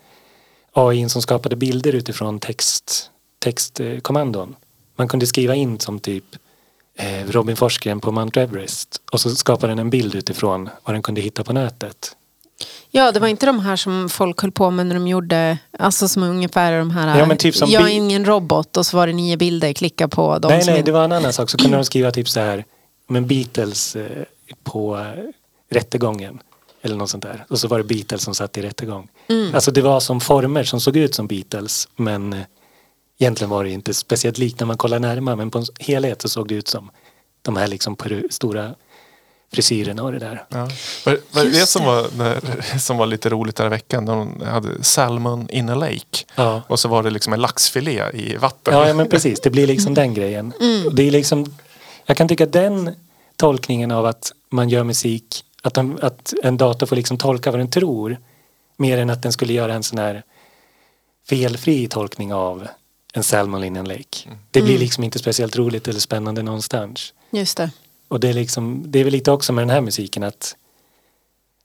AI 0.72 1.08
som 1.08 1.22
skapade 1.22 1.56
bilder 1.56 1.94
utifrån 1.94 2.38
text, 2.40 3.10
textkommandon. 3.38 4.56
Man 4.96 5.08
kunde 5.08 5.26
skriva 5.26 5.54
in 5.54 5.80
som 5.80 5.98
typ 5.98 6.24
eh, 6.34 6.38
Robin 7.28 7.56
Forsgren 7.56 8.00
på 8.00 8.12
Mount 8.12 8.40
Everest 8.42 9.00
och 9.12 9.20
så 9.20 9.30
skapade 9.30 9.70
den 9.70 9.78
en 9.78 9.90
bild 9.90 10.14
utifrån 10.14 10.68
vad 10.84 10.94
den 10.94 11.02
kunde 11.02 11.20
hitta 11.20 11.44
på 11.44 11.52
nätet. 11.52 12.16
Ja, 12.90 13.12
det 13.12 13.20
var 13.20 13.28
inte 13.28 13.46
de 13.46 13.60
här 13.60 13.76
som 13.76 14.08
folk 14.08 14.40
höll 14.42 14.52
på 14.52 14.70
med 14.70 14.86
när 14.86 14.94
de 14.94 15.08
gjorde, 15.08 15.58
alltså 15.78 16.08
som 16.08 16.22
ungefär 16.22 16.78
de 16.78 16.90
här, 16.90 17.18
Ja, 17.18 17.26
men 17.26 17.36
typ 17.36 17.54
som 17.56 17.70
jag 17.70 17.82
är 17.82 17.88
ingen 17.88 18.24
robot 18.24 18.76
och 18.76 18.86
så 18.86 18.96
var 18.96 19.06
det 19.06 19.12
nio 19.12 19.36
bilder, 19.36 19.72
klicka 19.72 20.08
på 20.08 20.38
dem 20.38 20.48
Nej, 20.52 20.62
nej, 20.66 20.78
är- 20.78 20.82
det 20.82 20.92
var 20.92 21.04
en 21.04 21.12
annan 21.12 21.32
sak. 21.32 21.50
Så 21.50 21.58
kunde 21.58 21.76
de 21.76 21.84
skriva 21.84 22.10
typ 22.10 22.28
så 22.28 22.40
här, 22.40 22.64
men 23.08 23.26
Beatles 23.26 23.96
eh, 23.96 24.24
på 24.64 24.96
eh, 24.98 25.04
rättegången. 25.70 26.38
Eller 26.82 26.96
något 26.96 27.10
sånt 27.10 27.22
där. 27.22 27.44
Och 27.48 27.58
så 27.58 27.68
var 27.68 27.78
det 27.78 27.84
Beatles 27.84 28.22
som 28.22 28.34
satt 28.34 28.58
i 28.58 28.62
rättegång. 28.62 29.08
Mm. 29.28 29.54
Alltså 29.54 29.70
det 29.70 29.80
var 29.82 30.00
som 30.00 30.20
former 30.20 30.64
som 30.64 30.80
såg 30.80 30.96
ut 30.96 31.14
som 31.14 31.26
Beatles. 31.26 31.88
Men 31.96 32.32
eh, 32.32 32.40
egentligen 33.18 33.50
var 33.50 33.64
det 33.64 33.70
inte 33.70 33.94
speciellt 33.94 34.38
likt 34.38 34.60
när 34.60 34.66
man 34.66 34.76
kollar 34.76 34.98
närmare. 34.98 35.36
Men 35.36 35.50
på 35.50 35.58
en 35.58 35.64
helhet 35.78 36.22
så 36.22 36.28
såg 36.28 36.48
det 36.48 36.54
ut 36.54 36.68
som 36.68 36.90
de 37.42 37.56
här 37.56 37.66
liksom 37.66 37.96
stora 38.30 38.74
frisyrerna 39.52 40.02
och 40.02 40.12
det 40.12 40.18
där. 40.18 40.44
Ja. 40.48 40.68
Var, 41.04 41.18
var 41.30 41.44
det 41.44 41.66
som 41.66 41.84
var, 41.84 42.06
när, 42.16 42.78
som 42.78 42.96
var 42.96 43.06
lite 43.06 43.28
roligt 43.28 43.56
den 43.56 43.64
här 43.64 43.70
veckan? 43.70 44.04
När 44.04 44.16
de 44.16 44.40
hade 44.46 44.84
Salmon 44.84 45.50
in 45.50 45.68
a 45.68 45.74
lake. 45.74 46.24
Ja. 46.34 46.62
Och 46.68 46.80
så 46.80 46.88
var 46.88 47.02
det 47.02 47.10
liksom 47.10 47.32
en 47.32 47.40
laxfilé 47.40 48.10
i 48.12 48.36
vatten. 48.36 48.74
Ja, 48.74 48.88
ja 48.88 48.94
men 48.94 49.08
precis. 49.08 49.40
Det 49.40 49.50
blir 49.50 49.66
liksom 49.66 49.94
den 49.94 50.14
grejen. 50.14 50.52
Och 50.86 50.94
Det 50.94 51.02
är 51.02 51.10
liksom, 51.10 51.54
jag 52.06 52.16
kan 52.16 52.28
tycka 52.28 52.46
den 52.46 52.94
tolkningen 53.36 53.90
av 53.90 54.06
att 54.06 54.32
man 54.50 54.68
gör 54.68 54.84
musik, 54.84 55.44
att, 55.62 55.74
de, 55.74 55.98
att 56.02 56.34
en 56.42 56.56
dator 56.56 56.86
får 56.86 56.96
liksom 56.96 57.18
tolka 57.18 57.50
vad 57.50 57.60
den 57.60 57.70
tror 57.70 58.16
mer 58.76 58.98
än 58.98 59.10
att 59.10 59.22
den 59.22 59.32
skulle 59.32 59.52
göra 59.52 59.74
en 59.74 59.82
sån 59.82 59.98
här 59.98 60.22
felfri 61.28 61.88
tolkning 61.88 62.34
av 62.34 62.68
en 63.14 63.22
Salmon 63.22 63.64
in 63.64 63.76
a 63.76 63.82
Lake. 63.82 64.28
Det 64.50 64.62
blir 64.62 64.78
liksom 64.78 65.04
inte 65.04 65.18
speciellt 65.18 65.56
roligt 65.56 65.88
eller 65.88 66.00
spännande 66.00 66.42
någonstans. 66.42 67.12
Just 67.30 67.56
det. 67.56 67.70
Och 68.08 68.20
det 68.20 68.28
är, 68.28 68.32
liksom, 68.34 68.82
det 68.86 68.98
är 68.98 69.04
väl 69.04 69.12
lite 69.12 69.30
också 69.30 69.52
med 69.52 69.62
den 69.62 69.70
här 69.70 69.80
musiken 69.80 70.22
att 70.22 70.56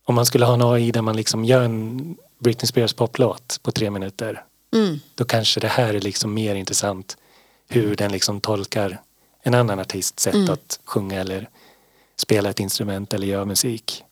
om 0.05 0.15
man 0.15 0.25
skulle 0.25 0.45
ha 0.45 0.53
en 0.53 0.61
AI 0.61 0.91
där 0.91 1.01
man 1.01 1.15
liksom 1.15 1.45
gör 1.45 1.61
en 1.61 2.15
Britney 2.39 2.67
Spears 2.67 2.93
poplåt 2.93 3.59
på 3.63 3.71
tre 3.71 3.89
minuter 3.89 4.43
Mm. 4.73 4.99
då 5.15 5.25
kanske 5.25 5.59
det 5.59 5.67
här 5.67 5.93
är 5.93 6.01
liksom 6.01 6.33
mer 6.33 6.55
intressant 6.55 7.17
hur 7.69 7.95
den 7.95 8.11
liksom 8.11 8.41
tolkar 8.41 9.01
en 9.43 9.53
annan 9.53 9.79
artists 9.79 10.23
sätt 10.23 10.49
att 10.49 10.79
sjunga 10.85 11.21
eller 11.21 11.49
spela 12.17 12.49
ett 12.49 12.59
instrument 12.59 13.13
eller 13.13 13.27
göra 13.27 13.45
musik. 13.45 14.03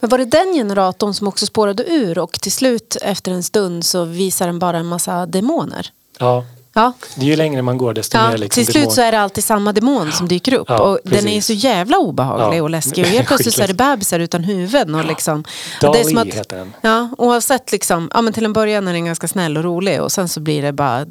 Men 0.00 0.10
var 0.10 0.18
det 0.18 0.24
den 0.24 0.54
generatorn 0.54 1.14
som 1.14 1.28
också 1.28 1.46
spårade 1.46 1.84
ur 1.92 2.18
och 2.18 2.32
till 2.32 2.52
slut 2.52 2.96
efter 3.02 3.32
en 3.32 3.42
stund 3.42 3.84
så 3.86 4.04
visar 4.04 4.46
den 4.46 4.58
bara 4.58 4.78
en 4.78 4.86
massa 4.86 5.26
demoner? 5.26 5.92
Ja, 6.20 6.44
Ja, 6.72 6.92
ju 7.16 7.36
längre 7.36 7.62
man 7.62 7.78
går 7.78 7.94
desto 7.94 8.18
ja 8.18 8.30
mer 8.30 8.38
liksom 8.38 8.64
till 8.64 8.72
slut 8.72 8.84
demon- 8.84 8.90
så 8.94 9.00
är 9.00 9.12
det 9.12 9.20
alltid 9.20 9.44
samma 9.44 9.72
demon 9.72 10.12
som 10.12 10.28
dyker 10.28 10.54
upp. 10.54 10.66
Ja, 10.68 10.78
och 10.78 10.98
den 11.04 11.28
är 11.28 11.40
så 11.40 11.52
jävla 11.52 11.96
obehaglig 11.98 12.58
Ja. 12.58 12.62
och 12.62 12.70
läskig. 12.70 13.04
Och 13.04 13.10
helt 13.10 13.28
plötsligt 13.28 13.54
så 13.54 13.62
är 13.62 13.68
det 13.68 13.74
bebisar 13.74 14.20
utan 14.20 14.44
huvuden. 14.44 14.94
Och 14.94 15.04
liksom, 15.04 15.44
och 15.82 15.92
det 15.92 16.00
är 16.00 16.04
som 16.04 16.14
Dali 16.14 16.30
att, 16.30 16.36
heter 16.36 16.56
den. 16.56 16.72
Ja, 16.80 17.08
oavsett 17.18 17.72
liksom, 17.72 18.10
ja 18.14 18.22
men 18.22 18.32
till 18.32 18.44
en 18.44 18.52
början 18.52 18.88
är 18.88 18.92
den 18.92 19.04
ganska 19.04 19.28
snäll 19.28 19.56
och 19.56 19.64
rolig 19.64 20.02
och 20.02 20.12
sen 20.12 20.28
så 20.28 20.40
blir 20.40 20.62
det 20.62 20.72
bara 20.72 21.06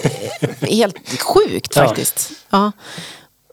helt 0.60 1.22
sjukt 1.22 1.74
faktiskt. 1.74 2.30
Ja. 2.50 2.72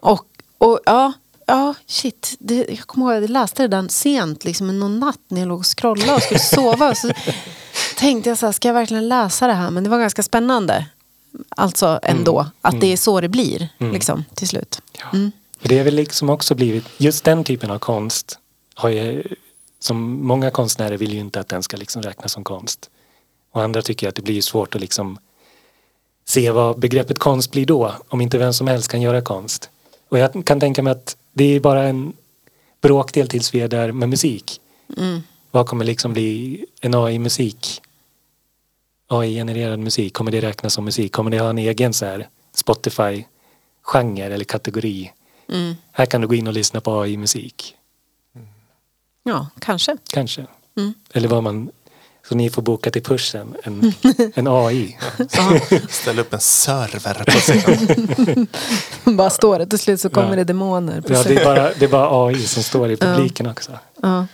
Och, 0.01 0.25
och 0.57 0.79
ja, 0.85 1.13
ja 1.47 1.75
shit. 1.85 2.35
Det, 2.39 2.65
jag 2.69 2.79
kommer 2.79 3.05
ihåg 3.05 3.15
att 3.15 3.21
jag 3.21 3.29
läste 3.29 3.63
det 3.63 3.67
där 3.67 3.87
sent 3.87 4.45
liksom 4.45 4.79
någon 4.79 4.99
natt 4.99 5.19
när 5.27 5.41
jag 5.41 5.47
låg 5.47 5.59
och 5.59 5.77
scrollade 5.77 6.13
och 6.13 6.21
skulle 6.21 6.39
sova. 6.39 6.95
Så 6.95 7.11
tänkte 7.97 8.29
jag 8.29 8.37
så 8.37 8.45
här, 8.45 8.53
ska 8.53 8.67
jag 8.67 8.73
verkligen 8.73 9.09
läsa 9.09 9.47
det 9.47 9.53
här? 9.53 9.71
Men 9.71 9.83
det 9.83 9.89
var 9.89 9.99
ganska 9.99 10.23
spännande. 10.23 10.85
Alltså 11.49 11.99
ändå, 12.03 12.47
att 12.61 12.81
det 12.81 12.93
är 12.93 12.97
så 12.97 13.21
det 13.21 13.29
blir 13.29 13.69
liksom 13.79 14.25
till 14.33 14.47
slut. 14.47 14.81
Mm. 15.13 15.31
För 15.59 15.69
det 15.69 15.79
är 15.79 15.83
väl 15.83 15.95
liksom 15.95 16.29
också 16.29 16.55
blivit, 16.55 16.85
just 16.97 17.23
den 17.23 17.43
typen 17.43 17.71
av 17.71 17.79
konst 17.79 18.39
har 18.73 18.89
ju, 18.89 19.23
som 19.79 20.27
många 20.27 20.51
konstnärer 20.51 20.97
vill 20.97 21.13
ju 21.13 21.19
inte 21.19 21.39
att 21.39 21.49
den 21.49 21.63
ska 21.63 21.77
liksom 21.77 22.01
räknas 22.01 22.31
som 22.31 22.43
konst. 22.43 22.89
Och 23.51 23.61
andra 23.61 23.81
tycker 23.81 24.09
att 24.09 24.15
det 24.15 24.21
blir 24.21 24.41
svårt 24.41 24.75
att 24.75 24.81
liksom 24.81 25.17
se 26.25 26.51
vad 26.51 26.79
begreppet 26.79 27.19
konst 27.19 27.51
blir 27.51 27.65
då, 27.65 27.93
om 28.07 28.21
inte 28.21 28.37
vem 28.37 28.53
som 28.53 28.67
helst 28.67 28.91
kan 28.91 29.01
göra 29.01 29.21
konst. 29.21 29.69
Och 30.09 30.19
jag 30.19 30.45
kan 30.45 30.59
tänka 30.59 30.83
mig 30.83 30.91
att 30.91 31.17
det 31.33 31.43
är 31.43 31.59
bara 31.59 31.83
en 31.83 32.13
bråkdel 32.81 33.27
tills 33.27 33.53
vi 33.53 33.59
är 33.61 33.67
där 33.67 33.91
med 33.91 34.09
musik. 34.09 34.61
Vad 35.51 35.67
kommer 35.67 35.85
liksom 35.85 36.13
bli 36.13 36.65
en 36.81 36.93
AI-musik? 36.93 37.81
AI-genererad 39.07 39.79
musik, 39.79 40.13
kommer 40.13 40.31
det 40.31 40.41
räknas 40.41 40.73
som 40.73 40.85
musik? 40.85 41.11
Kommer 41.11 41.31
det 41.31 41.39
ha 41.39 41.49
en 41.49 41.57
egen 41.57 41.93
så 41.93 42.05
här 42.05 42.27
Spotify-genre 42.55 44.21
eller 44.33 44.45
kategori? 44.45 45.11
Här 45.91 46.05
kan 46.05 46.21
du 46.21 46.27
gå 46.27 46.35
in 46.35 46.47
och 46.47 46.53
lyssna 46.53 46.81
på 46.81 47.01
AI-musik. 47.01 47.75
Ja, 49.23 49.47
kanske. 49.59 49.97
Kanske. 50.13 50.45
Eller 51.13 51.27
vad 51.27 51.43
man... 51.43 51.71
Så 52.29 52.35
ni 52.35 52.49
får 52.49 52.61
boka 52.61 52.91
till 52.91 53.03
Pushen, 53.03 53.55
en, 53.63 53.93
en 54.35 54.47
AI. 54.47 54.97
Ställ 55.89 56.19
upp 56.19 56.33
en 56.33 56.39
server 56.39 57.23
på 57.23 57.31
scen. 57.31 58.47
Bara 59.17 59.29
står 59.29 59.59
det 59.59 59.67
till 59.67 59.79
slut 59.79 60.01
så 60.01 60.09
kommer 60.09 60.29
Ja. 60.29 60.35
det 60.35 60.43
demoner. 60.43 61.01
på 61.01 61.13
Ja, 61.13 61.23
det, 61.23 61.35
är 61.35 61.45
bara, 61.45 61.71
det 61.79 61.85
är 61.85 61.89
bara 61.89 62.25
AI 62.27 62.47
som 62.47 62.63
står 62.63 62.91
i 62.91 62.97
publiken 62.97 63.47
också. 63.47 63.71
Ja. 64.01 64.27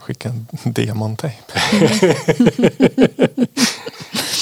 Skicka 0.00 0.28
en 0.28 0.46
demontejp. 0.64 1.34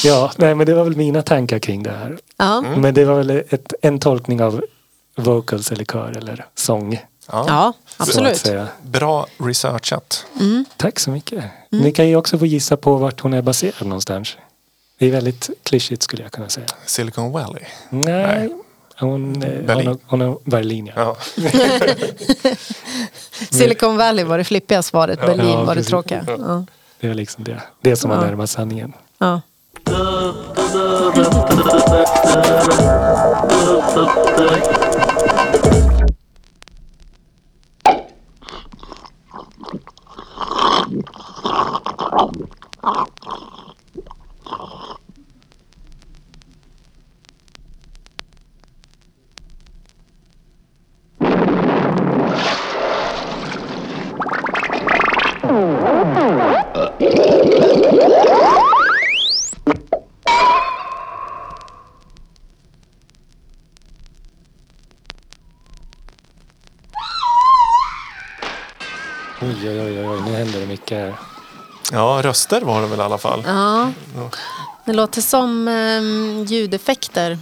Ja, 0.05 0.33
nej 0.37 0.55
men 0.55 0.67
det 0.67 0.75
var 0.75 0.85
väl 0.85 0.97
mina 0.97 1.23
tankar 1.23 1.59
kring 1.59 1.83
det 1.83 1.91
här. 1.91 2.19
Ja. 2.37 2.61
Men 2.77 2.95
det 2.95 3.05
var 3.05 3.15
väl 3.17 3.31
ett, 3.31 3.73
en 3.83 3.99
tolkning 3.99 4.43
av 4.43 4.65
vocals 5.17 5.73
eller 5.73 5.85
kör 5.85 6.17
eller 6.17 6.45
sång. 6.55 7.01
Ja. 7.31 7.45
ja, 7.49 7.73
absolut. 7.97 8.45
Bra 8.83 9.27
researchat. 9.39 10.27
Tack 10.77 11.01
så 11.01 11.11
mycket. 11.11 11.45
Ni 11.71 11.93
kan 11.93 12.09
ju 12.09 12.17
också 12.17 12.39
få 12.39 12.47
gissa 12.47 12.77
på 12.77 12.97
vart 12.97 13.21
hon 13.21 13.35
är 13.35 13.43
baserad 13.43 13.87
någonstans. 13.89 14.37
Det 14.99 15.07
är 15.07 15.11
väldigt 15.11 15.51
klyschigt 15.63 16.03
skulle 16.03 16.23
jag 16.23 16.33
kunna 16.33 16.49
säga. 16.49 16.67
Silicon 16.87 17.33
Valley. 17.33 17.63
Nej, 17.91 18.51
hon, 18.99 19.43
eh, 19.43 19.63
Berlin. 19.63 19.87
hon, 19.89 19.99
hon 20.07 20.21
har 20.21 20.39
Berlin 20.45 20.93
ja. 20.97 21.17
Ja. 21.37 21.51
Silicon 23.51 23.97
Valley 23.97 24.25
var 24.25 24.39
det 24.39 24.45
flippiga 24.45 24.83
svaret, 24.83 25.21
Berlin 25.21 25.49
Ja, 25.49 25.65
var 25.65 25.75
det 25.75 25.83
tråkiga. 25.83 26.25
Ja. 26.39 26.65
Det 27.01 27.09
är 27.09 27.15
liksom 27.15 27.45
det. 27.45 27.63
Det 27.81 27.97
som 27.97 28.11
var 28.11 28.17
Ja. 28.17 28.23
närmast 28.25 28.53
sanningen. 28.53 28.93
Röster 72.33 72.61
var 72.61 72.81
det 72.83 72.87
väl 72.87 72.99
i 72.99 73.03
alla 73.03 73.19
fall. 73.19 73.43
ja. 73.47 73.91
Det 74.85 74.93
låter 74.93 75.21
som 75.21 75.69
um, 75.69 76.45
ljudeffekter. 76.45 77.39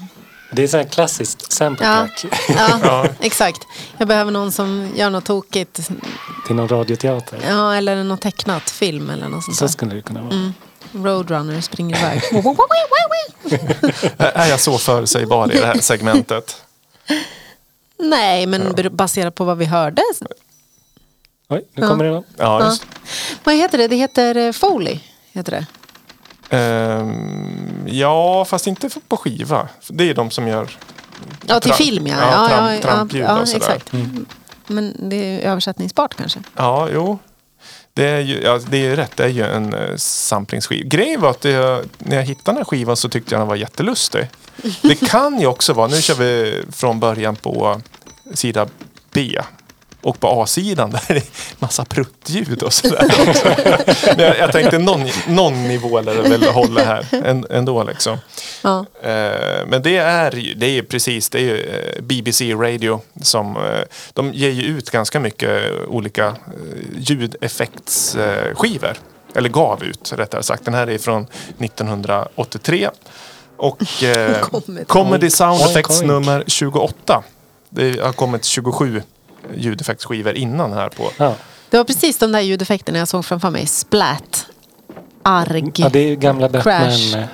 Det 0.53 0.63
är 0.63 0.69
så 0.69 0.77
här 0.77 0.85
klassiskt 0.85 1.53
sample 1.53 1.87
Ja. 1.87 2.09
track 2.21 2.41
Ja, 2.85 3.07
exakt. 3.21 3.61
Jag 3.99 4.09
behöver 4.09 4.31
någon 4.31 4.53
som 4.53 4.91
gör 4.97 5.11
något 5.11 5.25
tokigt. 5.25 5.81
till 6.47 6.57
någon 6.57 6.69
radioteater. 6.69 7.41
Ja, 7.49 7.75
eller 7.75 8.05
något 8.05 8.21
tecknat 8.21 8.71
film 8.71 9.11
eller 9.11 9.29
något 9.29 9.45
sånt 9.45 9.57
Så 9.57 9.65
där. 9.65 9.73
skulle 9.73 9.95
det 9.95 10.03
kunna 10.03 10.23
vara. 10.23 10.53
Roadrunner 10.93 11.61
springer 11.61 11.97
iväg. 11.99 12.23
Är 14.19 14.47
jag 14.49 14.61
så 14.61 14.79
förutsägbar 14.79 15.53
i 15.53 15.61
det 15.61 15.67
här 15.67 15.79
segmentet? 15.81 16.63
Nej, 17.99 18.47
men 18.47 18.75
baserat 18.93 19.35
på 19.35 19.45
vad 19.45 19.59
vi 19.59 19.65
hörde. 19.65 20.03
Oj, 21.51 21.63
nu 21.75 21.87
kommer 21.89 22.05
det 22.05 22.11
någon. 22.11 22.25
Ja, 22.37 22.65
just. 22.65 22.87
Vad 23.45 23.55
heter 23.55 23.79
det? 23.79 23.89
Det 23.89 23.97
heter 23.97 24.37
eh, 24.37 24.53
Foley. 24.53 24.99
Heter 25.33 25.53
det. 25.53 25.67
Ehm, 26.57 27.87
ja, 27.87 28.45
fast 28.45 28.67
inte 28.67 28.91
på 29.09 29.17
skiva. 29.17 29.69
Det 29.89 30.11
är 30.11 30.15
de 30.15 30.31
som 30.31 30.49
gör 30.49 30.71
Ja, 31.47 31.61
till 31.61 31.71
Tra- 31.73 31.75
film 31.75 32.07
ja. 32.07 32.17
ja, 32.21 32.49
ja, 32.51 32.59
tramp- 32.59 32.75
ja, 32.75 32.81
trampljud 32.83 33.25
ja, 33.25 33.41
och 33.41 33.49
sådär. 33.49 33.67
exakt. 33.67 33.93
Men 34.67 35.09
det 35.11 35.17
är 35.17 35.51
översättningsbart 35.51 36.15
kanske. 36.17 36.41
Ja, 36.57 36.89
jo. 36.93 37.19
Det 37.95 38.07
är 38.07 38.21
ju 38.21 38.41
ja, 38.43 38.59
det 38.69 38.87
är 38.87 38.97
rätt. 38.97 39.17
Det 39.17 39.25
är 39.25 39.29
ju 39.29 39.45
en 39.45 39.75
uh, 39.75 39.97
samplingsskiva. 39.97 40.89
Grejen 40.89 41.21
var 41.21 41.31
att 41.31 41.41
det, 41.41 41.85
när 41.99 42.17
jag 42.17 42.23
hittade 42.25 42.45
den 42.45 42.57
här 42.57 42.65
skivan 42.65 42.97
så 42.97 43.09
tyckte 43.09 43.35
jag 43.35 43.41
den 43.41 43.49
var 43.49 43.57
jättelustig. 43.57 44.29
Det 44.83 44.95
kan 44.95 45.41
ju 45.41 45.47
också 45.47 45.73
vara, 45.73 45.87
nu 45.89 46.03
kör 46.03 46.15
vi 46.15 46.63
från 46.73 47.01
början 47.01 47.37
på 47.37 47.81
sida 48.35 48.67
B. 49.13 49.39
Och 50.03 50.21
på 50.21 50.43
A-sidan 50.43 50.91
där 50.91 51.03
är 51.09 51.15
det 51.15 51.27
massa 51.59 51.85
pruttljud 51.85 52.63
och 52.63 52.73
sådär. 52.73 53.05
Men 54.17 54.25
jag, 54.27 54.39
jag 54.39 54.53
tänkte 54.53 54.79
någon, 54.79 55.09
någon 55.29 55.69
nivå 55.69 56.01
lär 56.01 56.15
det 56.15 56.23
väl 56.29 56.43
hålla 56.43 56.85
här 56.85 57.07
än- 57.25 57.47
ändå 57.51 57.85
liksom. 57.85 58.19
Ja. 58.63 58.79
Eh, 59.03 59.67
Men 59.67 59.83
det 59.83 59.97
är, 59.97 60.35
ju- 60.37 60.55
det 60.55 60.67
är 60.79 60.83
precis, 60.83 61.29
det 61.31 61.39
är 61.39 61.43
ju 61.43 61.61
eh, 61.61 62.03
BBC 62.03 62.55
Radio 62.55 63.01
som, 63.23 63.57
eh, 63.57 63.63
de 64.13 64.33
ger 64.35 64.51
ju 64.51 64.63
ut 64.63 64.91
ganska 64.91 65.21
mycket 65.21 65.73
olika 65.89 66.37
ljudeffektsskivor. 66.99 68.97
Eller 69.35 69.49
gav 69.49 69.85
ut 69.85 70.13
rättare 70.17 70.43
sagt. 70.43 70.65
Den 70.65 70.75
här 70.75 70.87
är 70.91 70.99
från 70.99 71.27
1983. 71.59 72.91
Och 73.57 73.83
eh, 74.03 74.37
Comedy. 74.87 75.31
Sound 75.31 75.61
Effects 75.63 76.03
nummer 76.03 76.45
28. 76.47 77.23
Det 77.71 78.01
har 78.01 78.13
kommit 78.13 78.45
27 78.45 79.03
ljudeffektsskivor 79.57 80.35
innan 80.35 80.73
här 80.73 80.89
på. 80.89 81.11
Ja. 81.17 81.35
Det 81.71 81.77
var 81.77 81.85
precis 81.85 82.19
de 82.19 82.33
där 82.33 82.41
ljudeffekterna 82.41 82.99
jag 82.99 83.09
såg 83.09 83.25
framför 83.25 83.51
mig. 83.51 83.67
Splat. 83.67 84.47
Arg. 85.23 85.73
ja, 85.77 85.89
det 85.89 85.99
är 85.99 86.17
gamla 86.17 86.49
Batman. 86.49 86.63
Crash. 86.63 87.17
eh, 87.19 87.25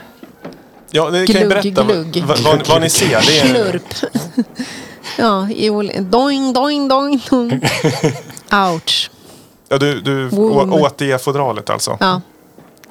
Ja, 0.91 1.11
det 1.11 1.27
kan 1.27 1.35
ju 1.41 1.41
Glugg, 1.49 1.49
berätta 1.63 1.83
vad, 1.83 2.13
glugg. 2.13 2.25
vad, 2.27 2.39
vad, 2.39 2.69
vad 2.69 2.81
ni 2.81 2.91
ser. 2.91 3.09
Det 3.09 3.39
är, 3.39 3.47
Slurp. 3.47 3.83
ja, 5.19 5.49
i 5.51 5.71
ol- 5.71 6.11
doing, 6.11 6.53
doing, 6.53 6.89
doing, 6.89 7.23
doing. 7.31 7.61
Ouch. 8.73 9.11
ja, 9.69 9.79
du 9.79 10.01
du 10.01 10.29
Woom. 10.29 10.73
å- 10.73 10.81
åt 10.81 10.99
det 10.99 11.23
fodralet 11.25 11.71
alltså. 11.71 11.97
Ja. 12.01 12.21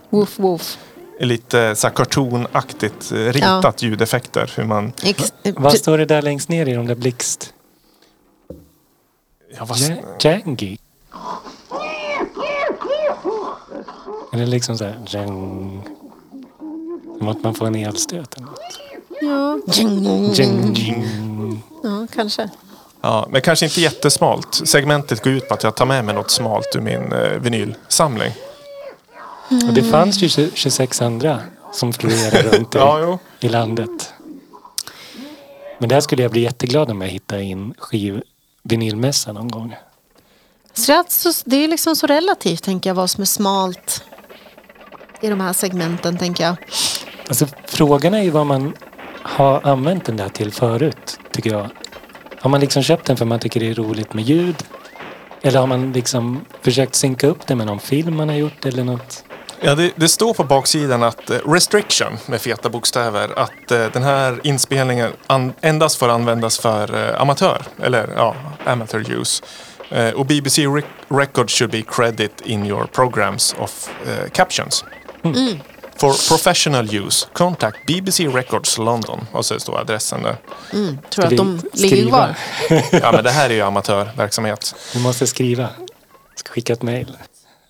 Woof, 0.09 0.39
woof. 0.39 0.77
lite 1.19 1.75
så 1.75 1.87
här 1.87 1.93
cartoonaktigt 1.93 3.11
eh, 3.11 3.15
ritat 3.17 3.81
ljudeffekter. 3.81 4.51
Hur 4.55 4.63
man, 4.63 4.93
Ex- 5.03 5.33
Vad 5.43 5.73
står 5.77 5.97
det 5.97 6.05
där 6.05 6.21
längst 6.21 6.49
ner 6.49 6.65
i 6.65 6.73
de 6.73 6.87
där 6.87 6.95
blixt... 6.95 7.53
ja, 9.57 9.65
vad, 9.65 9.77
Ja- 9.79 10.29
Jangy? 10.31 10.77
Eller 14.33 14.45
liksom 14.45 14.77
så 14.77 14.83
här... 14.83 14.99
Jang. 15.07 15.81
Som 17.17 17.27
att 17.27 17.43
man 17.43 17.53
får 17.53 17.67
en 17.67 17.75
elstöt 17.75 18.33
eller 18.37 18.45
något. 18.47 18.79
ja. 19.21 19.59
Jang. 20.33 21.63
ja, 21.83 22.07
kanske. 22.15 22.49
ja, 23.01 23.27
men 23.31 23.41
kanske 23.41 23.65
inte 23.65 23.81
jättesmalt. 23.81 24.67
Segmentet 24.67 25.23
går 25.23 25.33
ut 25.33 25.47
på 25.47 25.53
att 25.53 25.63
jag 25.63 25.75
tar 25.75 25.85
med 25.85 26.05
mig 26.05 26.15
något 26.15 26.31
smalt 26.31 26.75
ur 26.75 26.81
min 26.81 27.11
eh, 27.13 27.29
vinylsamling. 27.39 28.31
Och 29.67 29.73
det 29.73 29.83
fanns 29.83 30.21
ju 30.23 30.29
20 30.29 30.51
26 30.53 31.01
andra 31.01 31.39
som 31.73 31.93
florerade 31.93 32.41
runt 32.57 32.75
i, 32.75 32.77
Ja, 32.77 33.19
i 33.39 33.49
landet. 33.49 34.13
Men 35.79 35.89
där 35.89 36.01
skulle 36.01 36.21
jag 36.21 36.31
bli 36.31 36.41
jätteglad 36.41 36.91
om 36.91 37.01
jag 37.01 37.09
hittade 37.09 37.43
in 37.43 37.73
skivvinylmässa 38.65 39.31
någon 39.33 39.47
gång. 39.47 39.75
Så 40.73 40.91
det, 40.91 40.93
är 40.93 40.97
alltså, 40.97 41.29
det 41.45 41.55
är 41.63 41.67
liksom 41.67 41.95
så 41.95 42.07
relativt, 42.07 42.63
tänker 42.63 42.89
jag, 42.89 42.95
vad 42.95 43.09
som 43.09 43.21
är 43.21 43.25
smalt 43.25 44.03
i 45.21 45.29
de 45.29 45.41
här 45.41 45.53
segmenten, 45.53 46.17
tänker 46.17 46.43
jag. 46.43 46.55
Alltså 47.27 47.47
frågan 47.65 48.13
är 48.13 48.23
ju 48.23 48.29
vad 48.29 48.45
man 48.45 48.73
har 49.23 49.67
använt 49.67 50.05
den 50.05 50.17
där 50.17 50.29
till 50.29 50.51
förut, 50.51 51.19
tycker 51.31 51.51
jag. 51.51 51.69
Har 52.39 52.49
man 52.49 52.59
liksom 52.59 52.83
köpt 52.83 53.07
den 53.07 53.17
för 53.17 53.25
man 53.25 53.39
tycker 53.39 53.59
det 53.59 53.69
är 53.69 53.73
roligt 53.73 54.13
med 54.13 54.23
ljud? 54.23 54.55
Eller 55.41 55.59
har 55.59 55.67
man 55.67 55.93
liksom 55.93 56.45
försökt 56.61 56.95
synka 56.95 57.27
upp 57.27 57.47
det 57.47 57.55
med 57.55 57.67
någon 57.67 57.79
film 57.79 58.15
man 58.15 58.29
har 58.29 58.35
gjort 58.35 58.65
eller 58.65 58.83
något? 58.83 59.23
Ja, 59.61 59.75
det, 59.75 59.91
det 59.95 60.07
står 60.09 60.33
på 60.33 60.43
baksidan 60.43 61.03
att 61.03 61.29
eh, 61.29 61.37
restriction 61.45 62.17
med 62.25 62.41
feta 62.41 62.69
bokstäver 62.69 63.39
att 63.39 63.71
eh, 63.71 63.85
den 63.93 64.03
här 64.03 64.39
inspelningen 64.43 65.11
endast 65.61 65.97
får 65.97 66.09
användas 66.09 66.59
för 66.59 67.09
eh, 67.09 67.21
amatör 67.21 67.61
eller 67.83 68.13
ja, 68.15 68.35
amateur 68.65 69.11
use. 69.11 69.43
Och 70.15 70.25
BBC 70.25 70.65
rec 70.67 70.85
records 71.09 71.53
should 71.53 71.71
be 71.71 71.81
credit 71.81 72.41
in 72.41 72.65
your 72.65 72.85
programs 72.85 73.55
of 73.59 73.89
eh, 74.07 74.29
captions. 74.29 74.83
For 75.97 76.29
professional 76.29 76.95
use, 76.95 77.27
contact 77.33 77.77
BBC 77.87 78.27
Records 78.27 78.77
London. 78.77 79.27
Och 79.31 79.45
så 79.45 79.59
står 79.59 79.79
adressen 79.79 80.23
där. 80.23 80.37
Mm, 80.73 80.97
tror 81.09 81.25
Ska 81.25 81.33
att 81.33 81.37
de 81.37 81.61
ligger 81.73 82.07
kvar. 82.09 82.35
Ja, 82.91 83.11
men 83.11 83.23
det 83.23 83.31
här 83.31 83.49
är 83.49 83.53
ju 83.53 83.61
amatörverksamhet. 83.61 84.75
Du 84.93 84.99
måste 84.99 85.27
skriva. 85.27 85.69
Ska 86.35 86.51
skicka 86.51 86.73
ett 86.73 86.81
mejl. 86.81 87.17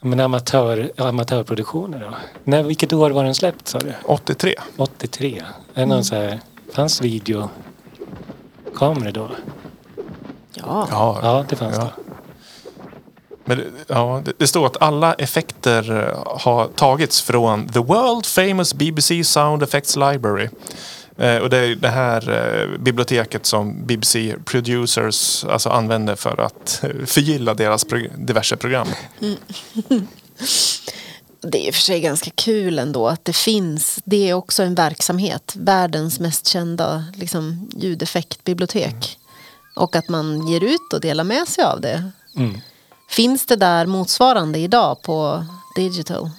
Men 0.05 0.19
amatör, 0.19 0.91
amatörproduktioner 0.97 1.99
då? 1.99 2.15
När, 2.43 2.63
vilket 2.63 2.93
år 2.93 3.09
var 3.09 3.23
den 3.23 3.35
släppt 3.35 3.67
sa 3.67 3.79
du? 3.79 3.93
83. 4.05 4.55
83? 4.77 5.43
Är 5.73 5.79
det 5.79 5.85
någon 5.85 6.05
så 6.05 6.15
här, 6.15 6.39
fanns 6.73 7.01
videokameror 7.01 7.49
då? 9.11 9.29
Ja. 10.53 10.87
Ja, 10.91 11.19
Ja, 11.23 11.45
det 11.49 11.55
fanns 11.55 11.77
Ja. 11.77 11.83
det. 11.83 11.91
Men 13.45 13.61
ja, 13.87 14.21
det, 14.25 14.33
det 14.37 14.47
står 14.47 14.65
att 14.65 14.81
alla 14.81 15.13
effekter 15.13 16.07
eh, 16.09 16.23
har 16.41 16.67
tagits 16.67 17.21
från 17.21 17.67
The 17.67 17.79
World 17.79 18.25
Famous 18.25 18.73
BBC 18.73 19.23
Sound 19.23 19.63
Effects 19.63 19.95
Library. 19.95 20.49
Eh, 21.17 21.37
och 21.37 21.49
det 21.49 21.57
är 21.57 21.75
det 21.75 21.89
här 21.89 22.31
eh, 22.31 22.77
biblioteket 22.79 23.45
som 23.45 23.85
BBC 23.85 24.35
Producers 24.45 25.45
alltså 25.45 25.69
använder 25.69 26.15
för 26.15 26.41
att 26.41 26.83
eh, 26.83 27.05
förgylla 27.05 27.53
deras 27.53 27.85
prog- 27.85 28.25
diverse 28.25 28.57
program. 28.57 28.87
Det 31.41 31.57
är 31.57 31.67
i 31.67 31.69
och 31.69 31.75
för 31.75 31.81
sig 31.81 32.01
ganska 32.01 32.31
kul 32.35 32.79
ändå 32.79 33.07
att 33.07 33.25
det 33.25 33.35
finns. 33.35 33.99
Det 34.05 34.29
är 34.29 34.33
också 34.33 34.63
en 34.63 34.75
verksamhet. 34.75 35.53
Världens 35.55 36.19
mest 36.19 36.47
kända 36.47 37.05
liksom, 37.15 37.69
ljudeffektbibliotek. 37.75 39.17
Och 39.75 39.95
att 39.95 40.09
man 40.09 40.47
ger 40.47 40.63
ut 40.63 40.93
och 40.93 41.01
delar 41.01 41.23
med 41.23 41.47
sig 41.47 41.63
av 41.63 41.81
det. 41.81 42.11
Mm. 42.35 42.57
Finns 43.09 43.45
det 43.45 43.55
där 43.55 43.85
motsvarande 43.85 44.59
idag 44.59 45.01
på 45.01 45.45
digital 45.75 46.29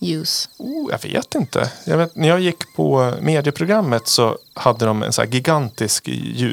use? 0.00 0.48
Oh, 0.58 0.90
jag 0.90 1.10
vet 1.10 1.34
inte. 1.34 1.70
Jag 1.84 1.98
vet, 1.98 2.16
när 2.16 2.28
jag 2.28 2.40
gick 2.40 2.74
på 2.76 3.12
medieprogrammet 3.20 4.08
så 4.08 4.38
hade 4.54 4.86
de 4.86 5.02
en 5.02 5.12
så 5.12 5.24
gigantisk 5.24 6.08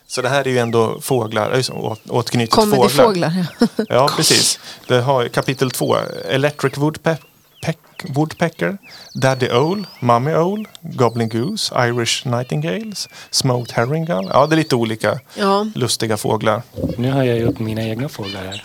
Så 0.07 0.21
det 0.21 0.29
här 0.29 0.47
är 0.47 0.51
ju 0.51 0.57
ändå 0.59 1.01
fåglar, 1.01 1.61
å- 1.71 1.97
återknutet 2.09 2.49
till 2.51 2.59
Kommer 2.59 2.77
det 2.83 2.89
fåglar. 2.89 3.29
fåglar? 3.29 3.45
Ja. 3.77 3.85
Ja, 3.89 4.09
precis. 4.17 4.59
Det 4.87 5.01
har 5.01 5.27
kapitel 5.27 5.71
två. 5.71 5.97
Electric 6.29 6.73
Woodpe- 6.73 7.17
peck- 7.65 8.15
Woodpecker, 8.15 8.77
Daddy 9.13 9.49
Owl, 9.49 9.87
Mummy 9.99 10.33
Owl, 10.33 10.67
Goblin 10.81 11.29
Goose, 11.29 11.71
Irish 11.75 12.25
Nightingales, 12.25 13.09
Smoked 13.31 13.71
Herring 13.71 14.05
Gull. 14.05 14.29
Ja, 14.33 14.47
det 14.47 14.55
är 14.55 14.57
lite 14.57 14.75
olika 14.75 15.19
ja. 15.35 15.67
lustiga 15.75 16.17
fåglar. 16.17 16.61
Nu 16.97 17.11
har 17.11 17.23
jag 17.23 17.37
ju 17.37 17.43
upp 17.43 17.59
mina 17.59 17.83
egna 17.83 18.09
fåglar 18.09 18.43
här. 18.43 18.63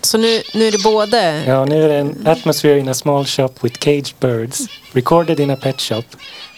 Så 0.00 0.18
nu, 0.18 0.42
nu 0.54 0.68
är 0.68 0.72
det 0.72 0.82
både... 0.82 1.44
Ja, 1.46 1.64
nu 1.64 1.84
är 1.84 1.88
det 1.88 1.94
en 1.94 2.26
atmosphere 2.26 2.78
in 2.78 2.88
a 2.88 2.94
small 2.94 3.26
shop 3.26 3.50
with 3.60 3.78
caged 3.78 4.14
birds, 4.20 4.66
recorded 4.92 5.40
in 5.40 5.50
a 5.50 5.56
pet 5.56 5.80
shop, 5.80 6.04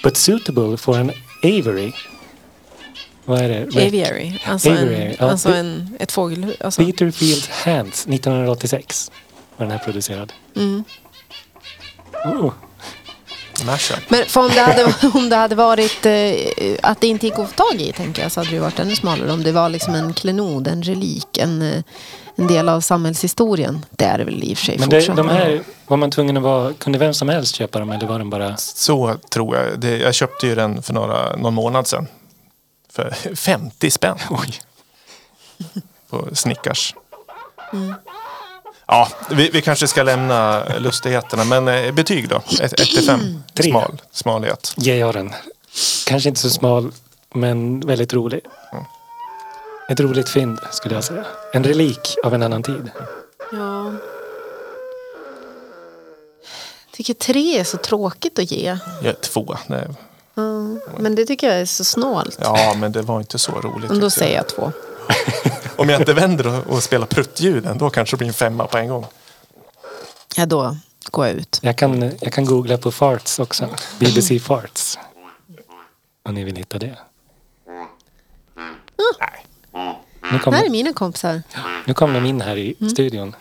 but 0.03 0.17
suitable 0.17 0.77
for 0.77 0.99
an 0.99 1.13
aviary. 1.43 1.93
Vad 3.25 3.41
är 3.41 3.49
det? 3.49 3.87
Aviary. 3.87 4.41
Alltså, 4.45 4.71
Aviary, 4.71 5.05
en, 5.05 5.17
ja. 5.19 5.31
alltså 5.31 5.55
en, 5.55 5.97
ett 5.99 6.13
fågelhus. 6.13 6.57
Alltså. 6.61 6.85
Peter 6.85 7.13
Hands 7.65 8.07
1986 8.07 9.11
var 9.59 9.67
den 9.67 9.71
här 9.71 9.85
producerad. 9.85 10.33
Mm. 10.57 10.85
Oh. 12.25 12.53
Men 14.09 14.25
för 14.27 14.41
om 14.41 14.49
det 14.49 14.61
hade, 14.61 14.95
om 15.15 15.29
det 15.29 15.37
hade 15.37 15.55
varit 15.55 16.07
eh, 16.07 16.13
att 16.83 17.01
det 17.01 17.07
inte 17.07 17.27
gick 17.27 17.39
att 17.39 17.51
få 17.51 17.65
tag 17.65 17.81
i, 17.81 17.93
tänker 17.93 18.23
jag, 18.23 18.33
så 18.33 18.41
hade 18.41 18.51
det 18.51 18.61
varit 18.61 18.79
ännu 18.79 18.97
smalare. 18.97 19.33
Om 19.33 19.43
det 19.43 19.53
var 19.53 19.69
liksom 19.69 19.95
en 19.95 20.15
klenod, 20.15 20.69
en 20.69 20.83
relik, 20.83 21.39
en, 21.39 21.63
eh, 21.63 21.83
en 22.37 22.47
del 22.47 22.69
av 22.69 22.81
samhällshistorien. 22.81 23.85
Det 23.91 24.05
är 24.05 24.19
det 24.19 24.25
väl 24.25 24.45
i 24.45 24.55
och 24.55 24.59
för 24.59 24.65
sig 24.65 24.79
Men 24.79 24.89
det, 24.89 25.07
de 25.07 25.29
här, 25.29 25.63
var 25.87 25.97
man 25.97 26.11
tvungen 26.11 26.37
att 26.37 26.43
vara, 26.43 26.73
kunde 26.73 26.99
vem 26.99 27.15
som 27.15 27.29
helst 27.29 27.55
köpa 27.55 27.79
dem 27.79 27.91
eller 27.91 28.07
var 28.07 28.19
den 28.19 28.31
bara... 28.31 28.57
Så 28.57 29.17
tror 29.31 29.57
jag. 29.57 29.81
Det, 29.81 29.99
jag 29.99 30.15
köpte 30.15 30.47
ju 30.47 30.55
den 30.55 30.83
för 30.83 30.95
några, 30.95 31.37
någon 31.37 31.55
månad 31.55 31.87
sedan. 31.87 32.07
För 32.93 33.11
50 33.35 33.91
spänn. 33.91 34.19
Oj. 34.31 34.55
På 36.11 36.29
Snickars. 36.33 36.95
Ja, 38.91 39.09
vi, 39.31 39.51
vi 39.51 39.63
kanske 39.63 39.89
ska 39.89 40.03
lämna 40.03 40.65
lustigheterna. 40.79 41.45
Men 41.45 41.69
eh, 41.69 41.93
betyg 41.93 42.29
då? 42.29 42.43
1 42.61 42.77
till 42.77 43.07
5. 43.07 43.43
Tre. 43.55 43.71
Smal, 43.71 44.03
smalhet. 44.13 44.75
Ger 44.77 44.97
jag 44.97 45.15
den. 45.15 45.33
Kanske 46.07 46.29
inte 46.29 46.41
så 46.41 46.51
smal, 46.51 46.93
men 47.35 47.81
väldigt 47.81 48.13
rolig. 48.13 48.41
Ett 49.89 50.01
roligt 50.01 50.29
fynd 50.29 50.59
skulle 50.71 50.95
jag 50.95 51.05
säga. 51.05 51.25
En 51.53 51.65
relik 51.65 52.17
av 52.25 52.35
en 52.35 52.43
annan 52.43 52.63
tid. 52.63 52.91
Ja. 53.53 53.93
Jag 56.87 56.93
tycker 56.93 57.15
tre 57.15 57.59
är 57.59 57.65
så 57.65 57.77
tråkigt 57.77 58.39
att 58.39 58.51
ge. 58.51 58.79
Ja, 59.03 59.13
två. 59.21 59.57
Nej. 59.67 59.89
Men 60.99 61.15
det 61.15 61.27
tycker 61.27 61.47
jag 61.49 61.61
är 61.61 61.67
så 61.67 61.85
snålt. 61.85 62.39
Ja, 62.41 62.75
men 62.77 62.93
det 62.93 63.03
var 63.03 63.21
inte 63.21 63.39
så 63.39 63.53
roligt. 63.53 63.89
Men 63.91 64.01
då 64.01 64.11
tyckte 64.11 64.11
säger 64.11 64.37
jag 64.37 64.49
två. 64.49 64.73
Om 65.79 65.89
jag 65.89 66.01
inte 66.01 66.15
vänder 66.15 66.47
och, 66.47 66.67
och 66.67 66.83
spelar 66.83 67.07
pruttljuden, 67.07 67.79
då 67.79 67.91
kanske 67.91 68.17
det 68.17 68.19
blir 68.19 68.29
en 68.29 68.35
femma 68.35 68.67
på 68.67 68.79
en 68.79 68.89
gång. 68.89 69.07
Ja, 70.37 70.47
då 70.47 70.77
går 71.11 71.27
jag 71.27 71.37
ut. 71.37 71.59
Jag 71.63 71.77
kan, 71.79 72.13
jag 72.21 72.33
kan 72.33 72.45
googla 72.45 72.79
på 72.79 72.91
farts 72.93 73.39
också. 73.39 73.69
BBC 73.99 74.39
farts. 74.39 74.99
Om 76.23 76.35
ni 76.35 76.45
vill 76.45 76.57
hitta 76.57 76.79
det. 76.79 76.99
Nej. 79.21 79.45
Nu 80.33 80.39
kom, 80.39 80.55
Här 80.55 80.65
är 80.65 80.71
mina 80.71 80.93
kompisar. 80.93 81.43
nu 81.85 81.95
kom 81.95 82.13
de 82.13 82.27
in 82.27 82.41
här 82.41 82.57
i 82.57 82.75
studion. 82.93 83.37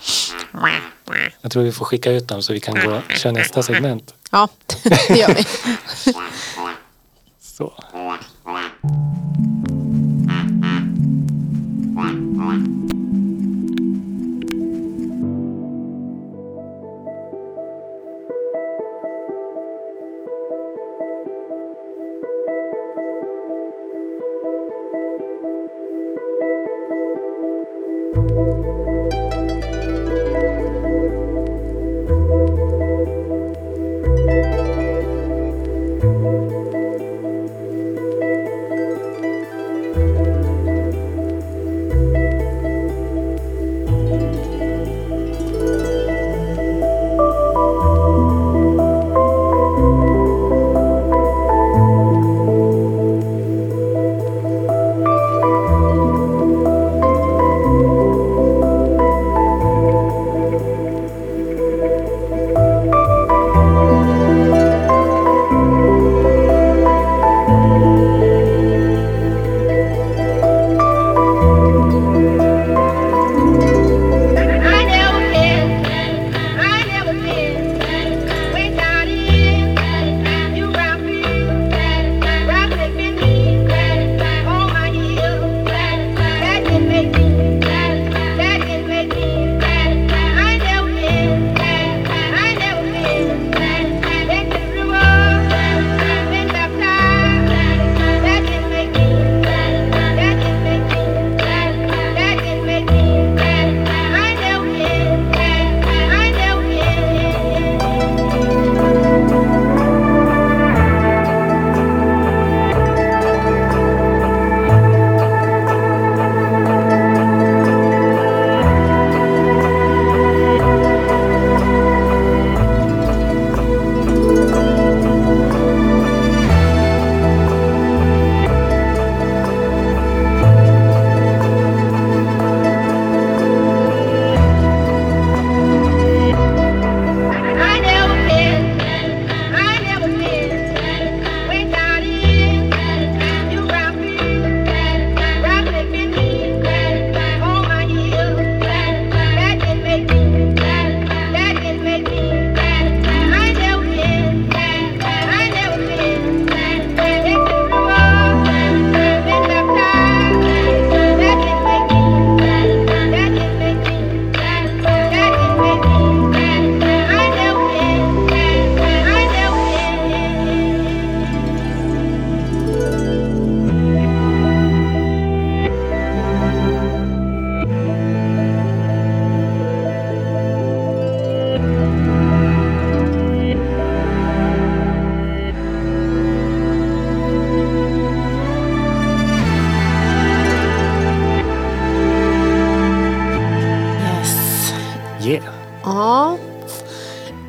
Jag 1.41 1.51
tror 1.51 1.63
vi 1.63 1.71
får 1.71 1.85
skicka 1.85 2.11
ut 2.11 2.27
dem 2.27 2.41
så 2.41 2.53
vi 2.53 2.59
kan 2.59 2.75
gå 2.75 2.91
och 2.95 3.17
köra 3.17 3.31
nästa 3.33 3.63
segment. 3.63 4.13
Ja, 4.31 4.49
det 4.83 5.09
gör 5.17 5.33
vi. 5.35 5.45
Så. 7.41 7.73
I 12.57 12.96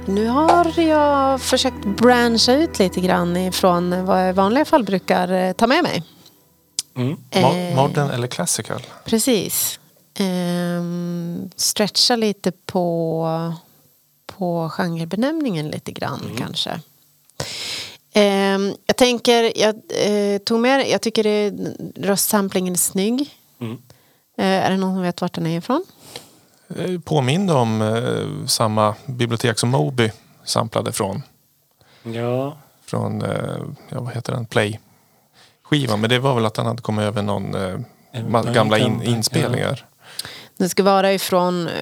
Nu 0.07 0.27
har 0.27 0.81
jag 0.81 1.41
försökt 1.41 1.85
branscha 1.85 2.53
ut 2.53 2.79
lite 2.79 3.01
grann 3.01 3.37
ifrån 3.37 4.05
vad 4.05 4.23
jag 4.23 4.29
i 4.29 4.33
vanliga 4.33 4.65
fall 4.65 4.85
brukar 4.85 5.33
eh, 5.33 5.53
ta 5.53 5.67
med 5.67 5.83
mig. 5.83 6.03
Mm. 6.97 7.17
Eh, 7.31 7.77
Modern 7.77 8.11
eller 8.11 8.27
classical? 8.27 8.87
Precis. 9.05 9.81
Ehm, 10.15 11.51
stretcha 11.57 12.17
lite 12.17 12.53
på, 12.53 13.53
på 14.27 14.71
genrebenämningen 14.71 15.69
lite 15.69 15.93
grann 15.93 16.21
kanske. 16.39 16.81
Ehm, 18.13 18.75
jag 18.87 18.97
tänker, 18.97 19.59
jag 19.59 19.75
eh, 20.05 20.39
tog 20.39 20.61
med, 20.61 20.89
jag 20.89 21.01
tycker 21.01 21.23
det, 21.23 21.53
röstsamplingen 21.97 22.75
är 22.75 22.79
snygg. 22.79 23.35
Mm. 23.61 23.79
Eh, 24.39 24.67
är 24.67 24.71
det 24.71 24.77
någon 24.77 24.95
som 24.95 25.03
vet 25.03 25.21
vart 25.21 25.35
den 25.35 25.47
är 25.47 25.59
ifrån? 25.59 25.85
Eh, 26.77 27.01
Påminner 27.01 27.57
om 27.57 27.83
eh, 27.83 28.47
samma 28.47 28.95
bibliotek 29.07 29.59
som 29.59 29.69
Moby 29.69 30.11
samplade 30.45 30.93
från. 30.93 31.23
Ja, 32.03 32.57
från, 32.87 33.23
eh, 33.23 33.57
ja, 33.89 34.01
vad 34.01 34.15
heter 34.15 34.33
den, 34.33 34.47
Play 34.47 34.81
skivan. 35.63 36.01
Men 36.01 36.11
det 36.11 36.19
var 36.19 36.35
väl 36.35 36.47
att 36.47 36.57
han 36.57 36.67
hade 36.67 36.83
kommit 36.83 37.03
över 37.03 37.23
någon 37.23 37.55
eh, 37.55 38.53
gamla 38.53 38.79
in, 38.79 39.03
inspelningar. 39.03 39.85
Det 40.57 40.69
ska 40.69 40.83
vara 40.83 41.13
ifrån 41.13 41.69
eh, 41.69 41.73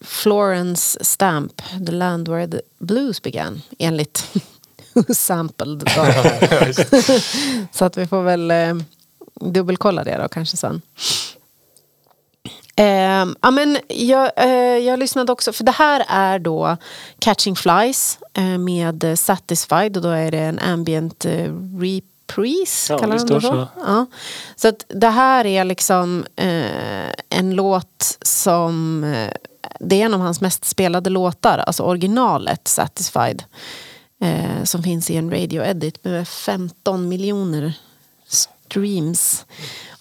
Florence 0.00 1.04
Stamp, 1.04 1.62
The 1.86 1.92
Land 1.92 2.28
Where 2.28 2.48
the 2.48 2.60
Blues 2.78 3.22
Began, 3.22 3.62
enligt 3.78 4.36
Who 4.92 5.14
Sampled. 5.14 5.90
Så 7.72 7.84
att 7.84 7.96
vi 7.96 8.06
får 8.06 8.22
väl 8.22 8.50
eh, 8.50 8.74
dubbelkolla 9.40 10.04
det 10.04 10.18
då 10.22 10.28
kanske 10.28 10.56
sen. 10.56 10.82
Eh, 12.76 13.26
ja, 13.40 13.50
men 13.50 13.78
jag, 13.88 14.30
eh, 14.36 14.78
jag 14.78 14.98
lyssnade 14.98 15.32
också, 15.32 15.52
för 15.52 15.64
det 15.64 15.72
här 15.72 16.04
är 16.08 16.38
då 16.38 16.76
Catching 17.18 17.56
Flies 17.56 18.18
eh, 18.34 18.58
med 18.58 19.18
Satisfied 19.18 19.96
och 19.96 20.02
då 20.02 20.08
är 20.08 20.30
det 20.30 20.38
en 20.38 20.58
ambient 20.58 21.24
eh, 21.24 21.52
reprise. 21.80 22.92
Ja, 22.92 22.98
kallar 22.98 23.18
det 23.18 23.24
de 23.24 23.34
det 23.34 23.40
står 23.40 23.40
så? 23.40 23.52
så. 23.52 23.68
Ja. 23.86 24.06
Så 24.56 24.68
att 24.68 24.84
det 24.88 25.08
här 25.08 25.46
är 25.46 25.64
liksom 25.64 26.24
eh, 26.36 27.10
en 27.28 27.54
låt 27.54 28.18
som 28.22 29.04
eh, 29.04 29.32
det 29.80 30.00
är 30.00 30.04
en 30.04 30.14
av 30.14 30.20
hans 30.20 30.40
mest 30.40 30.64
spelade 30.64 31.10
låtar, 31.10 31.58
alltså 31.58 31.82
originalet 31.82 32.68
Satisfied. 32.68 33.44
Eh, 34.22 34.64
som 34.64 34.82
finns 34.82 35.10
i 35.10 35.16
en 35.16 35.30
radio 35.30 35.64
edit 35.64 36.04
med 36.04 36.28
15 36.28 37.08
miljoner 37.08 37.72
streams. 38.28 39.46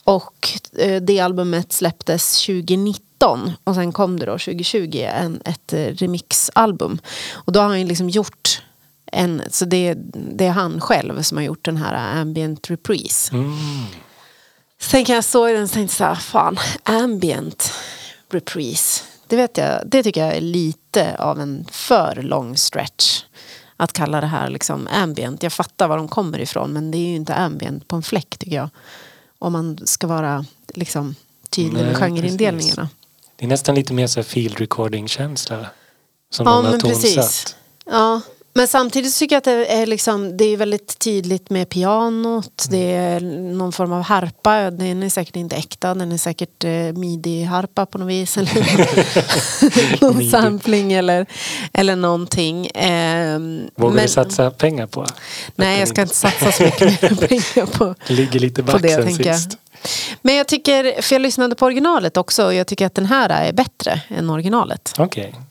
Och 0.09 0.49
eh, 0.77 1.01
det 1.01 1.19
albumet 1.19 1.73
släpptes 1.73 2.45
2019 2.45 3.51
och 3.63 3.75
sen 3.75 3.91
kom 3.91 4.19
det 4.19 4.25
då 4.25 4.31
2020 4.31 5.07
en, 5.13 5.41
ett 5.45 5.73
eh, 5.73 5.85
remixalbum. 5.85 6.99
Och 7.31 7.51
då 7.51 7.59
har 7.59 7.67
han 7.67 7.79
ju 7.79 7.87
liksom 7.87 8.09
gjort 8.09 8.61
en, 9.11 9.41
så 9.49 9.65
det, 9.65 9.93
det 10.13 10.45
är 10.45 10.51
han 10.51 10.81
själv 10.81 11.21
som 11.21 11.37
har 11.37 11.45
gjort 11.45 11.65
den 11.65 11.77
här 11.77 12.21
ambient 12.21 12.69
reprise. 12.69 13.33
Mm. 13.33 13.85
Sen 14.81 15.05
kan 15.05 15.15
jag 15.15 15.23
såg 15.23 15.49
den 15.49 15.63
och 15.63 15.71
tänkte 15.71 15.95
så 15.95 16.03
här, 16.03 16.15
fan, 16.15 16.59
ambient 16.83 17.73
reprise. 18.31 19.03
Det 19.27 19.35
vet 19.35 19.57
jag, 19.57 19.81
det 19.85 20.03
tycker 20.03 20.25
jag 20.25 20.35
är 20.35 20.41
lite 20.41 21.15
av 21.17 21.39
en 21.39 21.65
för 21.71 22.21
lång 22.21 22.57
stretch. 22.57 23.23
Att 23.77 23.93
kalla 23.93 24.21
det 24.21 24.27
här 24.27 24.49
liksom 24.49 24.87
ambient. 24.91 25.43
Jag 25.43 25.53
fattar 25.53 25.87
var 25.87 25.97
de 25.97 26.07
kommer 26.07 26.39
ifrån 26.39 26.71
men 26.71 26.91
det 26.91 26.97
är 26.97 27.09
ju 27.09 27.15
inte 27.15 27.35
ambient 27.35 27.87
på 27.87 27.95
en 27.95 28.03
fläck 28.03 28.37
tycker 28.37 28.55
jag. 28.55 28.69
Om 29.39 29.53
man 29.53 29.79
ska 29.83 30.07
vara 30.07 30.45
liksom 30.73 31.15
tydlig 31.49 31.83
med 31.83 31.97
genreindelningarna. 31.97 32.89
det 33.35 33.45
är 33.45 33.49
nästan 33.49 33.75
lite 33.75 33.93
mer 33.93 34.07
så 34.07 34.23
field 34.23 34.59
recording-känsla. 34.59 35.65
Som 36.31 36.45
Ja 36.45 36.55
någon 36.55 36.65
har 36.65 36.71
men 36.71 36.81
precis. 36.81 37.15
tonsatt. 37.15 37.55
Ja. 37.85 38.21
Men 38.53 38.67
samtidigt 38.67 39.15
tycker 39.17 39.35
jag 39.35 39.37
att 39.37 39.43
det 39.43 39.65
är, 39.73 39.85
liksom, 39.85 40.37
det 40.37 40.45
är 40.45 40.57
väldigt 40.57 40.99
tydligt 40.99 41.49
med 41.49 41.69
pianot. 41.69 42.67
Det 42.69 42.91
är 42.95 43.19
någon 43.53 43.71
form 43.71 43.91
av 43.91 44.01
harpa. 44.01 44.71
Den 44.71 45.03
är 45.03 45.09
säkert 45.09 45.35
inte 45.35 45.55
äkta. 45.55 45.93
Den 45.93 46.11
är 46.11 46.17
säkert 46.17 46.63
eh, 46.63 46.69
midi-harpa 46.71 47.85
på 47.85 47.97
något 47.97 48.09
vis. 48.09 48.37
Eller 48.37 50.01
någon 50.01 50.29
sampling 50.29 50.93
eller, 50.93 51.25
eller 51.73 51.95
någonting. 51.95 52.69
Ehm, 52.73 53.61
Vågar 53.75 53.95
men- 53.95 54.03
du 54.03 54.09
satsa 54.09 54.51
pengar 54.51 54.87
på? 54.87 55.05
Nej, 55.55 55.79
jag 55.79 55.87
ska 55.87 56.01
inte 56.01 56.15
satsa 56.15 56.51
så 56.51 56.63
mycket 56.63 57.01
mer 57.01 57.15
pengar 57.27 57.65
på, 57.65 57.95
Ligger 58.07 58.39
lite 58.39 58.63
back 58.63 58.81
det 58.81 58.89
sen 58.89 59.15
sist. 59.15 59.57
Men 60.21 60.35
jag 60.35 60.47
tycker, 60.47 61.01
för 61.01 61.15
jag 61.15 61.21
lyssnade 61.21 61.55
på 61.55 61.65
originalet 61.65 62.17
också 62.17 62.45
och 62.45 62.53
jag 62.53 62.67
tycker 62.67 62.85
att 62.85 62.95
den 62.95 63.05
här 63.05 63.29
är 63.29 63.53
bättre 63.53 64.01
än 64.07 64.29
originalet. 64.29 64.93
Okej. 64.97 65.33
Eh, 65.37 65.43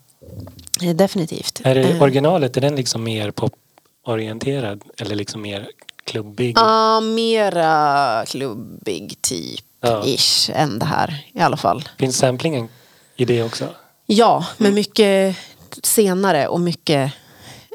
Definitivt. 0.95 1.61
Är 1.65 1.75
det 1.75 1.83
Eh, 1.83 2.03
originalet, 2.03 2.57
är 2.57 2.61
den 2.61 2.77
liksom 2.77 3.05
mer 3.05 3.31
poporienterad? 3.31 4.83
Eller 4.99 5.15
liksom 5.15 5.43
mer 5.43 5.69
klubbig? 6.05 6.59
Ja, 6.59 7.01
mera 7.01 8.25
klubbig 8.27 9.23
typ. 9.23 9.65
Ja. 9.81 10.05
Ish 10.07 10.51
än 10.55 10.79
det 10.79 10.87
här 10.87 11.27
i 11.33 11.41
alla 11.41 11.57
fall. 11.57 11.89
Finns 11.99 12.17
samplingen 12.17 12.69
i 13.17 13.25
det 13.25 13.43
också? 13.43 13.69
Ja, 14.07 14.47
men 14.57 14.75
mycket 14.75 15.37
senare 15.83 16.49
och 16.49 16.61
mycket 16.61 17.13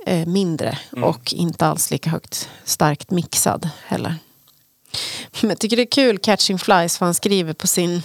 eh, 0.05 0.25
mindre. 0.27 0.77
Och 1.01 1.33
inte 1.33 1.65
alls 1.65 1.91
lika 1.91 2.09
högt 2.09 2.49
starkt 2.63 3.11
mixad 3.11 3.69
heller. 3.85 4.15
Men 5.41 5.49
jag 5.49 5.59
tycker 5.59 5.75
det 5.77 5.83
är 5.83 5.91
kul, 5.91 6.17
Catching 6.17 6.59
Flies, 6.59 6.97
för 6.97 7.05
han 7.05 7.13
skriver 7.13 7.53
på 7.53 7.67
sin 7.67 8.03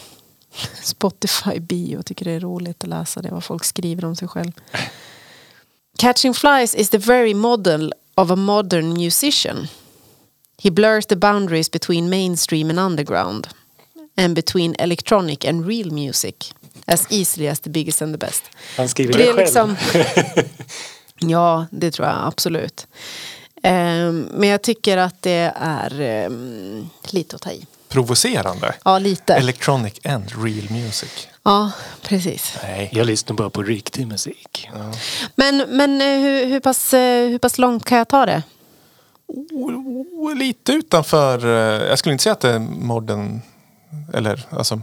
Spotify 0.82 1.61
bio. 1.61 1.99
Jag 1.99 2.07
tycker 2.07 2.24
det 2.24 2.30
är 2.30 2.40
roligt 2.40 2.82
att 2.84 2.88
läsa 2.90 3.22
det, 3.22 3.30
vad 3.30 3.44
folk 3.44 3.64
skriver 3.64 4.05
om 4.05 4.16
sig 4.16 4.28
själv. 4.28 4.53
Catching 5.99 6.34
Flies 6.34 6.74
is 6.74 6.90
the 6.90 6.99
very 6.99 7.34
model 7.34 7.94
of 8.14 8.30
a 8.30 8.36
modern 8.36 8.92
musician. 8.92 9.68
He 10.62 10.70
blurs 10.70 11.07
the 11.07 11.16
boundaries 11.16 11.70
between 11.70 12.09
mainstream 12.09 12.70
and 12.70 12.78
underground. 12.80 13.49
And 14.16 14.34
between 14.34 14.74
electronic 14.78 15.44
and 15.44 15.66
real 15.66 15.92
music. 15.92 16.55
As 16.86 17.07
easily 17.11 17.49
as 17.49 17.61
the 17.61 17.70
biggest 17.70 18.03
and 18.03 18.14
the 18.14 18.26
best. 18.26 18.42
Han 18.76 18.88
skriver 18.88 19.12
Det 19.12 19.18
det, 19.18 19.24
själv? 19.26 19.36
liksom, 19.38 19.76
ja, 21.30 21.66
det 21.70 21.90
tror 21.90 22.09
jag 22.09 22.16
absolut. 22.26 22.86
Ehm, 23.62 24.28
men 24.32 24.49
jag 24.49 24.62
tycker 24.62 24.96
att 24.96 25.22
det 25.22 25.53
är 25.57 26.01
ehm, 26.01 26.88
lite 27.11 27.36
att 27.36 27.42
ta 27.42 27.51
i. 27.53 27.66
Provocerande. 27.89 28.74
Ja, 28.84 28.99
lite. 28.99 29.34
Electronic 29.34 29.95
and 30.05 30.24
real 30.45 30.70
music. 30.70 31.28
Ja, 31.43 31.70
precis. 32.03 32.55
Nej. 32.62 32.89
Jag 32.93 33.07
lyssnar 33.07 33.36
bara 33.36 33.51
på 33.51 33.62
riktig 33.62 34.07
musik. 34.07 34.68
Men, 35.34 35.57
men 35.68 36.01
eh, 36.01 36.07
hur, 36.07 36.47
hur, 36.47 36.61
pass, 36.61 36.95
eh, 36.95 37.28
hur 37.28 37.39
pass 37.39 37.59
långt 37.59 37.84
kan 37.84 37.99
jag 37.99 38.09
ta 38.09 38.26
det? 38.26 38.43
Oh, 39.26 40.34
lite 40.36 40.72
utanför, 40.72 41.47
eh, 41.47 41.89
jag 41.89 41.99
skulle 41.99 42.12
inte 42.12 42.22
säga 42.22 42.32
att 42.32 42.41
det 42.41 42.51
är 42.51 42.59
modern, 42.59 43.41
eller 44.14 44.47
alltså 44.51 44.80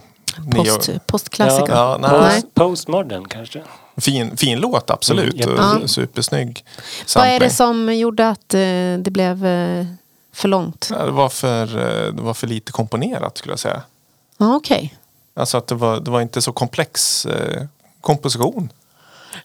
Post, 0.55 0.89
postklassiker? 1.07 1.73
Ja, 1.73 1.97
nej. 2.01 2.11
Nej. 2.11 2.41
Post, 2.41 2.53
postmodern 2.53 3.27
kanske? 3.27 3.63
Fin, 3.97 4.37
fin 4.37 4.59
låt, 4.59 4.89
absolut. 4.89 5.45
Mm, 5.45 5.55
jättefin. 5.55 5.87
Supersnygg 5.87 6.65
Vad 7.15 7.27
är 7.27 7.39
det 7.39 7.49
sampling. 7.49 7.85
som 7.87 7.95
gjorde 7.95 8.29
att 8.29 8.49
det 8.99 9.11
blev 9.11 9.45
för 10.35 10.47
långt? 10.47 10.89
Det 10.89 11.11
var 11.11 11.29
för, 11.29 11.77
eh, 11.77 12.13
det 12.13 12.21
var 12.21 12.33
för 12.33 12.47
lite 12.47 12.71
komponerat 12.71 13.37
skulle 13.37 13.51
jag 13.51 13.59
säga. 13.59 13.81
Ja, 14.37 14.55
okej. 14.55 14.93
Alltså 15.33 15.57
att 15.57 15.67
det 15.67 15.75
var, 15.75 15.99
det 15.99 16.11
var 16.11 16.21
inte 16.21 16.41
så 16.41 16.51
komplex 16.51 17.25
eh, 17.25 17.63
komposition. 18.01 18.69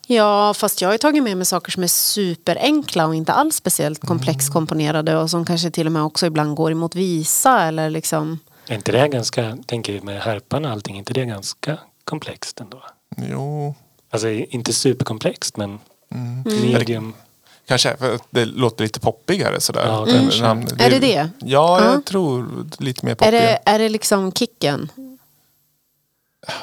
Ja, 0.06 0.54
fast 0.54 0.80
jag 0.80 0.88
har 0.88 0.98
tagit 0.98 1.22
med 1.22 1.36
mig 1.36 1.46
saker 1.46 1.72
som 1.72 1.82
är 1.82 1.86
superenkla 1.86 3.06
och 3.06 3.14
inte 3.14 3.32
alls 3.32 3.56
speciellt 3.56 4.00
komplext 4.06 4.48
Mm. 4.48 4.52
komponerade 4.52 5.16
och 5.16 5.30
som 5.30 5.44
kanske 5.44 5.70
till 5.70 5.86
och 5.86 5.92
med 5.92 6.02
också 6.02 6.26
ibland 6.26 6.56
går 6.56 6.72
emot 6.72 6.94
visa 6.94 7.62
eller 7.62 7.90
liksom 7.90 8.38
Är 8.66 8.74
inte 8.74 8.92
det 8.92 9.08
ganska, 9.08 9.58
tänker 9.66 10.00
med 10.00 10.20
harpan 10.20 10.64
och 10.64 10.70
allting, 10.70 10.94
är 10.94 10.98
inte 10.98 11.12
det 11.12 11.24
ganska 11.24 11.78
komplext 12.04 12.60
ändå? 12.60 12.82
Jo, 13.16 13.74
Alltså 14.12 14.28
inte 14.28 14.72
superkomplext 14.72 15.56
men 15.56 15.78
Mm. 16.14 16.42
medium. 16.72 17.14
Kanske 17.70 17.96
för 17.96 18.14
att 18.14 18.22
det 18.30 18.44
låter 18.44 18.84
lite 18.84 19.00
poppigare 19.00 19.60
sådär. 19.60 19.86
Ja, 19.86 20.06
kanske. 20.06 20.42
namn- 20.42 20.80
Är 20.80 20.90
det 20.90 20.98
det? 20.98 21.30
Ja, 21.40 21.84
jag 21.84 21.94
Ja. 21.94 22.02
tror 22.06 22.64
lite 22.78 23.04
mer 23.06 23.12
Är 23.12 23.16
poppig. 23.16 23.32
det, 23.32 23.58
är 23.64 23.78
det 23.78 23.88
liksom 23.88 24.32
kicken? 24.32 24.92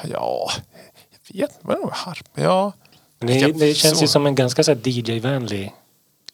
Ja, 0.04 0.50
jag 1.28 1.46
vet 1.46 1.56
inte. 1.62 1.72
Är 1.72 2.14
det? 2.34 2.42
Ja. 2.42 2.72
Det, 3.18 3.52
det 3.52 3.74
känns 3.74 3.98
så. 3.98 4.04
ju 4.04 4.08
som 4.08 4.26
en 4.26 4.34
ganska 4.34 4.64
så 4.64 4.72
DJ-vänlig 4.72 5.72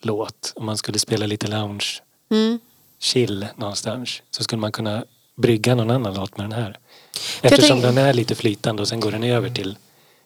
låt. 0.02 0.52
Om 0.56 0.66
man 0.66 0.76
skulle 0.76 0.98
spela 0.98 1.26
lite 1.26 1.46
lounge 1.46 1.86
Mm. 2.30 2.58
chill 2.98 3.46
någonstans. 3.56 4.22
Så 4.30 4.42
skulle 4.44 4.60
man 4.60 4.72
kunna 4.72 5.04
brygga 5.36 5.74
någon 5.74 5.90
annan 5.90 6.14
låt 6.14 6.36
med 6.36 6.44
den 6.50 6.52
här. 6.52 6.78
Eftersom 7.42 7.80
den 7.80 7.98
är 7.98 8.12
lite 8.12 8.34
flytande 8.34 8.82
och 8.82 8.88
sen 8.88 9.00
går 9.00 9.12
den 9.12 9.24
över 9.24 9.50
till 9.50 9.76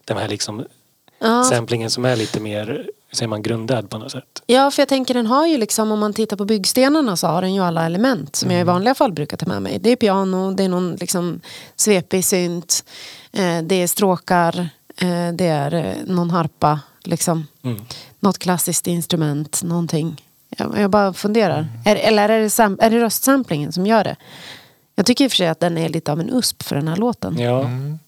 den 0.04 0.16
här 0.16 0.28
liksom 0.28 0.64
Ja. 1.20 1.44
samplingen 1.44 1.90
som 1.90 2.04
är 2.04 2.16
lite 2.16 2.40
mer, 2.40 2.90
säger 3.12 3.28
man, 3.28 3.42
grundad 3.42 3.90
på 3.90 3.98
något 3.98 4.12
sätt. 4.12 4.42
ja, 4.46 4.70
för 4.70 4.82
jag 4.82 4.88
tänker 4.88 5.14
den 5.14 5.26
har 5.26 5.46
ju 5.46 5.56
liksom 5.58 5.92
om 5.92 5.98
man 5.98 6.12
tittar 6.12 6.36
på 6.36 6.44
byggstenarna 6.44 7.16
så 7.16 7.26
har 7.26 7.42
den 7.42 7.54
ju 7.54 7.60
alla 7.62 7.86
element 7.86 8.36
som 8.36 8.50
jag 8.50 8.60
i 8.60 8.64
vanliga 8.64 8.94
fall 8.94 9.12
brukar 9.12 9.36
ta 9.36 9.46
med 9.46 9.62
mig. 9.62 9.78
Det 9.78 9.90
är 9.90 9.96
piano, 9.96 10.50
det 10.54 10.64
är 10.64 10.68
någon 10.68 10.94
liksom 10.96 11.40
svepig 11.76 12.24
synt, 12.24 12.84
eh, 13.32 13.62
det 13.62 13.74
är 13.82 13.86
stråkar, 13.86 14.58
eh, 15.00 15.32
det 15.34 15.46
är 15.46 15.74
eh, 15.74 15.94
någon 16.06 16.30
harpa, 16.30 16.80
liksom. 17.04 17.46
Mm. 17.62 17.82
något 18.20 18.38
klassiskt 18.38 18.86
instrument, 18.86 19.62
någonting. 19.62 20.24
Jag, 20.56 20.78
jag 20.78 20.90
bara 20.90 21.12
funderar. 21.12 21.66
Är, 21.84 21.96
eller 21.96 22.28
är 22.28 22.40
det, 22.40 22.50
sam, 22.50 22.78
är 22.80 22.90
det 22.90 23.00
röstsamplingen 23.00 23.72
som 23.72 23.86
gör 23.86 24.04
det? 24.04 24.16
Jag 24.94 25.06
tycker 25.06 25.24
i 25.24 25.26
och 25.28 25.32
för 25.32 25.36
sig 25.36 25.48
att 25.48 25.60
den 25.60 25.78
är 25.78 25.88
lite 25.88 26.12
av 26.12 26.20
en 26.20 26.30
USP 26.30 26.62
för 26.62 26.76
den 26.76 26.88
här 26.88 26.96
låten. 26.96 27.38
Ja, 27.38 27.60
Mm. 27.60 27.98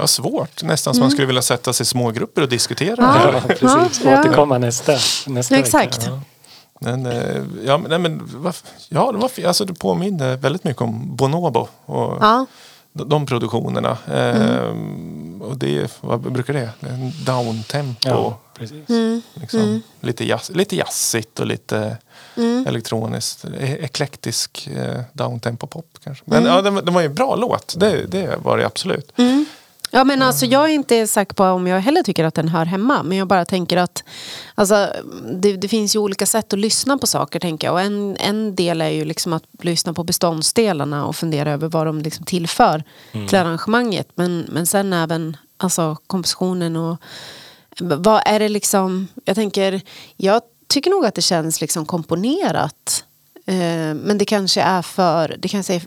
Ja, 0.00 0.06
svårt. 0.06 0.62
Nästan 0.62 0.94
som 0.94 1.00
man 1.00 1.10
skulle 1.10 1.26
vilja 1.26 1.42
sätta 1.42 1.72
sig 1.72 1.84
i 1.84 1.86
smågrupper 1.86 2.42
och 2.42 2.48
diskutera. 2.48 3.04
Mm. 3.04 3.16
Ja. 3.16 3.32
ja 3.34 3.40
precis. 3.54 4.04
Ja, 4.04 4.10
ja. 4.10 4.20
Återkomma 4.20 4.58
nästa, 4.58 4.92
nästa 5.26 5.56
Exakt. 5.56 5.98
vecka. 5.98 6.10
Ja. 6.10 6.20
Men, 6.80 7.06
eh, 7.06 7.42
ja, 7.64 7.78
men, 7.78 7.90
nej, 7.90 7.98
men, 7.98 8.28
ja, 8.88 9.12
det, 9.12 9.18
var, 9.18 9.30
alltså, 9.46 9.64
det 9.64 9.74
påminner 9.74 10.36
väldigt 10.36 10.64
mycket 10.64 10.82
om 10.82 11.16
Bonobo 11.16 11.68
och 11.86 12.18
Ja, 12.20 12.46
de, 12.92 13.08
de 13.08 13.26
produktionerna. 13.26 13.98
Eh, 14.14 14.70
och 15.42 15.56
det 15.56 15.98
vad 16.00 16.20
brukar 16.20 16.52
det? 16.54 16.70
Downtempo. 17.26 18.08
Ja, 18.08 18.38
precis. 18.58 18.88
Liksom. 19.34 19.82
Lite, 20.00 20.24
jazz, 20.24 20.50
lite 20.54 20.76
jazzigt 20.76 21.40
och 21.40 21.46
lite 21.46 21.96
elektroniskt. 22.66 23.44
E- 23.44 23.78
Eklektisk 23.80 24.68
eh, 24.76 25.00
downtempo 25.12 25.66
pop 25.66 25.86
kanske. 26.04 26.24
Men 26.26 26.44
ja, 26.44 26.62
det, 26.62 26.80
det 26.80 26.90
var 26.90 27.00
ju 27.00 27.06
en 27.06 27.14
bra 27.14 27.36
låt. 27.36 27.74
Det, 27.78 28.06
det 28.06 28.36
var 28.42 28.58
det 28.58 28.66
absolut. 28.66 29.12
Ja, 29.90 30.04
men 30.04 30.22
alltså, 30.22 30.46
jag 30.46 30.64
är 30.64 30.68
inte 30.74 31.06
säker 31.06 31.34
på 31.34 31.44
om 31.44 31.66
jag 31.66 31.80
heller 31.80 32.02
tycker 32.02 32.24
att 32.24 32.34
den 32.34 32.48
hör 32.48 32.64
hemma. 32.64 33.02
Men 33.02 33.18
jag 33.18 33.28
bara 33.28 33.44
tänker 33.44 33.76
att 33.76 34.04
alltså, 34.54 34.88
det, 35.32 35.56
det 35.56 35.68
finns 35.68 35.94
ju 35.94 35.98
olika 35.98 36.26
sätt 36.26 36.52
att 36.52 36.58
lyssna 36.58 36.98
på 36.98 37.06
saker. 37.06 37.40
tänker 37.40 37.66
jag. 37.66 37.74
Och 37.74 37.80
en, 37.80 38.16
en 38.16 38.54
del 38.54 38.80
är 38.80 38.88
ju 38.88 39.04
liksom 39.04 39.32
att 39.32 39.44
lyssna 39.62 39.94
på 39.94 40.04
beståndsdelarna 40.04 41.06
och 41.06 41.16
fundera 41.16 41.50
över 41.50 41.68
vad 41.68 41.86
de 41.86 41.98
liksom 41.98 42.24
tillför 42.24 42.84
till 43.12 43.38
arrangemanget. 43.38 44.08
Men, 44.14 44.46
men 44.48 44.66
sen 44.66 44.92
även 44.92 45.36
alltså, 45.56 45.96
kompositionen 46.06 46.76
och 46.76 46.96
vad 47.80 48.22
är 48.26 48.38
det 48.38 48.48
liksom... 48.48 49.08
Jag 49.24 49.36
tänker, 49.36 49.80
jag 50.16 50.42
tycker 50.66 50.90
nog 50.90 51.06
att 51.06 51.14
det 51.14 51.22
känns 51.22 51.60
liksom 51.60 51.86
komponerat. 51.86 53.04
Eh, 53.46 53.94
men 53.94 54.18
det 54.18 54.24
kanske 54.24 54.60
är 54.60 54.82
för... 54.82 55.36
Det 55.38 55.48
kanske 55.48 55.74
är, 55.74 55.82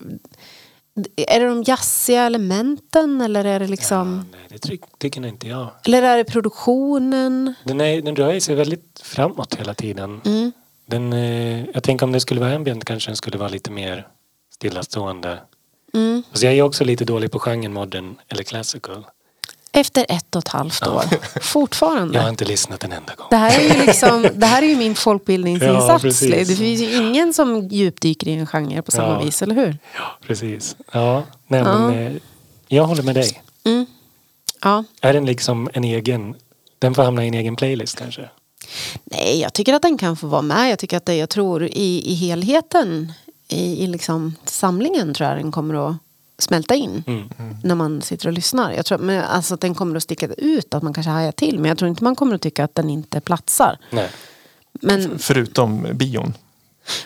är 1.15 1.39
det 1.39 1.45
de 1.45 1.63
jazziga 1.63 2.23
elementen 2.23 3.21
eller 3.21 3.45
är 3.45 3.59
det 3.59 3.67
liksom... 3.67 4.25
Nej, 4.31 4.41
det 4.49 4.57
ty- 4.59 4.77
tycker 4.97 5.21
nog 5.21 5.29
inte 5.29 5.47
jag. 5.47 5.69
Eller 5.85 6.01
är 6.03 6.17
det 6.17 6.23
produktionen? 6.23 7.53
Den, 7.63 7.81
är, 7.81 8.01
den 8.01 8.15
rör 8.15 8.39
sig 8.39 8.55
väldigt 8.55 9.01
framåt 9.03 9.55
hela 9.55 9.73
tiden. 9.73 10.21
Mm. 10.25 10.51
Den, 10.85 11.13
eh, 11.13 11.65
jag 11.73 11.83
tänker 11.83 12.05
om 12.05 12.11
det 12.11 12.19
skulle 12.19 12.41
vara 12.41 12.55
ambient 12.55 12.85
kanske 12.85 13.09
den 13.09 13.15
skulle 13.15 13.37
vara 13.37 13.49
lite 13.49 13.71
mer 13.71 14.07
stillastående. 14.53 15.39
Mm. 15.93 16.23
Alltså 16.29 16.45
jag 16.45 16.55
är 16.55 16.61
också 16.61 16.83
lite 16.83 17.05
dålig 17.05 17.31
på 17.31 17.39
genren 17.39 17.73
modern 17.73 18.15
eller 18.27 18.43
classical. 18.43 19.05
Efter 19.75 20.05
ett 20.09 20.35
och 20.35 20.39
ett 20.41 20.47
halvt 20.47 20.87
år. 20.87 21.03
Fortfarande. 21.41 22.15
Jag 22.15 22.21
har 22.23 22.29
inte 22.29 22.45
lyssnat 22.45 22.83
en 22.83 22.91
enda 22.91 23.13
gång. 23.15 23.27
Det 23.29 23.35
här 23.35 23.59
är 23.59 23.63
ju 23.79 23.85
liksom, 23.85 24.27
det 24.35 24.45
här 24.45 24.61
är 24.61 24.67
ju 24.67 24.75
min 24.75 24.87
Ja, 24.91 24.95
folkbildningsinsats. 24.95 26.01
precis. 26.01 26.47
det 26.47 26.55
finns 26.55 26.81
ju 26.81 26.95
ingen 26.95 27.33
som 27.33 27.67
djupdyker 27.67 28.27
i 28.27 28.33
en 28.33 28.47
genre 28.47 28.81
på 28.81 28.91
samma 28.91 29.07
Ja. 29.13 29.19
vis, 29.19 29.41
eller 29.41 29.55
hur? 29.55 29.77
Ja, 29.95 30.17
precis. 30.27 30.75
Ja, 30.91 31.23
nej, 31.47 31.59
Ja. 31.61 31.79
men 31.79 31.93
eh, 32.07 32.13
jag 32.67 32.83
håller 32.85 33.03
med 33.03 33.15
dig. 33.15 33.41
Ja. 34.61 34.83
Är 35.01 35.13
den 35.13 35.25
liksom 35.25 35.69
en 35.73 35.83
egen... 35.83 36.35
Den 36.79 36.95
får 36.95 37.03
hamna 37.03 37.25
i 37.25 37.27
en 37.27 37.33
egen 37.33 37.55
playlist 37.55 37.97
kanske? 37.99 38.29
Nej, 39.03 39.39
jag 39.41 39.53
tycker 39.53 39.73
att 39.73 39.81
den 39.81 39.97
kan 39.97 40.17
få 40.17 40.27
vara 40.27 40.41
med. 40.41 40.71
Jag 40.71 40.79
tycker 40.79 40.97
att 40.97 41.05
det, 41.05 41.15
jag 41.15 41.29
tror 41.29 41.63
i, 41.63 42.11
i 42.11 42.13
helheten, 42.13 43.13
i, 43.47 43.83
i 43.83 43.87
liksom 43.87 44.35
samlingen 44.45 45.13
tror 45.13 45.29
jag 45.29 45.37
den 45.37 45.51
kommer 45.51 45.89
att 45.89 45.95
smälta 46.39 46.75
in. 46.75 47.03
Mm. 47.07 47.29
När 47.63 47.75
man 47.75 48.01
sitter 48.01 48.27
och 48.27 48.33
lyssnar. 48.33 48.71
Jag 48.71 48.85
tror 48.85 48.97
men, 48.97 49.23
alltså, 49.23 49.53
att 49.53 49.61
den 49.61 49.75
kommer 49.75 49.95
att 49.97 50.03
sticka 50.03 50.27
ut, 50.37 50.73
att 50.73 50.83
man 50.83 50.93
kanske 50.93 51.09
hajar 51.09 51.31
till. 51.31 51.59
Men 51.59 51.69
jag 51.69 51.77
tror 51.77 51.89
inte 51.89 52.03
man 52.03 52.15
kommer 52.15 52.35
att 52.35 52.41
tycka 52.41 52.63
att 52.63 52.75
den 52.75 52.89
inte 52.89 53.21
platsar. 53.21 53.77
Nej. 53.89 54.09
Men 54.81 55.19
Förutom 55.19 55.87
bion. 55.93 56.33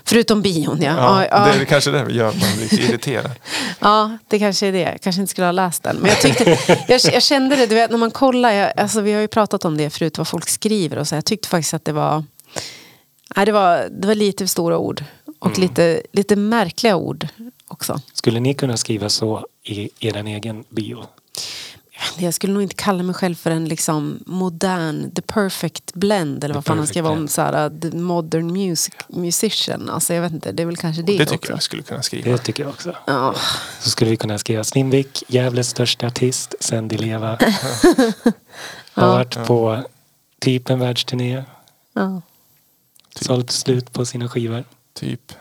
förutom 0.04 0.42
bion, 0.42 0.82
ja. 0.82 0.96
Ja, 0.98 1.26
Ja, 1.26 1.28
ja, 1.32 1.54
Det 1.54 1.62
är 1.62 1.66
kanske 1.66 1.92
det 1.92 2.14
gör 2.14 2.26
man 2.26 2.34
blir 2.56 2.62
lite 2.70 2.76
irriterad. 2.76 3.32
Ja, 3.80 4.18
det 4.28 4.40
kanske 4.40 4.68
är 4.68 4.72
det. 4.72 4.80
Jag 4.80 5.02
kanske 5.02 5.22
inte 5.22 5.32
skulle 5.32 5.48
ha 5.48 5.52
läst 5.52 5.84
den. 5.84 5.96
Men 5.96 6.10
jag, 6.10 6.22
tyckte, 6.22 6.58
jag, 6.88 7.02
jag 7.14 7.24
kände 7.24 7.56
det, 7.56 7.66
du 7.66 7.76
vet 7.76 7.92
när 7.92 7.98
man 7.98 8.12
kollar, 8.12 8.52
jag, 8.52 8.74
alltså, 8.78 9.02
vi 9.02 9.14
har 9.14 9.22
ju 9.22 9.28
pratat 9.28 9.66
om 9.66 9.78
det 9.78 9.90
förut, 9.90 10.18
vad 10.18 10.28
folk 10.28 10.50
skriver 10.50 10.98
och 10.98 11.08
så. 11.08 11.16
Jag 11.16 11.26
tyckte 11.26 11.48
faktiskt 11.48 11.74
att 11.74 11.86
det 11.86 11.92
var, 11.92 12.24
nej, 13.36 13.46
det 13.46 13.52
var, 13.52 13.88
det 13.92 14.08
var 14.08 14.16
lite 14.16 14.44
för 14.44 14.50
stora 14.50 14.78
ord. 14.78 15.04
Och 15.40 15.58
lite, 15.60 16.02
lite 16.12 16.36
märkliga 16.36 16.96
ord 16.96 17.28
också. 17.68 18.02
Skulle 18.14 18.40
ni 18.40 18.54
kunna 18.54 18.78
skriva 18.78 19.10
så 19.10 19.48
i 19.64 19.90
er 20.00 20.16
egen 20.28 20.64
bio? 20.70 21.06
Jag 22.18 22.34
skulle 22.34 22.54
nog 22.54 22.62
inte 22.64 22.76
kalla 22.76 23.04
mig 23.04 23.16
själv 23.16 23.36
för 23.36 23.52
en 23.52 23.66
liksom 23.66 24.20
modern, 24.26 25.12
the 25.12 25.22
perfect 25.22 25.94
blend. 25.94 26.44
Eller 26.44 26.54
The 26.54 26.58
vad 26.58 26.66
fan 26.66 26.78
han 26.78 26.88
skrev 26.88 27.08
om, 27.08 27.14
blend. 27.14 27.32
så 27.32 27.42
här, 27.42 27.80
the 27.80 27.98
modern 27.98 28.48
music, 28.54 28.94
musician. 29.08 29.90
Alltså 29.90 30.14
jag 30.14 30.22
vet 30.22 30.32
inte, 30.34 30.52
det 30.52 30.64
är 30.64 30.68
väl 30.68 30.78
kanske 30.78 31.02
det, 31.02 31.18
Det 31.18 31.26
tycker 31.26 31.36
också. 31.36 31.52
jag 31.52 31.56
vi 31.58 31.62
skulle 31.62 31.84
kunna 31.84 32.02
skriva. 32.02 32.32
Det 32.32 32.38
tycker 32.38 32.64
jag 32.64 32.70
också. 32.70 32.96
Ja. 33.08 33.36
Så 33.80 33.90
skulle 33.90 34.12
vi 34.12 34.18
kunna 34.18 34.38
skriva 34.38 34.64
Slimvik, 34.64 35.24
Gävles 35.28 35.70
största 35.70 36.08
artist 36.08 36.56
sen 36.60 36.88
de 36.88 36.98
leva. 36.98 37.38
Har 38.94 39.08
varit 39.08 39.46
på 39.46 39.84
typ 40.40 40.70
en 40.70 40.80
världsturné. 40.80 41.44
Ja. 41.94 42.22
Sålt 43.16 43.52
slut 43.52 43.94
på 43.94 44.06
sina 44.06 44.30
skivor. 44.30 44.64
Typ 44.94 45.34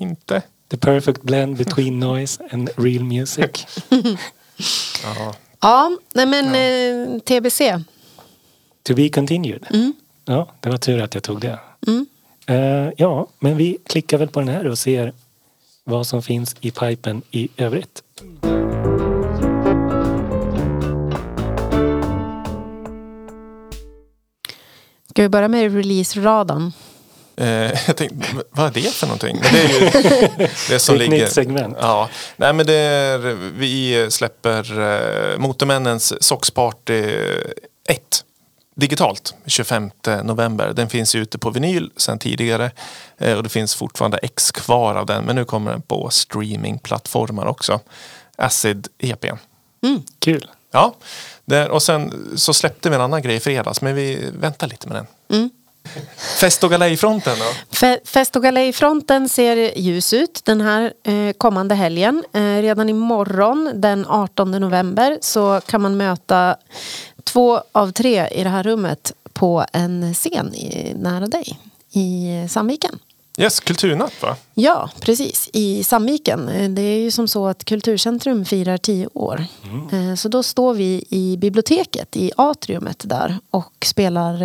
inte. 0.00 0.42
The 0.74 0.80
perfect 0.80 1.22
blend 1.22 1.56
between 1.56 2.00
noise 2.00 2.40
and 2.50 2.70
real 2.76 3.04
music. 3.04 3.66
Ja. 5.04 5.34
Ja, 5.60 5.90
nej 6.14 6.26
men 6.26 6.44
eh, 6.54 7.18
TBC. 7.20 7.60
To 8.82 8.94
be 8.94 9.08
continued. 9.08 9.66
Ja, 10.24 10.48
det 10.60 10.70
var 10.70 10.76
tur 10.76 11.02
att 11.02 11.14
jag 11.14 11.22
tog 11.22 11.40
det. 11.40 11.58
Eh, 12.46 12.90
ja, 12.96 13.26
men 13.38 13.56
vi 13.56 13.78
klickar 13.86 14.18
väl 14.18 14.28
på 14.28 14.40
den 14.40 14.48
här 14.48 14.66
och 14.66 14.78
ser 14.78 15.12
vad 15.84 16.06
som 16.06 16.22
finns 16.22 16.56
i 16.60 16.70
pipen 16.70 17.22
i 17.30 17.48
övrigt. 17.56 18.02
Ska 25.10 25.22
vi 25.22 25.28
börja 25.28 25.48
med 25.48 25.74
release-radan? 25.74 26.72
Eh, 27.36 27.46
jag 27.86 27.96
tänkte, 27.96 28.26
vad 28.50 28.66
är 28.66 28.70
det 28.70 28.94
för 28.94 29.06
någonting? 29.06 29.38
Men 29.42 29.52
det 29.52 29.60
är 29.60 30.40
ju 30.40 30.48
det 30.68 30.78
som 30.78 30.94
Ett 30.94 30.98
ligger... 31.00 31.18
nytt 31.18 31.32
segment. 31.32 31.76
Ja, 31.80 32.08
nej 32.36 32.52
men 32.52 32.66
det 32.66 32.74
är, 32.74 33.18
vi 33.58 34.06
släpper 34.10 34.80
eh, 34.80 35.38
Motormännens 35.38 36.22
Soxparty 36.22 37.02
1 37.88 38.24
digitalt 38.76 39.34
25 39.46 39.90
november. 40.22 40.72
Den 40.72 40.88
finns 40.88 41.14
ju 41.14 41.22
ute 41.22 41.38
på 41.38 41.50
vinyl 41.50 41.90
sedan 41.96 42.18
tidigare 42.18 42.70
eh, 43.18 43.36
och 43.36 43.42
det 43.42 43.48
finns 43.48 43.74
fortfarande 43.74 44.18
ex 44.18 44.50
kvar 44.50 44.94
av 44.94 45.06
den 45.06 45.24
men 45.24 45.36
nu 45.36 45.44
kommer 45.44 45.70
den 45.70 45.82
på 45.82 46.10
streamingplattformar 46.10 47.46
också. 47.46 47.80
Acid 48.36 48.88
EPn. 48.98 49.36
Kul. 50.18 50.50
Ja, 50.72 50.94
och 51.70 51.82
sen 51.82 52.32
så 52.36 52.54
släppte 52.54 52.90
vi 52.90 52.94
en 52.94 53.00
annan 53.02 53.22
grej 53.22 53.36
i 53.36 53.40
fredags 53.40 53.82
men 53.82 53.94
vi 53.94 54.30
väntar 54.38 54.66
lite 54.66 54.88
med 54.88 54.96
den. 54.96 55.06
Fest 56.40 56.64
och 56.64 56.70
galejfronten 56.70 57.36
då? 57.38 57.76
Fe- 57.76 57.98
Fest 58.04 58.36
och 58.36 58.42
galejfronten 58.42 59.28
ser 59.28 59.78
ljus 59.78 60.12
ut 60.12 60.40
den 60.44 60.60
här 60.60 60.92
eh, 61.04 61.32
kommande 61.32 61.74
helgen. 61.74 62.24
Eh, 62.32 62.40
redan 62.40 62.88
imorgon 62.88 63.70
den 63.74 64.06
18 64.08 64.50
november 64.50 65.18
så 65.20 65.60
kan 65.66 65.82
man 65.82 65.96
möta 65.96 66.56
två 67.24 67.60
av 67.72 67.92
tre 67.92 68.28
i 68.28 68.42
det 68.44 68.50
här 68.50 68.62
rummet 68.62 69.12
på 69.32 69.64
en 69.72 70.14
scen 70.14 70.54
i, 70.54 70.94
nära 70.98 71.26
dig 71.26 71.58
i 71.92 72.40
eh, 72.42 72.48
Sandviken. 72.48 72.98
Yes, 73.38 73.60
kulturnatt 73.60 74.22
va? 74.22 74.36
Ja, 74.54 74.90
precis. 75.00 75.50
I 75.52 75.84
Sandviken. 75.84 76.48
Eh, 76.48 76.70
Det 76.70 76.82
är 76.82 76.98
ju 76.98 77.10
som 77.10 77.28
så 77.28 77.46
att 77.46 77.64
Kulturcentrum 77.64 78.44
firar 78.44 78.78
tio 78.78 79.08
år. 79.14 79.46
Eh, 79.92 80.14
Så 80.14 80.28
då 80.28 80.42
står 80.42 80.74
vi 80.74 81.04
i 81.10 81.36
biblioteket, 81.36 82.16
i 82.16 82.32
atriumet 82.36 83.02
där 83.04 83.38
och 83.50 83.72
spelar 83.86 84.42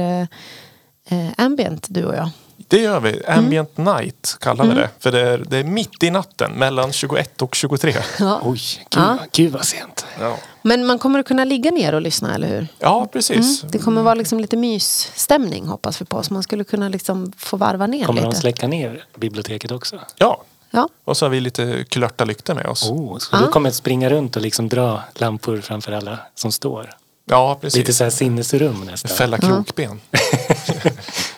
eh, 1.09 1.27
ambient, 1.37 1.87
du 1.89 2.05
och 2.05 2.15
jag. 2.15 2.29
Det 2.67 2.81
gör 2.81 2.99
vi. 2.99 3.25
Ambient 3.25 3.77
night 3.77 4.37
kallar 4.39 4.65
vi 4.65 4.73
det. 4.73 4.89
För 4.99 5.11
det 5.11 5.21
är, 5.21 5.37
det 5.37 5.57
är 5.57 5.63
mitt 5.63 6.03
i 6.03 6.09
natten 6.09 6.51
mellan 6.51 6.91
21 6.91 7.41
och 7.41 7.55
23. 7.55 7.93
Oj, 8.41 8.59
gud, 8.89 9.03
Ja. 9.03 9.17
gud 9.31 9.51
vad 9.51 9.65
sent. 9.65 10.05
Ja, 10.19 10.37
Men 10.61 10.85
man 10.85 10.99
kommer 10.99 11.19
att 11.19 11.25
kunna 11.27 11.43
ligga 11.45 11.71
ner 11.71 11.93
och 11.95 12.01
lyssna, 12.01 12.35
eller 12.35 12.47
hur? 12.47 12.67
ja 12.79 13.07
precis. 13.13 13.61
Det 13.61 13.79
kommer 13.79 14.01
vara 14.01 14.13
liksom 14.15 14.39
lite 14.39 14.57
mysstämning 14.57 15.67
hoppas 15.67 16.01
vi 16.01 16.05
på. 16.05 16.23
Så 16.23 16.33
man 16.33 16.43
skulle 16.43 16.63
kunna 16.63 16.89
liksom 16.89 17.31
få 17.37 17.57
varva 17.57 17.87
ner 17.87 18.05
Kommer 18.05 18.21
de 18.21 18.27
lite. 18.27 18.39
släcka 18.41 18.67
ner 18.67 19.05
biblioteket 19.17 19.71
också? 19.71 19.99
Ja, 20.17 20.41
Ja. 20.71 20.89
och 21.05 21.17
så 21.17 21.25
har 21.25 21.29
vi 21.29 21.39
lite 21.39 21.85
klörta 21.89 22.25
lyktor 22.25 22.53
med 22.53 22.65
oss. 22.65 22.89
Oh, 22.89 23.17
så 23.17 23.37
du 23.37 23.47
kommer 23.47 23.69
att 23.69 23.75
springa 23.75 24.09
runt 24.09 24.35
och 24.35 24.41
liksom 24.41 24.69
dra 24.69 25.01
lampor 25.15 25.61
framför 25.61 25.91
alla 25.91 26.19
som 26.35 26.51
står? 26.51 26.89
Ja, 27.29 27.57
precis. 27.61 27.77
Lite 27.77 27.93
så 27.93 28.03
här 28.03 28.11
sinnesrum 28.11 28.81
nästan. 28.85 29.17
Fälla 29.17 29.37
krokben. 29.37 29.99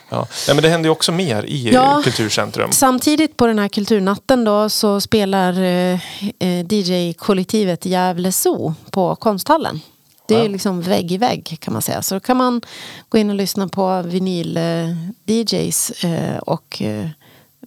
ja. 0.10 0.28
Nej, 0.48 0.56
men 0.56 0.64
det 0.64 0.70
händer 0.70 0.88
ju 0.88 0.92
också 0.92 1.12
mer 1.12 1.44
i 1.44 1.70
Ja. 1.74 2.02
Kulturcentrum. 2.04 2.72
Samtidigt 2.72 3.38
på 3.38 3.48
den 3.48 3.60
här 3.60 3.68
kulturnatten 3.68 4.44
då 4.44 4.70
så 4.70 5.02
spelar 5.02 5.54
eh, 5.62 6.00
eh, 6.40 6.66
DJ-kollektivet 6.70 7.86
Gävle 7.86 8.32
Zoo 8.32 8.74
på 8.92 9.16
Konsthallen. 9.16 9.82
Det 10.28 10.36
är 10.36 10.50
liksom 10.50 10.82
vägg 10.82 11.12
i 11.12 11.18
vägg 11.18 11.58
kan 11.60 11.74
man 11.74 11.82
säga. 11.82 12.02
Så 12.02 12.16
då 12.16 12.20
kan 12.20 12.38
man 12.38 12.62
gå 13.10 13.18
in 13.18 13.30
och 13.30 13.36
lyssna 13.36 13.68
på 13.68 13.82
vinyl-DJs 14.02 16.06
eh, 16.06 16.38
och 16.38 16.82
eh, 16.82 17.08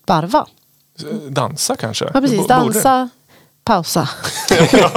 varva. 0.06 0.46
Dansa 1.28 1.76
kanske? 1.76 2.10
Ja 2.14 2.20
precis, 2.20 2.38
Borde. 2.38 2.54
dansa, 2.54 3.08
pausa. 3.64 4.08
ja, 4.72 4.90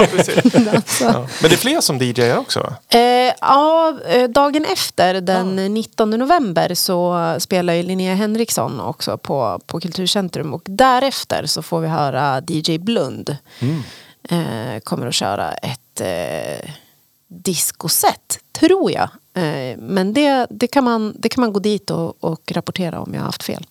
dansa. 0.52 1.04
Ja. 1.04 1.26
Men 1.42 1.50
det 1.50 1.54
är 1.54 1.58
fler 1.58 1.80
som 1.80 1.98
DJar 1.98 2.36
också 2.36 2.60
va? 2.60 2.76
Eh, 2.88 3.32
ja, 3.40 3.98
eh, 4.08 4.28
dagen 4.28 4.64
efter, 4.64 5.20
den 5.20 5.74
19 5.74 6.10
november, 6.10 6.74
så 6.74 7.36
spelar 7.38 7.74
ju 7.74 7.82
Linnea 7.82 8.14
Henriksson 8.14 8.80
också 8.80 9.18
på, 9.18 9.60
på 9.66 9.80
Kulturcentrum. 9.80 10.54
Och 10.54 10.62
därefter 10.64 11.46
så 11.46 11.62
får 11.62 11.80
vi 11.80 11.88
höra 11.88 12.42
DJ 12.48 12.78
Blund. 12.78 13.36
Eh, 14.30 14.80
kommer 14.80 15.06
att 15.06 15.14
köra 15.14 15.52
ett, 15.52 16.00
eh, 16.00 16.70
discoset, 17.28 18.38
tror 18.52 18.90
jag. 18.90 19.08
Eh, 19.34 19.78
men 19.78 20.12
det, 20.12 20.46
det, 20.50 20.66
kan 20.66 20.84
man, 20.84 21.14
det 21.18 21.28
kan 21.28 21.40
man 21.40 21.52
gå 21.52 21.60
dit 21.60 21.90
och, 21.90 22.24
och 22.24 22.52
rapportera 22.52 23.00
om 23.00 23.14
jag 23.14 23.20
har 23.20 23.26
haft 23.26 23.42
fel. 23.42 23.66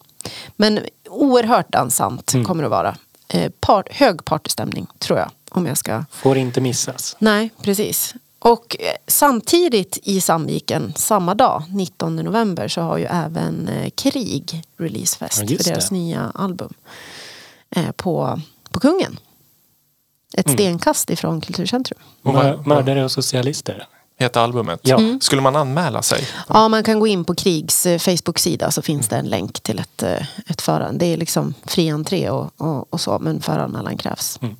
Men 0.55 0.79
oerhört 1.09 1.71
dansant 1.71 2.33
kommer 2.45 2.63
det 2.63 2.69
vara. 2.69 2.95
Eh, 3.29 3.51
part, 3.59 3.87
hög 3.93 4.25
partystämning, 4.25 4.87
tror 4.99 5.19
jag. 5.19 5.31
Om 5.49 5.65
jag 5.65 5.77
ska 5.77 6.05
Får 6.11 6.37
inte 6.37 6.61
missas. 6.61 7.15
Nej, 7.19 7.49
precis. 7.61 8.13
Och 8.39 8.75
eh, 8.79 8.85
samtidigt 9.07 9.97
i 10.03 10.21
Sandviken, 10.21 10.93
samma 10.95 11.35
dag, 11.35 11.63
19 11.69 12.15
november, 12.15 12.67
så 12.67 12.81
har 12.81 12.97
ju 12.97 13.05
även 13.05 13.67
eh, 13.67 13.89
Krig 13.89 14.63
releasefest 14.77 15.41
Ja, 15.49 15.57
för 15.57 15.63
deras 15.71 15.89
det. 15.89 15.95
nya 15.95 16.31
album. 16.35 16.73
På, 17.95 18.41
på 18.71 18.79
Kungen. 18.79 19.19
Ett 20.33 20.45
Mm. 20.47 20.57
stenkast 20.57 21.09
ifrån 21.09 21.41
Kulturcentrum. 21.41 21.99
Mördare 22.65 23.03
och 23.03 23.11
socialister. 23.11 23.87
Heter 24.19 24.39
albumet. 24.39 24.79
Ja. 24.83 24.97
Mm. 24.97 25.21
Skulle 25.21 25.41
man 25.41 25.55
anmäla 25.55 26.01
sig? 26.01 26.27
Ja, 26.49 26.67
man 26.67 26.83
kan 26.83 26.99
gå 26.99 27.07
in 27.07 27.25
på 27.25 27.35
Krigs 27.35 27.85
eh, 27.85 27.99
Facebook-sida 27.99 28.71
så 28.71 28.81
finns 28.81 29.07
det 29.07 29.15
en 29.15 29.25
länk 29.25 29.59
till 29.59 29.79
ett, 29.79 30.03
eh, 30.03 30.25
ett 30.47 30.61
förhand. 30.61 30.99
Det 30.99 31.05
är 31.05 31.17
liksom 31.17 31.53
fri 31.65 31.89
entré 31.89 32.29
och, 32.29 32.51
och, 32.57 32.93
och 32.93 33.01
så, 33.01 33.19
men 33.19 33.41
föranmälan 33.41 33.97
krävs. 33.97 34.39
Mm. 34.41 34.55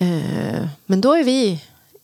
Eh, 0.00 0.68
men 0.86 1.00
då 1.00 1.12
är 1.12 1.24
vi 1.24 1.60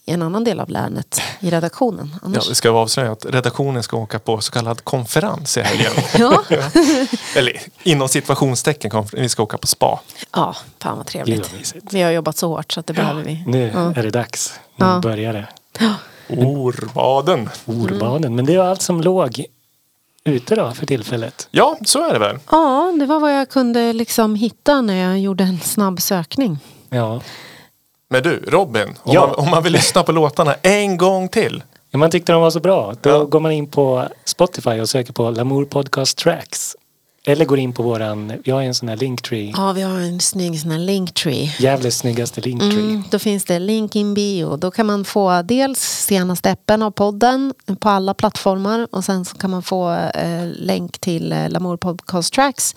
i 0.07 0.13
en 0.13 0.23
annan 0.23 0.45
del 0.45 0.61
av 0.61 0.69
länet 0.71 1.21
i 1.41 1.51
redaktionen. 1.51 2.11
Ja, 2.13 2.19
Annars... 2.23 2.51
vi 2.51 2.55
ska 2.55 2.71
avslöja 2.71 3.13
att 3.13 3.25
redaktionen 3.27 3.83
ska 3.83 3.97
åka 3.97 4.19
på 4.19 4.41
så 4.41 4.53
kallad 4.53 4.85
konferens 4.85 5.57
i 5.57 5.61
helgen. 5.61 5.93
Ja. 6.19 6.45
Eller 7.37 7.61
inom 7.83 8.09
situationstecken, 8.09 9.07
vi 9.13 9.29
ska 9.29 9.43
åka 9.43 9.59
på 9.59 9.67
spa. 9.67 10.01
Ja, 10.33 10.57
fan 10.79 10.97
vad 10.97 11.07
trevligt. 11.07 11.75
Vi 11.91 12.03
har 12.03 12.11
jobbat 12.11 12.37
så 12.37 12.49
hårt 12.49 12.73
så 12.73 12.81
att 12.81 12.87
det 12.87 12.93
behöver 12.93 13.23
vi. 13.23 13.45
Nu 13.47 13.71
Ja. 13.75 13.93
är 13.97 14.03
det 14.03 14.11
dags. 14.11 14.61
Nu 14.77 14.87
Ja. 14.87 15.01
börjar 15.03 15.33
det. 15.33 15.49
Orbaden. 16.29 17.49
Orbaden. 17.67 18.35
Men 18.37 18.45
det 18.45 18.59
var 18.59 18.65
allt 18.65 18.83
som 18.83 19.01
låg 19.01 19.45
ute 20.25 20.55
då 20.55 20.71
för 20.73 20.87
tillfället. 20.87 21.49
Ja, 21.51 21.79
så 21.85 22.09
är 22.09 22.13
det 22.13 22.19
väl. 22.19 22.39
Ja, 22.51 22.93
det 23.01 23.07
var 23.07 23.21
vad 23.21 23.35
jag 23.39 23.49
kunde 23.49 23.93
liksom 23.93 24.35
hitta 24.35 24.81
när 24.81 24.95
jag 25.09 25.19
gjorde 25.21 25.45
en 25.45 25.61
snabb 25.61 26.01
sökning. 26.01 26.59
Ja. 26.91 27.21
Men 28.09 28.23
du, 28.23 28.45
Robin. 28.49 28.89
Om, 29.03 29.13
Ja. 29.15 29.27
man, 29.27 29.35
om 29.45 29.51
man 29.51 29.63
vill 29.63 29.73
lyssna 29.73 30.03
på 30.03 30.13
låtarna 30.13 30.55
en 30.63 30.97
gång 30.97 31.29
till. 31.29 31.63
Ja, 31.91 31.99
Man 31.99 32.11
tyckte 32.11 32.33
de 32.33 32.43
var 32.43 32.51
så 32.51 32.61
bra. 32.61 32.95
Då 33.01 33.11
Ja. 33.11 33.25
går 33.25 33.41
man 33.41 33.53
in 33.53 33.67
på 33.71 34.09
Spotify 34.25 34.81
och 34.81 34.89
söker 34.89 35.13
på 35.13 35.31
Lamour 35.31 35.65
Podcast 35.65 36.19
Tracks. 36.19 36.77
Eller 37.27 37.45
går 37.45 37.59
in 37.59 37.73
på 37.73 37.83
våran, 37.83 38.33
vi 38.45 38.51
har 38.51 38.63
en 38.63 38.75
sån 38.75 38.89
här 38.89 38.97
Linktree. 38.97 39.53
Ja, 39.57 39.73
vi 39.73 39.83
har 39.83 39.99
en 39.99 40.21
snygg 40.21 40.61
sån 40.61 40.71
här 40.71 40.79
linktree. 40.79 41.55
Jävligt 41.59 41.95
snyggaste 41.95 42.41
Linktree. 42.41 42.73
Mm, 42.73 43.03
då 43.11 43.19
finns 43.19 43.45
det 43.45 43.59
link 43.59 43.97
in 43.97 44.15
bio. 44.15 44.57
Då 44.57 44.71
kan 44.71 44.87
man 44.87 45.05
få 45.05 45.43
dels 45.43 45.81
senaste 45.81 46.51
appen 46.51 46.83
av 46.83 46.91
podden 46.91 47.55
på 47.81 47.89
alla 47.89 48.15
plattformar 48.15 48.89
och 48.91 49.05
sen 49.05 49.25
så 49.25 49.37
kan 49.37 49.51
man 49.51 49.63
få 49.63 49.93
eh, 49.93 50.47
länk 50.47 50.99
till 50.99 51.33
eh, 51.33 51.51
Lamour 51.51 51.77
Podcast 51.77 52.35
Tracks 52.35 52.77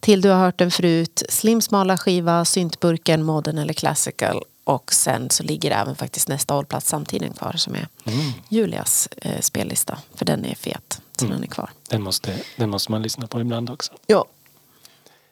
till 0.00 0.20
Du 0.20 0.28
har 0.28 0.38
hört 0.38 0.58
den 0.58 0.70
förut, 0.70 1.22
Slim 1.28 1.60
smala 1.60 1.96
skiva, 1.96 2.44
syntburken, 2.44 3.22
modern 3.22 3.58
eller 3.58 3.74
classical 3.74 4.42
och 4.68 4.92
sen 4.92 5.30
så 5.30 5.42
ligger 5.42 5.70
även 5.70 5.96
faktiskt 5.96 6.28
nästa 6.28 6.54
hållplats 6.54 6.88
samtiden 6.88 7.32
kvar 7.32 7.52
som 7.56 7.74
är 7.74 7.88
Julias 8.48 9.08
eh, 9.16 9.40
spellista 9.40 9.98
för 10.14 10.24
den 10.24 10.44
är 10.44 10.54
fet 10.54 11.00
så 11.16 11.26
den 11.26 11.42
är 11.42 11.46
kvar. 11.46 11.70
Den, 11.88 12.02
måste, 12.02 12.34
den 12.56 12.70
måste 12.70 12.90
man 12.90 13.02
lyssna 13.02 13.26
på 13.26 13.40
ibland 13.40 13.70
också. 13.70 13.92
Ja. 14.06 14.24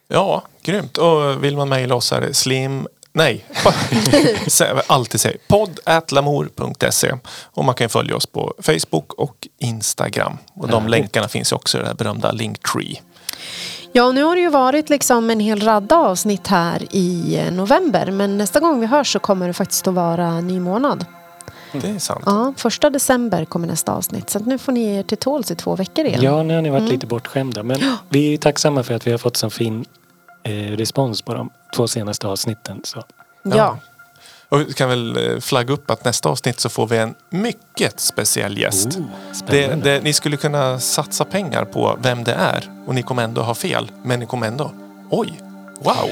Ja, 0.08 0.42
grymt. 0.62 0.98
Och 0.98 1.44
vill 1.44 1.56
man 1.56 1.68
mejla 1.68 1.94
oss 1.94 2.12
är 2.12 2.20
det 2.20 2.34
slim... 2.34 2.88
Nej, 3.12 3.44
alltid 4.86 5.20
säg 5.20 5.36
podd 5.48 5.78
lamour.se 6.08 7.12
och 7.42 7.64
man 7.64 7.74
kan 7.74 7.88
följa 7.88 8.16
oss 8.16 8.26
på 8.26 8.54
Facebook 8.58 9.12
och 9.12 9.48
Instagram. 9.58 10.38
Och 10.54 10.68
de 10.68 10.88
länkarna 10.88 11.28
finns 11.28 11.52
också 11.52 11.78
i 11.78 11.80
det 11.80 11.86
här 11.86 11.94
berömda 11.94 12.32
Linktree. 12.32 13.00
Ja, 13.96 14.04
och 14.04 14.14
nu 14.14 14.22
har 14.22 14.36
det 14.36 14.42
ju 14.42 14.50
varit 14.50 14.90
liksom 14.90 15.30
en 15.30 15.40
hel 15.40 15.60
radda 15.60 15.96
avsnitt 15.96 16.46
här 16.46 16.82
i 16.90 17.36
eh, 17.36 17.52
november. 17.52 18.10
Men 18.10 18.38
nästa 18.38 18.60
gång 18.60 18.80
vi 18.80 18.86
hörs 18.86 19.12
så 19.12 19.18
kommer 19.18 19.46
det 19.46 19.52
faktiskt 19.52 19.88
att 19.88 19.94
vara 19.94 20.40
ny 20.40 20.60
månad. 20.60 21.04
Det 21.72 21.88
är 21.88 21.98
sant. 21.98 22.22
Ja, 22.26 22.54
första 22.56 22.90
december 22.90 23.44
kommer 23.44 23.68
nästa 23.68 23.92
avsnitt. 23.92 24.30
Så 24.30 24.38
att 24.38 24.46
nu 24.46 24.58
får 24.58 24.72
ni 24.72 24.96
er 24.96 25.02
till 25.02 25.18
tåls 25.18 25.50
i 25.50 25.54
två 25.54 25.76
veckor 25.76 26.04
igen. 26.04 26.22
Ja, 26.22 26.42
nu 26.42 26.54
har 26.54 26.62
ni 26.62 26.70
varit 26.70 26.88
lite 26.88 27.06
bortskämda. 27.06 27.62
Men 27.62 27.80
vi 28.08 28.26
är 28.26 28.30
ju 28.30 28.36
tacksamma 28.36 28.82
för 28.82 28.94
att 28.94 29.06
vi 29.06 29.10
har 29.10 29.18
fått 29.18 29.36
så 29.36 29.50
fin 29.50 29.84
eh, 30.42 30.52
respons 30.52 31.22
på 31.22 31.34
de 31.34 31.50
två 31.76 31.88
senaste 31.88 32.26
avsnitten. 32.28 32.80
Så. 32.84 33.02
ja. 33.42 33.78
Och 34.48 34.60
vi 34.60 34.72
kan 34.72 34.88
väl 34.88 35.16
eh, 35.16 35.40
flagga 35.40 35.74
upp 35.74 35.90
att 35.90 36.04
nästa 36.04 36.28
avsnitt 36.28 36.60
så 36.60 36.68
får 36.68 36.86
vi 36.86 36.98
en 36.98 37.14
mycket 37.30 38.00
speciell 38.00 38.58
gäst. 38.58 38.86
Oh, 38.86 39.06
det, 39.46 39.66
det, 39.66 40.02
ni 40.02 40.12
skulle 40.12 40.36
kunna 40.36 40.80
satsa 40.80 41.24
pengar 41.24 41.64
på 41.64 41.98
vem 42.02 42.24
det 42.24 42.32
är 42.32 42.70
och 42.86 42.94
ni 42.94 43.02
kommer 43.02 43.22
ändå 43.22 43.42
ha 43.42 43.54
fel. 43.54 43.90
Men 44.04 44.20
ni 44.20 44.26
kommer 44.26 44.46
ändå, 44.46 44.72
oj, 45.10 45.40
wow. 45.80 46.10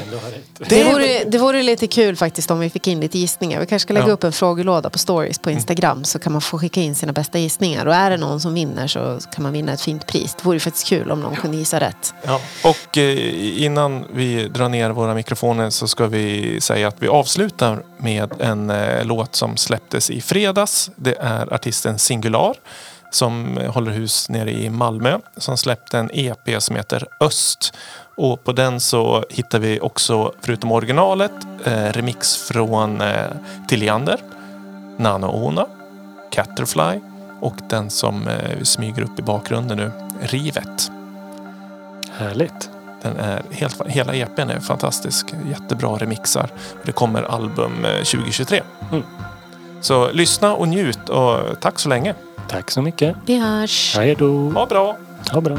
Det, 0.69 0.85
vore, 0.85 1.25
det 1.25 1.39
vore 1.39 1.62
lite 1.62 1.87
kul 1.87 2.17
faktiskt 2.17 2.51
om 2.51 2.61
vi 2.61 2.71
fick 2.71 2.87
in 2.87 3.01
lite 3.01 3.19
gissningar. 3.19 3.61
Vi 3.61 3.67
kanske 3.67 3.87
ska 3.87 3.95
lägga 3.95 4.07
Ja. 4.07 4.12
upp 4.12 4.25
en 4.25 4.33
frågelåda 4.33 4.91
på 4.91 4.99
stories 4.99 5.39
på 5.39 5.51
Instagram 5.51 6.05
så 6.05 6.19
kan 6.19 6.33
man 6.33 6.41
få 6.43 6.59
skicka 6.59 6.81
in 6.81 6.95
sina 6.95 7.12
bästa 7.12 7.39
gissningar. 7.39 7.87
Och 7.87 7.95
är 7.95 8.11
det 8.11 8.17
någon 8.17 8.41
som 8.41 8.55
vinner 8.55 8.87
så 8.87 9.19
kan 9.35 9.43
man 9.43 9.53
vinna 9.53 9.73
ett 9.73 9.81
fint 9.81 10.07
pris. 10.07 10.35
Det 10.35 10.45
vore 10.45 10.61
faktiskt 10.61 10.87
kul 10.87 11.11
om 11.11 11.21
någon 11.21 11.37
kunde 11.37 11.57
gissa 11.57 11.81
rätt. 11.81 12.15
Ja. 12.23 12.41
Och 12.65 12.99
eh, 12.99 13.62
innan 13.65 14.05
vi 14.12 14.49
drar 14.49 14.69
ner 14.69 14.91
våra 14.91 15.15
mikrofoner 15.15 15.71
så 15.71 15.89
ska 15.89 16.07
vi 16.07 16.61
säga 16.61 16.89
att 16.89 16.97
vi 16.99 17.09
avslutar 17.09 17.83
med 17.99 18.33
en 18.41 18.71
eh, 18.71 19.05
låt 19.05 19.35
som 19.35 19.57
släpptes 19.57 20.11
i 20.11 20.21
fredags. 20.21 20.91
Det 20.97 21.15
är 21.21 21.55
artisten 21.55 21.99
Singular 21.99 22.57
som 23.15 23.59
eh, 23.59 23.73
håller 23.73 23.93
hus 23.93 24.29
nere 24.29 24.53
i 24.53 24.71
Malmö 24.71 25.19
som 25.37 25.57
släppte 25.57 25.99
en 25.99 26.11
EP 26.12 26.62
som 26.62 26.77
heter 26.77 27.07
Öst. 27.21 27.75
Och 28.17 28.45
på 28.45 28.53
den 28.53 28.81
så 28.81 29.25
hittar 29.31 29.59
vi 29.59 29.81
också, 29.81 30.32
förutom 30.41 30.73
originalet, 30.73 31.32
eh, 31.65 31.85
remix 31.85 32.36
från 32.36 33.01
eh, 33.01 33.27
Tilliander, 33.69 34.20
Nano 34.97 35.27
Ona, 35.27 35.66
Catterfly 36.31 37.01
och 37.41 37.57
den 37.69 37.91
som 37.91 38.28
eh, 38.28 38.62
smyger 38.62 39.03
upp 39.03 39.19
i 39.19 39.23
bakgrunden 39.23 39.78
nu, 39.78 39.91
Rivet. 40.20 40.91
Härligt. 42.12 42.70
Den 43.03 43.16
är 43.16 43.43
helt, 43.51 43.81
hela 43.86 44.15
EPn 44.15 44.51
är 44.51 44.61
fantastisk. 44.61 45.35
Jättebra 45.51 45.97
remixar. 45.97 46.51
Det 46.82 46.93
kommer 46.93 47.23
album 47.23 47.85
eh, 47.85 47.97
2023. 47.97 48.62
Mm. 48.93 49.05
Så 49.81 50.12
lyssna 50.12 50.55
och 50.55 50.69
njut 50.69 51.09
och 51.09 51.61
tack 51.61 51.78
så 51.78 51.89
länge. 51.89 52.15
Tack 52.49 52.71
så 52.71 52.83
mycket. 52.83 53.16
Vi 53.27 53.39
hörs! 53.39 53.95
Hej 53.97 54.15
då. 54.19 54.51
Ha 54.51 54.66
bra! 54.66 54.97
Ha 55.33 55.41
bra. 55.41 55.59